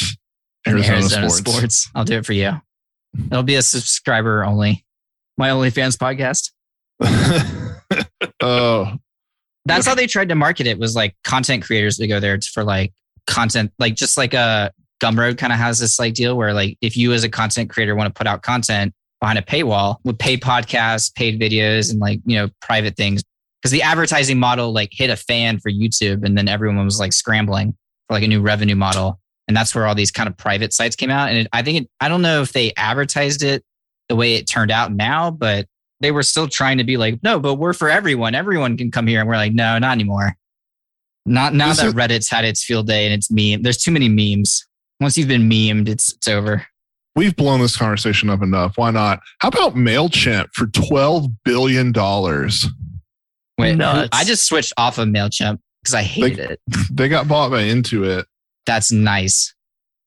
Arizona, 0.67 0.97
Arizona 0.97 1.31
sports. 1.31 1.57
sports. 1.57 1.91
I'll 1.95 2.05
do 2.05 2.19
it 2.19 2.27
for 2.27 2.33
you. 2.33 2.53
It'll 3.27 3.43
be 3.43 3.57
a 3.57 3.63
subscriber 3.63 4.45
only. 4.45 4.85
My 5.37 5.51
OnlyFans 5.51 5.97
podcast. 5.97 6.51
oh, 8.43 8.93
That's 9.65 9.87
how 9.87 9.95
they 9.95 10.07
tried 10.07 10.29
to 10.29 10.35
market 10.35 10.67
it. 10.67 10.79
Was 10.79 10.95
like 10.95 11.17
content 11.25 11.65
creators 11.65 11.97
to 11.97 12.07
go 12.07 12.21
there 12.21 12.39
for 12.53 12.65
like 12.65 12.93
content, 13.27 13.73
like 13.79 13.95
just 13.95 14.17
like 14.17 14.35
a 14.35 14.73
Gumroad 15.03 15.37
kind 15.37 15.53
of 15.53 15.59
has 15.59 15.81
this 15.81 15.99
like 15.99 16.15
deal 16.15 16.37
where 16.37 16.55
like 16.55 16.79
if 16.81 16.97
you 16.97 17.13
as 17.13 17.25
a 17.25 17.29
content 17.29 17.71
creator 17.71 17.97
want 17.97 18.07
to 18.07 18.17
put 18.17 18.27
out 18.27 18.43
content 18.43 18.95
behind 19.21 19.39
a 19.39 19.43
paywall 19.43 19.97
with 20.05 20.19
paid 20.19 20.41
podcasts, 20.41 21.13
paid 21.15 21.41
videos, 21.41 21.91
and 21.91 21.99
like 21.99 22.21
you 22.25 22.37
know 22.37 22.49
private 22.61 22.97
things, 22.97 23.23
because 23.61 23.73
the 23.73 23.83
advertising 23.83 24.39
model 24.39 24.73
like 24.73 24.91
hit 24.93 25.11
a 25.11 25.17
fan 25.17 25.59
for 25.59 25.71
YouTube, 25.71 26.25
and 26.25 26.39
then 26.39 26.49
everyone 26.49 26.85
was 26.85 27.01
like 27.01 27.13
scrambling 27.13 27.77
for 28.07 28.15
like 28.15 28.23
a 28.23 28.29
new 28.29 28.41
revenue 28.41 28.77
model, 28.77 29.19
and 29.49 29.57
that's 29.57 29.75
where 29.75 29.87
all 29.87 29.95
these 29.95 30.11
kind 30.11 30.29
of 30.29 30.37
private 30.37 30.73
sites 30.73 30.97
came 30.97 31.11
out. 31.11 31.29
And 31.29 31.39
it, 31.39 31.49
I 31.53 31.63
think 31.63 31.83
it, 31.83 31.91
I 32.01 32.09
don't 32.09 32.23
know 32.23 32.43
if 32.43 32.53
they 32.53 32.73
advertised 32.77 33.43
it 33.43 33.65
the 34.09 34.17
way 34.17 34.35
it 34.35 34.47
turned 34.47 34.71
out 34.71 34.93
now, 34.93 35.31
but 35.31 35.67
they 36.01 36.11
were 36.11 36.23
still 36.23 36.49
trying 36.49 36.79
to 36.79 36.85
be 36.85 36.97
like, 36.97 37.23
no, 37.23 37.39
but 37.39 37.55
we're 37.55 37.73
for 37.73 37.89
everyone. 37.89 38.35
Everyone 38.35 38.77
can 38.77 38.91
come 38.91 39.07
here. 39.07 39.21
And 39.21 39.29
we're 39.29 39.37
like, 39.37 39.53
no, 39.53 39.79
not 39.79 39.93
anymore. 39.93 40.37
Not 41.27 41.55
now 41.55 41.69
This 41.69 41.79
that 41.79 41.87
is- 41.89 41.95
Reddit's 41.95 42.29
had 42.29 42.45
its 42.45 42.65
field 42.65 42.87
day 42.89 43.05
and 43.07 43.15
it's 43.15 43.31
meme. 43.31 43.63
There's 43.63 43.79
too 43.79 43.93
many 43.93 44.09
memes. 44.09 44.67
Once 45.01 45.17
you've 45.19 45.29
been 45.29 45.49
memed, 45.49 45.89
it's 45.89 46.13
it's 46.15 46.29
over. 46.29 46.67
We've 47.15 47.37
blown 47.37 47.61
this 47.61 47.77
conversation 47.77 48.31
up 48.31 48.43
enough. 48.43 48.79
Why 48.79 48.91
not? 48.91 49.21
How 49.39 49.49
about 49.49 49.75
MailChimp 49.75 50.49
for 50.55 50.67
$12 50.67 51.31
billion? 51.45 51.93
Wait, 53.59 53.71
who- 53.73 53.77
Nuts. 53.77 54.09
I 54.13 54.25
just 54.25 54.47
switched 54.47 54.73
off 54.77 54.99
of 54.99 55.09
Mailchimp 55.09 55.59
because 55.83 55.95
I 55.95 56.03
hated 56.03 56.39
it. 56.53 56.61
They 56.91 57.09
got 57.09 57.29
bought 57.29 57.51
by 57.51 57.63
Intuit. 57.63 58.25
That's 58.67 58.93
nice. 58.93 59.55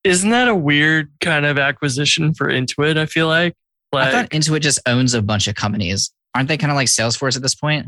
Isn't 0.04 0.30
that 0.30 0.48
a 0.48 0.56
weird 0.56 1.12
kind 1.20 1.46
of 1.46 1.58
acquisition 1.58 2.34
for 2.34 2.48
Intuit? 2.48 2.98
I 2.98 3.06
feel 3.06 3.28
like. 3.28 3.54
I 3.94 4.12
thought 4.12 4.30
Intuit 4.32 4.60
just 4.60 4.80
owns 4.86 5.14
a 5.14 5.22
bunch 5.22 5.48
of 5.48 5.56
companies. 5.56 6.12
Aren't 6.36 6.50
they 6.50 6.58
kind 6.58 6.70
of 6.70 6.76
like 6.76 6.88
Salesforce 6.88 7.38
at 7.38 7.42
this 7.42 7.56
point? 7.56 7.88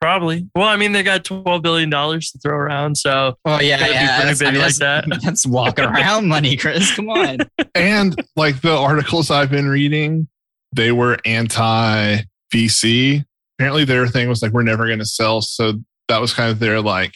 probably. 0.00 0.48
Well, 0.54 0.68
I 0.68 0.76
mean, 0.76 0.92
they 0.92 1.02
got 1.02 1.24
twelve 1.24 1.62
billion 1.62 1.90
dollars 1.90 2.30
to 2.32 2.38
throw 2.38 2.56
around, 2.56 2.96
so 2.96 3.36
Oh 3.44 3.60
yeah, 3.60 3.76
It'd 3.76 3.88
be 3.88 3.92
yeah. 3.94 4.20
pretty 4.20 4.28
That's, 4.28 4.42
I 4.42 4.44
mean, 4.44 4.54
like 4.54 4.74
that's, 4.74 4.78
that. 4.78 5.20
that's 5.22 5.46
walking 5.46 5.84
around 5.84 6.28
money, 6.28 6.56
Chris. 6.56 6.94
Come 6.94 7.10
on. 7.10 7.38
and 7.74 8.14
like 8.36 8.60
the 8.60 8.76
articles 8.76 9.30
I've 9.30 9.50
been 9.50 9.68
reading, 9.68 10.28
they 10.72 10.92
were 10.92 11.18
anti 11.24 12.18
VC. 12.52 13.24
Apparently, 13.58 13.84
their 13.84 14.06
thing 14.06 14.28
was 14.28 14.42
like, 14.42 14.52
we're 14.52 14.62
never 14.62 14.86
going 14.86 15.00
to 15.00 15.06
sell. 15.06 15.40
So 15.40 15.74
that 16.08 16.20
was 16.20 16.32
kind 16.32 16.50
of 16.50 16.60
their 16.60 16.80
like, 16.80 17.14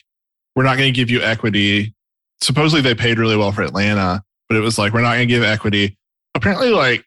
we're 0.56 0.64
not 0.64 0.76
going 0.76 0.92
to 0.92 0.96
give 0.96 1.10
you 1.10 1.20
equity. 1.22 1.94
Supposedly, 2.42 2.80
they 2.82 2.94
paid 2.94 3.18
really 3.18 3.36
well 3.36 3.52
for 3.52 3.62
Atlanta, 3.62 4.22
but 4.48 4.56
it 4.56 4.60
was 4.60 4.78
like, 4.78 4.92
we're 4.92 5.00
not 5.02 5.14
going 5.14 5.28
to 5.28 5.34
give 5.34 5.42
equity. 5.42 5.96
Apparently, 6.34 6.70
like 6.70 7.04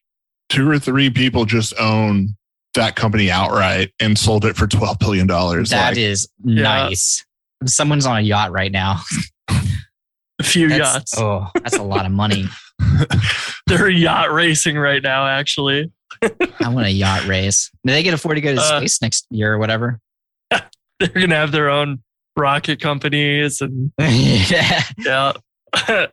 two 0.50 0.70
or 0.70 0.80
three 0.80 1.10
people 1.10 1.46
just 1.46 1.74
own 1.80 2.30
that 2.74 2.96
company 2.96 3.30
outright 3.30 3.92
and 4.00 4.18
sold 4.18 4.46
it 4.46 4.56
for 4.56 4.68
$12 4.68 5.00
billion. 5.00 5.28
That 5.28 5.70
like, 5.72 5.98
is 5.98 6.28
Yeah. 6.44 6.64
nice. 6.64 7.26
Someone's 7.66 8.06
on 8.06 8.18
a 8.18 8.22
yacht 8.22 8.52
right 8.52 8.72
now. 8.72 9.00
a 9.50 10.44
few 10.44 10.70
That's, 10.70 10.80
yachts. 10.80 11.18
Oh, 11.18 11.48
that's 11.56 11.78
a 11.78 11.84
lot 11.84 12.06
of 12.06 12.12
money. 12.12 12.46
They're 13.68 13.90
yacht 13.90 14.32
racing 14.32 14.78
right 14.78 15.02
now, 15.02 15.26
actually. 15.28 15.92
I 16.22 16.68
want 16.70 16.86
a 16.88 16.92
yacht 16.92 17.26
race. 17.28 17.72
Do 17.86 17.94
they 17.94 18.04
can 18.04 18.14
afford 18.14 18.36
to 18.38 18.42
go 18.42 18.54
to 18.56 18.62
Uh, 18.62 18.78
space 18.80 19.02
next 19.02 19.26
year 19.30 19.54
or 19.54 19.58
whatever? 19.58 20.00
They're 20.52 21.10
gonna 21.14 21.36
have 21.36 21.52
their 21.52 21.70
own 21.70 22.04
rocket 22.36 22.82
companies 22.82 23.62
and 23.62 23.92
yeah. 24.00 24.84
yeah. 25.00 25.34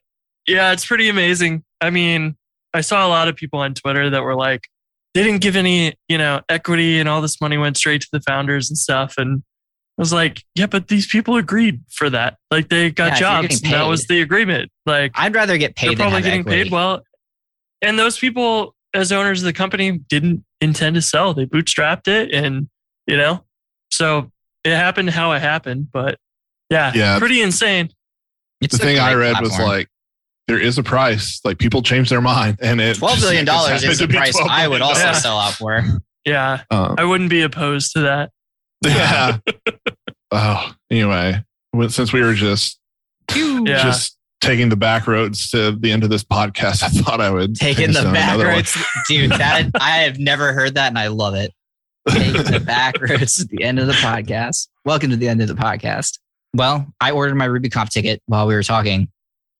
yeah, 0.46 0.72
it's 0.72 0.86
pretty 0.86 1.08
amazing. 1.08 1.64
I 1.80 1.90
mean, 1.90 2.36
I 2.74 2.80
saw 2.80 3.06
a 3.06 3.08
lot 3.08 3.28
of 3.28 3.36
people 3.36 3.60
on 3.60 3.74
Twitter 3.74 4.10
that 4.10 4.22
were 4.22 4.34
like, 4.34 4.68
they 5.14 5.22
didn't 5.22 5.42
give 5.42 5.56
any, 5.56 5.94
you 6.08 6.16
know, 6.16 6.40
equity 6.48 6.98
and 6.98 7.08
all 7.08 7.20
this 7.20 7.40
money 7.40 7.58
went 7.58 7.76
straight 7.76 8.00
to 8.00 8.08
the 8.12 8.20
founders 8.20 8.70
and 8.70 8.78
stuff. 8.78 9.14
And 9.18 9.42
I 9.98 10.02
was 10.02 10.12
like, 10.12 10.42
yeah, 10.54 10.66
but 10.66 10.88
these 10.88 11.06
people 11.06 11.36
agreed 11.36 11.82
for 11.90 12.08
that. 12.08 12.38
Like 12.50 12.70
they 12.70 12.90
got 12.90 13.20
you're 13.20 13.28
jobs. 13.28 13.60
that 13.62 13.86
was 13.86 14.06
the 14.06 14.22
agreement. 14.22 14.70
Like 14.86 15.12
I'd 15.14 15.34
rather 15.34 15.58
get 15.58 15.76
paid 15.76 15.90
they're 15.90 16.08
probably 16.08 16.22
getting 16.22 16.40
equity. 16.40 16.64
paid 16.64 16.72
well. 16.72 17.02
And 17.82 17.98
those 17.98 18.18
people, 18.18 18.74
as 18.94 19.12
owners 19.12 19.42
of 19.42 19.46
the 19.46 19.52
company, 19.52 19.98
didn't 19.98 20.44
intend 20.60 20.94
to 20.94 21.02
sell. 21.02 21.34
They 21.34 21.46
bootstrapped 21.46 22.08
it, 22.08 22.32
and 22.32 22.68
you 23.06 23.16
know, 23.16 23.44
so 23.90 24.30
it 24.64 24.74
happened 24.74 25.10
how 25.10 25.32
it 25.32 25.40
happened. 25.40 25.88
But 25.92 26.18
yeah, 26.70 26.92
Yeah. 26.94 27.18
pretty 27.18 27.42
insane. 27.42 27.90
It's 28.60 28.76
the 28.78 28.84
thing 28.84 28.98
I 28.98 29.14
great 29.14 29.32
read 29.32 29.40
was 29.42 29.58
like, 29.58 29.88
there 30.48 30.58
is 30.58 30.78
a 30.78 30.82
price. 30.82 31.40
Like 31.44 31.58
people 31.58 31.82
change 31.82 32.08
their 32.10 32.20
mind, 32.20 32.58
and 32.62 32.80
it 32.80 32.96
twelve 32.96 33.14
just- 33.16 33.26
billion 33.26 33.42
it 33.42 33.46
just 33.46 33.66
dollars 33.66 33.84
is 33.84 33.98
to 33.98 34.06
the 34.06 34.12
price 34.14 34.38
I 34.48 34.68
would 34.68 34.80
also 34.82 35.00
Yeah. 35.04 35.12
sell 35.12 35.38
out 35.38 35.54
for. 35.54 35.82
Yeah, 36.24 36.62
Um, 36.70 36.94
I 36.98 37.04
wouldn't 37.04 37.30
be 37.30 37.42
opposed 37.42 37.94
to 37.94 38.02
that. 38.02 38.30
yeah. 38.86 39.38
oh, 40.30 40.72
anyway, 40.90 41.42
since 41.88 42.12
we 42.12 42.20
were 42.22 42.34
just 42.34 42.78
Yeah. 43.34 43.82
just 43.82 44.16
taking 44.40 44.68
the 44.68 44.76
back 44.76 45.06
roads 45.08 45.50
to 45.50 45.72
the 45.72 45.90
end 45.90 46.04
of 46.04 46.10
this 46.10 46.22
podcast, 46.24 46.82
I 46.84 46.88
thought 46.88 47.20
I 47.20 47.30
would 47.30 47.56
take 47.56 47.76
Taking 47.76 47.92
the 47.94 48.02
back 48.02 48.34
another 48.34 48.46
one. 48.46 48.54
roads, 48.56 48.76
dude. 49.08 49.32
That 49.32 49.70
I 49.80 49.98
have 49.98 50.18
never 50.20 50.52
heard 50.52 50.74
that, 50.76 50.88
and 50.88 50.98
I 50.98 51.08
love 51.08 51.34
it. 51.34 51.52
Taking 52.08 52.32
the 52.50 52.60
back 52.60 53.00
roads 53.00 53.40
at 53.40 53.48
the 53.48 53.62
end 53.62 53.78
of 53.78 53.86
the 53.86 53.92
podcast. 53.92 54.68
Welcome 54.84 55.10
to 55.10 55.16
the 55.16 55.28
end 55.28 55.40
of 55.40 55.48
the 55.48 55.54
podcast. 55.54 56.18
Well, 56.54 56.86
I 57.00 57.12
ordered 57.12 57.36
my 57.36 57.46
RubyConf 57.46 57.90
ticket 57.90 58.20
while 58.26 58.46
we 58.46 58.54
were 58.54 58.62
talking. 58.64 59.08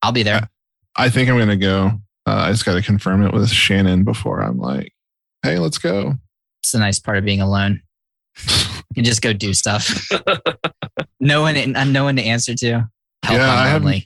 I'll 0.03 0.13
be 0.13 0.25
there. 0.25 0.49
I 0.97 1.09
think 1.09 1.31
I'm 1.31 1.39
gonna 1.39 1.57
go. 1.57 1.93
Uh, 2.27 2.35
I 2.35 2.51
just 2.53 2.65
got 2.65 2.75
to 2.75 2.83
confirm 2.83 3.23
it 3.25 3.33
with 3.33 3.49
Shannon 3.49 4.03
before 4.05 4.41
I'm 4.43 4.59
like, 4.59 4.93
"Hey, 5.43 5.59
let's 5.59 5.79
go." 5.79 6.15
It's 6.63 6.73
the 6.73 6.79
nice 6.81 6.99
part 6.99 7.17
of 7.19 7.25
being 7.25 7.41
alone. 7.41 7.81
You 8.49 8.95
can 8.97 9.05
just 9.05 9.23
go 9.23 9.33
do 9.33 9.55
stuff. 9.55 10.09
no 11.21 11.43
one, 11.43 11.77
uh, 11.77 11.85
no 11.85 12.05
one 12.05 12.17
to 12.17 12.23
answer 12.23 12.55
to. 12.57 12.71
Help, 12.73 13.39
Yeah, 13.39 13.51
I 13.51 13.63
I'm 13.75 13.83
haven't- 13.83 14.05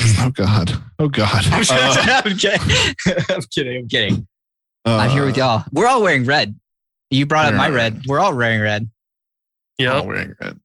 Oh 0.20 0.30
God. 0.30 0.72
Oh 0.98 1.08
God. 1.08 1.44
I'm, 1.50 1.64
Uh, 1.68 2.22
I'm 2.24 2.36
kidding. 2.36 2.60
I'm 3.30 3.42
kidding. 3.50 3.76
I'm 3.78 3.88
kidding. 3.88 4.28
uh, 4.86 4.96
I'm 4.98 5.10
here 5.10 5.24
with 5.26 5.36
y'all. 5.36 5.64
We're 5.72 5.86
all 5.88 6.02
wearing 6.02 6.24
red. 6.24 6.54
You 7.10 7.26
brought 7.26 7.46
up 7.46 7.54
my 7.54 7.66
all 7.66 7.72
red. 7.72 8.02
We're 8.06 8.20
all 8.20 8.36
wearing 8.36 8.60
red. 8.60 8.90
we're 9.78 9.90
all 9.90 10.06
wearing 10.06 10.34
red. 10.40 10.58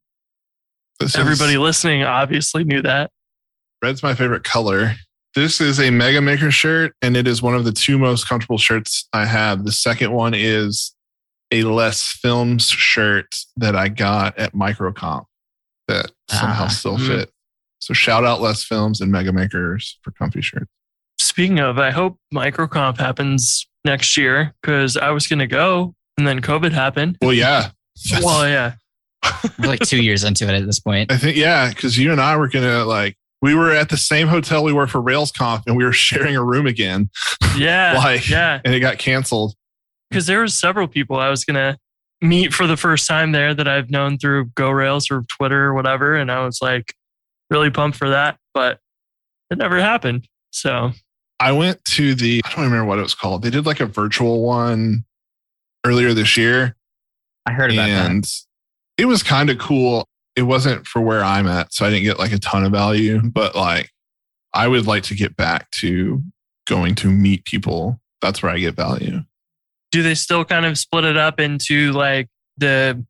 This 1.00 1.16
Everybody 1.16 1.54
is, 1.54 1.60
listening 1.60 2.04
obviously 2.04 2.64
knew 2.64 2.82
that. 2.82 3.12
red's 3.82 4.04
my 4.04 4.14
favorite 4.16 4.44
color. 4.44 4.94
This 5.36 5.60
is 5.60 5.80
a 5.80 5.90
MegaMaker 5.90 6.52
shirt, 6.52 6.94
and 7.02 7.18
it 7.18 7.28
is 7.28 7.42
one 7.42 7.56
of 7.56 7.66
the 7.66 7.72
two 7.72 7.98
most 7.98 8.28
comfortable 8.30 8.58
shirts 8.60 9.08
I 9.14 9.26
have. 9.26 9.66
The 9.66 9.72
second 9.72 10.12
one 10.12 10.34
is 10.36 10.94
a 11.52 11.64
Less 11.64 12.04
Films 12.22 12.68
shirt 12.68 13.36
that 13.58 13.76
I 13.76 13.88
got 13.90 14.38
at 14.38 14.54
MicroConf 14.54 15.26
that 15.88 16.12
somehow 16.30 16.66
Ah, 16.66 16.68
still 16.68 16.98
mhm. 16.98 17.08
fit. 17.08 17.30
So 17.80 17.94
shout 17.94 18.24
out 18.24 18.42
Less 18.42 18.64
Films 18.64 19.02
and 19.02 19.12
Mega 19.12 19.34
Makers 19.34 19.98
for 20.04 20.12
comfy 20.12 20.42
shirts. 20.42 20.70
Speaking 21.20 21.60
of, 21.60 21.80
I 21.80 21.90
hope 21.90 22.18
MicroConf 22.34 22.98
happens 22.98 23.68
next 23.84 24.16
year 24.16 24.54
because 24.62 24.96
I 24.98 25.10
was 25.10 25.28
gonna 25.28 25.48
go 25.48 25.96
and 26.26 26.28
then 26.28 26.42
COVID 26.42 26.72
happened. 26.72 27.18
Well, 27.22 27.34
yeah. 27.34 27.72
Well, 28.22 28.48
yeah, 28.48 28.74
We're 29.60 29.68
like 29.68 29.80
two 29.82 30.02
years 30.02 30.24
into 30.24 30.48
it 30.48 30.56
at 30.56 30.66
this 30.66 30.80
point. 30.80 31.12
I 31.12 31.18
think, 31.18 31.36
yeah, 31.38 31.70
because 31.70 31.98
you 31.98 32.12
and 32.12 32.20
I 32.22 32.36
were 32.38 32.48
going 32.48 32.66
to 32.66 32.86
like, 32.86 33.18
we 33.42 33.54
were 33.56 33.72
at 33.72 33.90
the 33.90 33.98
same 33.98 34.28
hotel 34.28 34.64
we 34.64 34.72
were 34.74 34.88
for 34.88 35.02
RailsConf 35.02 35.64
and 35.68 35.76
we 35.76 35.84
were 35.84 35.92
sharing 35.94 36.36
a 36.36 36.44
room 36.44 36.66
again 36.66 37.10
yeah, 37.58 37.94
Like- 37.98 38.30
yeah. 38.30 38.62
and 38.64 38.74
it 38.74 38.80
got 38.80 38.98
canceled. 38.98 39.54
because 40.10 40.26
there 40.28 40.42
was 40.42 40.58
several 40.58 40.88
people 40.88 41.18
I 41.18 41.30
was 41.30 41.44
gonna 41.46 41.78
meet 42.22 42.54
for 42.54 42.66
the 42.68 42.78
first 42.78 43.06
time 43.08 43.34
there 43.34 43.54
that 43.54 43.68
I've 43.68 43.90
known 43.92 44.18
through 44.18 44.46
GoRails 44.52 45.12
or 45.12 45.24
Twitter 45.28 45.66
or 45.66 45.74
whatever, 45.74 46.16
and 46.16 46.32
I 46.32 46.46
was 46.46 46.60
like 46.62 46.94
really 47.50 47.70
pumped 47.70 47.98
for 47.98 48.10
that, 48.10 48.38
but 48.54 48.80
it 49.52 49.58
never 49.58 49.80
happened. 49.80 50.26
So 50.52 50.92
I 51.40 51.52
went 51.52 51.84
to 51.86 52.16
the, 52.16 52.42
I 52.46 52.50
don't 52.56 52.64
remember 52.64 52.86
what 52.86 52.98
it 52.98 53.04
was 53.04 53.14
called. 53.14 53.42
They 53.44 53.50
did 53.50 53.66
like 53.66 53.82
a 53.82 53.86
virtual 53.86 54.42
one 54.42 55.04
earlier 55.86 56.14
this 56.14 56.38
year 56.38 56.76
I 57.46 57.52
heard 57.54 57.72
about 57.74 57.88
that. 57.88 58.10
and 58.12 58.28
it 58.98 59.06
was 59.06 59.22
kind 59.24 59.50
of 59.50 59.58
cool. 59.58 60.08
It 60.36 60.44
wasn't 60.44 60.88
for 60.88 61.02
where 61.02 61.24
I'm 61.24 61.48
at, 61.48 61.74
so 61.74 61.86
I 61.86 61.90
didn't 61.90 62.04
get 62.06 62.20
like 62.20 62.32
a 62.32 62.40
ton 62.40 62.64
of 62.64 62.72
value, 62.72 63.22
but 63.22 63.56
like 63.56 63.90
I 64.54 64.68
would 64.68 64.88
like 64.88 65.04
to 65.04 65.16
get 65.16 65.36
back 65.36 65.70
to 65.72 66.22
going 66.68 66.96
to 66.96 67.08
meet 67.10 67.44
people. 67.46 68.00
That's 68.22 68.42
where 68.42 68.52
I 68.52 68.60
get 68.60 68.76
value. 68.76 69.22
do 69.92 70.02
they 70.04 70.16
still 70.16 70.44
kind 70.46 70.66
of 70.66 70.78
split 70.78 71.06
it 71.06 71.18
up 71.18 71.40
into 71.40 71.92
like 71.92 72.28
the 72.58 73.04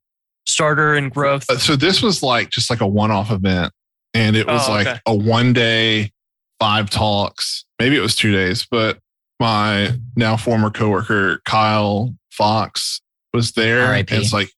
starter 0.48 0.96
and 0.96 1.14
growth? 1.14 1.50
Uh, 1.50 1.58
So 1.58 1.76
this 1.76 2.02
was 2.02 2.24
like 2.24 2.50
just 2.50 2.70
like 2.70 2.82
a 2.82 2.88
one-off 2.88 3.30
event, 3.32 3.72
and 4.14 4.36
it 4.36 4.48
was 4.48 4.68
Oh, 4.68 4.72
like 4.72 4.88
okay. 4.88 5.00
a 5.06 5.16
one-day, 5.16 6.12
five 6.60 6.90
talks. 6.90 7.64
Maybe 7.80 7.96
it 7.98 8.02
was 8.02 8.16
two 8.16 8.32
days, 8.34 8.66
but 8.70 8.98
my 9.40 9.92
now 10.16 10.36
former 10.38 10.70
coworker 10.72 11.40
Kyle 11.46 12.14
Fox 12.34 13.02
was 13.34 13.52
there. 13.54 13.94
And 13.94 14.12
it's 14.12 14.34
like 14.34 14.52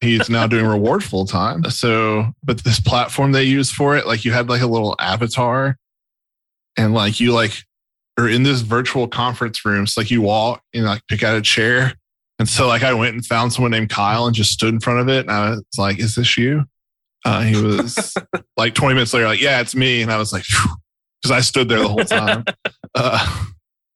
he's 0.00 0.28
now 0.28 0.46
doing 0.46 0.66
reward 0.66 1.04
full 1.04 1.26
time. 1.26 1.64
So, 1.64 2.32
but 2.42 2.64
this 2.64 2.80
platform 2.80 3.32
they 3.32 3.44
use 3.44 3.70
for 3.70 3.96
it, 3.96 4.06
like 4.06 4.24
you 4.24 4.32
had 4.32 4.48
like 4.48 4.62
a 4.62 4.66
little 4.66 4.96
avatar, 4.98 5.76
and 6.76 6.94
like 6.94 7.20
you 7.20 7.32
like 7.32 7.64
are 8.18 8.28
in 8.28 8.42
this 8.42 8.60
virtual 8.60 9.08
conference 9.08 9.64
room. 9.64 9.86
So 9.86 10.00
like 10.00 10.10
you 10.10 10.22
walk 10.22 10.62
and 10.74 10.84
like 10.84 11.02
pick 11.08 11.22
out 11.22 11.36
a 11.36 11.42
chair. 11.42 11.94
And 12.38 12.48
so 12.48 12.66
like 12.66 12.82
I 12.82 12.94
went 12.94 13.14
and 13.14 13.24
found 13.24 13.52
someone 13.52 13.70
named 13.70 13.90
Kyle 13.90 14.26
and 14.26 14.34
just 14.34 14.52
stood 14.52 14.72
in 14.72 14.80
front 14.80 15.00
of 15.00 15.08
it. 15.08 15.20
And 15.20 15.30
I 15.30 15.50
was 15.50 15.64
like, 15.76 15.98
is 15.98 16.14
this 16.14 16.36
you? 16.36 16.64
Uh, 17.24 17.42
he 17.42 17.60
was 17.60 18.14
like 18.56 18.74
20 18.74 18.94
minutes 18.94 19.12
later, 19.12 19.26
like, 19.26 19.40
yeah, 19.40 19.60
it's 19.60 19.74
me. 19.74 20.02
And 20.02 20.12
I 20.12 20.18
was 20.18 20.32
like, 20.32 20.44
because 21.20 21.32
I 21.32 21.40
stood 21.40 21.68
there 21.68 21.80
the 21.80 21.88
whole 21.88 22.04
time. 22.04 22.44
Uh, 22.94 23.44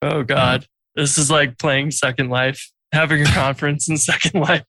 Oh 0.02 0.24
God, 0.24 0.66
this 0.96 1.16
is 1.16 1.30
like 1.30 1.58
playing 1.58 1.92
Second 1.92 2.28
Life, 2.28 2.71
having 2.92 3.22
a 3.22 3.26
conference 3.26 3.88
in 3.88 3.96
Second 3.98 4.40
Life 4.40 4.64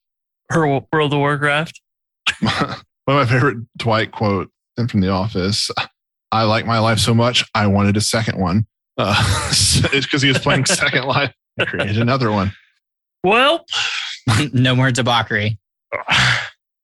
or 0.52 0.86
World 0.92 1.12
of 1.12 1.18
Warcraft. 1.18 1.80
one 2.40 2.52
of 2.62 2.82
my 3.06 3.26
favorite 3.26 3.58
Dwight 3.76 4.12
quotes 4.12 4.50
in 4.76 4.88
from 4.88 5.00
The 5.00 5.08
Office. 5.10 5.70
I 6.32 6.42
like 6.44 6.66
my 6.66 6.78
life 6.78 6.98
so 6.98 7.14
much, 7.14 7.44
I 7.54 7.66
wanted 7.68 7.96
a 7.96 8.00
second 8.00 8.38
one. 8.40 8.66
Uh, 8.98 9.14
it's 9.50 10.06
because 10.06 10.22
he 10.22 10.28
was 10.28 10.38
playing 10.38 10.64
Second 10.66 11.04
Life. 11.04 11.32
I 11.60 11.64
created 11.64 11.98
another 11.98 12.30
one. 12.32 12.52
Well, 13.22 13.64
no 14.52 14.74
more 14.74 14.90
debauchery. 14.90 15.58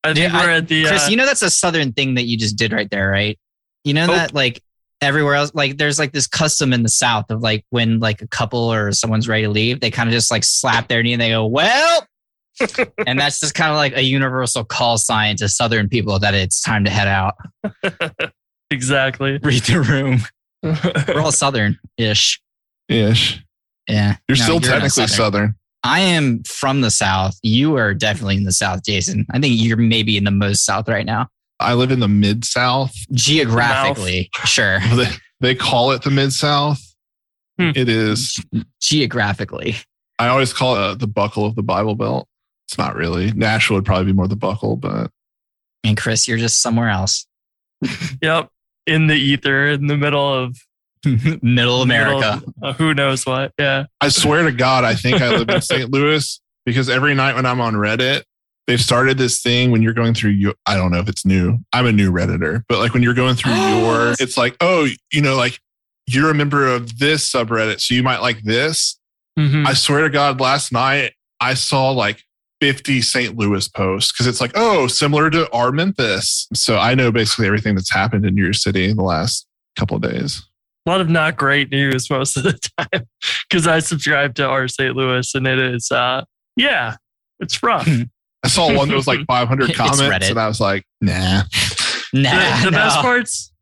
I 0.03 0.15
think 0.15 0.19
Yeah, 0.19 0.33
we're 0.45 0.51
at 0.51 0.69
the 0.69 0.87
Chris, 0.87 1.07
uh, 1.07 1.11
you 1.11 1.17
know 1.17 1.27
that's 1.27 1.43
a 1.43 1.51
southern 1.51 1.93
thing 1.93 2.15
that 2.15 2.23
you 2.25 2.39
just 2.39 2.57
did 2.57 2.73
right 2.73 2.89
there, 2.91 3.11
right? 3.11 3.39
You 3.85 3.93
know 3.95 4.05
Oh. 4.05 4.13
that 4.15 4.33
like 4.33 4.63
everywhere 5.01 5.35
else, 5.35 5.53
like 5.55 5.79
there's 5.79 5.99
like 5.99 6.13
this 6.13 6.27
custom 6.27 6.73
in 6.73 6.83
the 6.83 6.89
South 6.89 7.31
of 7.31 7.41
like 7.41 7.65
when 7.71 7.99
like 8.01 8.23
a 8.23 8.29
couple 8.29 8.73
or 8.73 8.93
someone's 8.93 9.29
ready 9.29 9.45
to 9.45 9.51
leave, 9.51 9.81
they 9.81 9.91
kind 9.91 10.09
of 10.09 10.13
just 10.13 10.31
like 10.31 10.45
slap 10.45 10.89
their 10.89 11.03
knee 11.03 11.13
and 11.13 11.21
they 11.23 11.31
go, 11.31 11.47
"Well," 11.47 12.07
and 13.07 13.19
that's 13.19 13.41
just 13.41 13.55
kind 13.55 13.71
of 13.71 13.77
like 13.77 13.97
a 13.97 14.03
universal 14.03 14.65
call 14.65 14.99
sign 14.99 15.37
to 15.37 15.49
Southern 15.49 15.89
people 15.89 16.19
that 16.19 16.35
it's 16.35 16.61
time 16.61 16.85
to 16.85 16.91
head 16.91 17.09
out. 17.09 17.35
Exactly. 18.71 19.39
Read 19.43 19.63
the 19.65 19.81
room. 19.81 20.21
We're 20.63 21.21
all 21.21 21.33
Southern-ish. 21.33 22.41
Ish. 22.89 23.45
Yeah, 23.89 24.17
You're 24.29 24.39
No, 24.39 24.45
still 24.45 24.61
not 24.61 24.69
technically 24.69 25.07
southern. 25.09 25.55
I 25.83 26.01
am 26.01 26.45
from 26.45 26.81
the 26.81 26.91
South. 26.91 27.37
You 27.43 27.77
are 27.77 27.95
definitely 27.95 28.37
in 28.37 28.45
the 28.45 28.53
South, 28.53 28.85
Jason. 28.85 29.27
I 29.33 29.41
think 29.41 29.55
you're 29.59 29.77
maybe 29.77 30.17
in 30.17 30.25
the 30.25 30.31
most 30.31 30.65
South 30.65 30.89
right 30.89 31.07
now. 31.07 31.27
I 31.61 31.75
live 31.75 31.91
in 31.91 32.01
the 32.01 32.09
mid 32.09 32.45
South. 32.45 32.95
Geographically, 33.13 34.31
sure. 34.45 34.81
They, 34.95 35.07
they 35.41 35.55
call 35.55 35.93
it 35.93 36.03
the 36.03 36.11
mid 36.11 36.33
South. 36.33 36.81
Hmm. 37.59 37.71
It 37.75 37.89
is. 37.89 38.43
Geographically. 38.81 39.77
I 40.19 40.29
always 40.29 40.53
call 40.53 40.77
it 40.77 40.81
uh, 40.81 40.95
the 40.95 41.07
buckle 41.07 41.47
of 41.47 41.55
the 41.57 41.63
Bible 41.63 41.95
Belt. 41.95 42.29
It's 42.69 42.79
not 42.79 42.95
really. 42.95 43.33
Nashville 43.33 43.77
would 43.77 43.85
probably 43.85 44.07
be 44.07 44.13
more 44.13 44.29
the 44.29 44.37
buckle, 44.37 44.77
but 44.77 45.11
And 45.85 45.97
Chris, 45.97 46.29
you're 46.29 46.39
just 46.39 46.61
somewhere 46.63 46.89
else. 46.89 47.27
Yep. 48.23 48.49
In 48.87 49.07
the 49.07 49.15
ether, 49.15 49.69
in 49.69 49.87
the 49.87 49.97
middle 49.97 50.35
of 50.35 50.57
Middle 51.43 51.83
America. 51.83 52.43
middle 52.45 52.55
of, 52.63 52.63
uh, 52.63 52.73
who 52.75 52.93
knows 52.95 53.25
what? 53.25 53.53
Yeah. 53.59 53.87
I 54.01 54.09
swear 54.09 54.43
to 54.45 54.53
God, 54.53 54.85
I 54.85 54.95
think 54.95 55.23
I 55.23 55.31
live 55.35 55.49
in 55.49 55.61
St. 55.63 55.91
Louis 55.91 56.41
because 56.67 56.91
every 56.91 57.15
night 57.15 57.35
when 57.35 57.47
I'm 57.47 57.61
on 57.61 57.75
Reddit, 57.75 58.23
they've 58.71 58.81
started 58.81 59.19
this 59.19 59.43
thing 59.43 59.73
when 59.73 59.83
you're 59.83 59.93
going 59.93 60.15
through 60.15 60.31
you 60.31 60.55
I 60.65 60.77
don't 60.77 60.93
know 60.93 61.01
if 61.01 61.09
it's 61.09 61.27
new. 61.27 61.59
I'm 61.73 61.87
a 61.87 61.93
new 61.93 62.13
Redditor, 62.13 62.63
but 62.69 62.79
like 62.79 62.95
when 62.95 63.03
you're 63.03 63.15
going 63.15 63.35
through 63.35 63.53
your, 63.81 64.13
it's 64.21 64.37
like, 64.37 64.57
oh, 64.61 64.87
you 65.13 65.21
know, 65.21 65.35
like 65.35 65.59
you're 66.07 66.31
a 66.31 66.35
member 66.35 66.69
of 66.69 66.99
this 67.01 67.29
subreddit, 67.29 67.81
so 67.81 67.95
you 67.95 68.05
might 68.05 68.21
like 68.21 68.43
this. 68.43 68.97
Mhm. 69.37 69.67
I 69.67 69.75
swear 69.75 70.03
to 70.03 70.11
God, 70.11 70.41
last 70.41 70.71
night 70.71 71.15
I 71.41 71.55
saw 71.55 71.91
like 71.91 72.23
50 72.61 73.03
St. 73.03 73.37
Louis 73.37 73.67
posts 73.69 74.13
because 74.13 74.29
it's 74.29 74.41
like, 74.41 74.53
oh, 74.55 74.87
similar 74.87 75.31
to 75.31 75.51
our 75.51 75.73
Memphis. 75.73 76.47
So 76.55 76.79
I 76.79 76.95
know 76.95 77.11
basically 77.11 77.47
everything 77.47 77.75
that's 77.75 77.91
happened 77.93 78.25
in 78.25 78.37
your 78.37 78.53
city 78.53 78.89
in 78.89 78.97
the 78.97 79.03
last 79.03 79.49
couple 79.77 79.97
of 79.97 80.03
days. 80.03 80.43
a 80.87 80.91
lot 80.91 81.01
of 81.01 81.09
not 81.09 81.37
great 81.37 81.73
news 81.73 82.09
most 82.09 82.37
of 82.37 82.45
the 82.45 82.53
time 82.79 83.07
because 83.49 83.67
I 83.67 83.81
subscribe 83.81 84.37
to 84.37 84.47
our 84.47 84.69
St. 84.69 84.95
Louis 84.95 85.35
and 85.35 85.47
it 85.49 85.59
is, 85.59 85.91
uh, 85.91 86.23
yeah, 86.55 86.97
it's 87.41 87.63
rough. 87.65 87.89
I 88.43 88.49
saw 88.49 88.75
one 88.75 88.89
that 88.89 88.95
was 88.95 89.07
like 89.07 89.21
500 89.27 89.75
comments, 89.75 90.01
Reddit. 90.03 90.31
and 90.31 90.41
I 90.41 90.49
was 90.49 90.61
like, 90.61 90.85
nah. 91.01 91.43
Nah, 92.13 92.31
the, 92.59 92.65
the 92.65 92.71
no. 92.71 92.79
best 92.79 92.99
parts, 93.01 93.53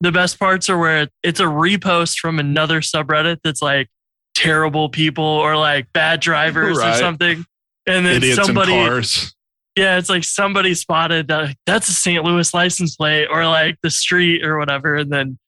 the 0.00 0.12
best 0.12 0.38
parts 0.38 0.70
are 0.70 0.78
where 0.78 1.08
it's 1.22 1.40
a 1.40 1.44
repost 1.44 2.18
from 2.18 2.38
another 2.38 2.80
subreddit 2.80 3.38
that's 3.44 3.60
like 3.60 3.88
terrible 4.34 4.88
people 4.88 5.24
or 5.24 5.56
like 5.56 5.92
bad 5.92 6.20
drivers 6.20 6.78
or 6.78 6.94
something. 6.94 7.44
And 7.86 8.06
then 8.06 8.16
Idiots 8.16 8.44
somebody, 8.44 8.74
in 8.74 8.86
cars. 8.86 9.34
yeah, 9.76 9.98
it's 9.98 10.08
like 10.08 10.24
somebody 10.24 10.74
spotted 10.74 11.28
that 11.28 11.56
that's 11.66 11.88
a 11.88 11.92
St. 11.92 12.22
Louis 12.22 12.52
license 12.54 12.96
plate 12.96 13.26
or 13.30 13.46
like 13.46 13.78
the 13.82 13.90
street 13.90 14.44
or 14.44 14.58
whatever. 14.58 14.96
And 14.96 15.10
then 15.10 15.38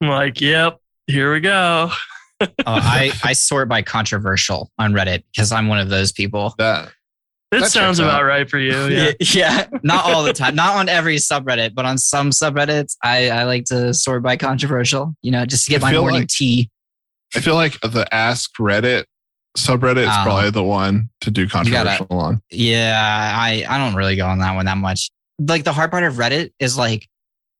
I'm 0.00 0.08
like, 0.08 0.40
yep, 0.40 0.78
here 1.06 1.32
we 1.32 1.40
go. 1.40 1.90
Oh, 2.40 2.46
I, 2.66 3.12
I 3.24 3.32
sort 3.32 3.68
by 3.68 3.82
controversial 3.82 4.70
on 4.78 4.92
Reddit 4.92 5.24
because 5.34 5.52
I'm 5.52 5.68
one 5.68 5.80
of 5.80 5.88
those 5.88 6.12
people. 6.12 6.54
That 6.58 6.92
That, 7.50 7.60
That 7.60 7.70
sounds 7.70 7.98
about 7.98 8.20
out. 8.20 8.26
right 8.26 8.48
for 8.48 8.58
you. 8.58 8.72
Yeah. 8.88 9.12
yeah, 9.20 9.66
not 9.82 10.04
all 10.04 10.22
the 10.22 10.34
time, 10.34 10.54
not 10.54 10.76
on 10.76 10.88
every 10.88 11.16
subreddit, 11.16 11.74
but 11.74 11.86
on 11.86 11.96
some 11.96 12.30
subreddits, 12.30 12.96
I, 13.02 13.30
I 13.30 13.44
like 13.44 13.64
to 13.66 13.94
sort 13.94 14.22
by 14.22 14.36
controversial. 14.36 15.14
You 15.22 15.30
know, 15.30 15.46
just 15.46 15.64
to 15.64 15.70
get 15.70 15.82
I 15.82 15.86
my 15.86 15.92
feel 15.92 16.02
morning 16.02 16.20
like- 16.22 16.28
tea. 16.28 16.70
I 17.34 17.40
feel 17.40 17.54
like 17.54 17.78
the 17.80 18.06
Ask 18.12 18.54
Reddit 18.58 19.04
subreddit 19.56 20.08
is 20.08 20.16
probably 20.22 20.46
oh. 20.46 20.50
the 20.50 20.62
one 20.64 21.10
to 21.22 21.30
do 21.30 21.46
gotta- 21.46 21.70
controversial 21.70 22.06
on. 22.10 22.42
Yeah, 22.50 22.98
I 23.34 23.64
I 23.68 23.78
don't 23.78 23.94
really 23.94 24.16
go 24.16 24.26
on 24.26 24.38
that 24.38 24.54
one 24.54 24.66
that 24.66 24.78
much. 24.78 25.10
Like 25.38 25.64
the 25.64 25.72
hard 25.72 25.90
part 25.90 26.04
of 26.04 26.14
Reddit 26.14 26.50
is 26.58 26.76
like 26.76 27.06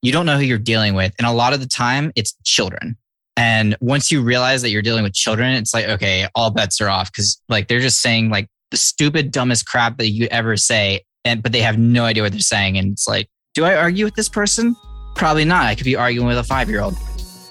you 0.02 0.12
don't 0.12 0.26
know 0.26 0.36
who 0.36 0.44
you're 0.44 0.58
dealing 0.58 0.94
with, 0.94 1.12
and 1.18 1.26
a 1.26 1.32
lot 1.32 1.52
of 1.52 1.60
the 1.60 1.66
time 1.66 2.12
it's 2.14 2.34
children. 2.44 2.96
And 3.36 3.76
once 3.80 4.10
you 4.10 4.22
realize 4.22 4.62
that 4.62 4.70
you're 4.70 4.82
dealing 4.82 5.04
with 5.04 5.12
children, 5.14 5.52
it's 5.52 5.72
like 5.74 5.86
okay, 5.86 6.26
all 6.34 6.50
bets 6.50 6.80
are 6.80 6.88
off 6.88 7.10
because 7.12 7.40
like 7.48 7.68
they're 7.68 7.80
just 7.80 8.00
saying 8.00 8.30
like 8.30 8.48
the 8.70 8.76
stupid 8.76 9.30
dumbest 9.30 9.66
crap 9.66 9.98
that 9.98 10.10
you 10.10 10.26
ever 10.30 10.56
say, 10.56 11.02
and 11.24 11.42
but 11.42 11.52
they 11.52 11.60
have 11.60 11.78
no 11.78 12.04
idea 12.04 12.22
what 12.22 12.32
they're 12.32 12.40
saying, 12.40 12.78
and 12.78 12.92
it's 12.92 13.08
like, 13.08 13.28
do 13.54 13.64
I 13.64 13.74
argue 13.74 14.04
with 14.04 14.14
this 14.14 14.28
person? 14.28 14.76
Probably 15.14 15.44
not. 15.44 15.66
I 15.66 15.74
could 15.74 15.84
be 15.84 15.96
arguing 15.96 16.26
with 16.26 16.38
a 16.38 16.44
five 16.44 16.68
year 16.68 16.80
old. 16.80 16.96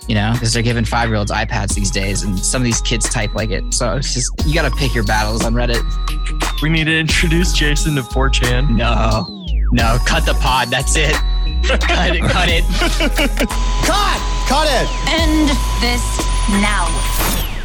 You 0.07 0.15
know, 0.15 0.31
because 0.31 0.53
they're 0.53 0.63
giving 0.63 0.85
five 0.85 1.09
year 1.09 1.17
olds 1.17 1.31
iPads 1.31 1.75
these 1.75 1.91
days, 1.91 2.23
and 2.23 2.39
some 2.39 2.61
of 2.61 2.65
these 2.65 2.79
kids 2.81 3.09
type 3.09 3.35
like 3.35 3.49
it. 3.49 3.73
So 3.73 3.97
it's 3.97 4.13
just 4.13 4.31
you 4.45 4.53
got 4.53 4.69
to 4.69 4.73
pick 4.77 4.95
your 4.95 5.03
battles 5.03 5.43
on 5.43 5.53
Reddit. 5.53 5.83
We 6.61 6.69
need 6.69 6.85
to 6.85 6.97
introduce 6.97 7.51
Jason 7.51 7.95
to 7.95 8.03
4chan. 8.03 8.69
No, 8.69 9.27
no, 9.73 9.97
cut 10.05 10.25
the 10.25 10.33
pod. 10.35 10.69
That's 10.69 10.95
it. 10.95 11.13
cut 11.67 12.15
it. 12.15 12.23
Cut 12.23 12.47
it. 12.49 12.63
Cut! 13.85 14.19
Cut 14.47 14.67
it! 14.69 14.87
End 15.11 15.49
this 15.81 16.03
now. 16.61 17.56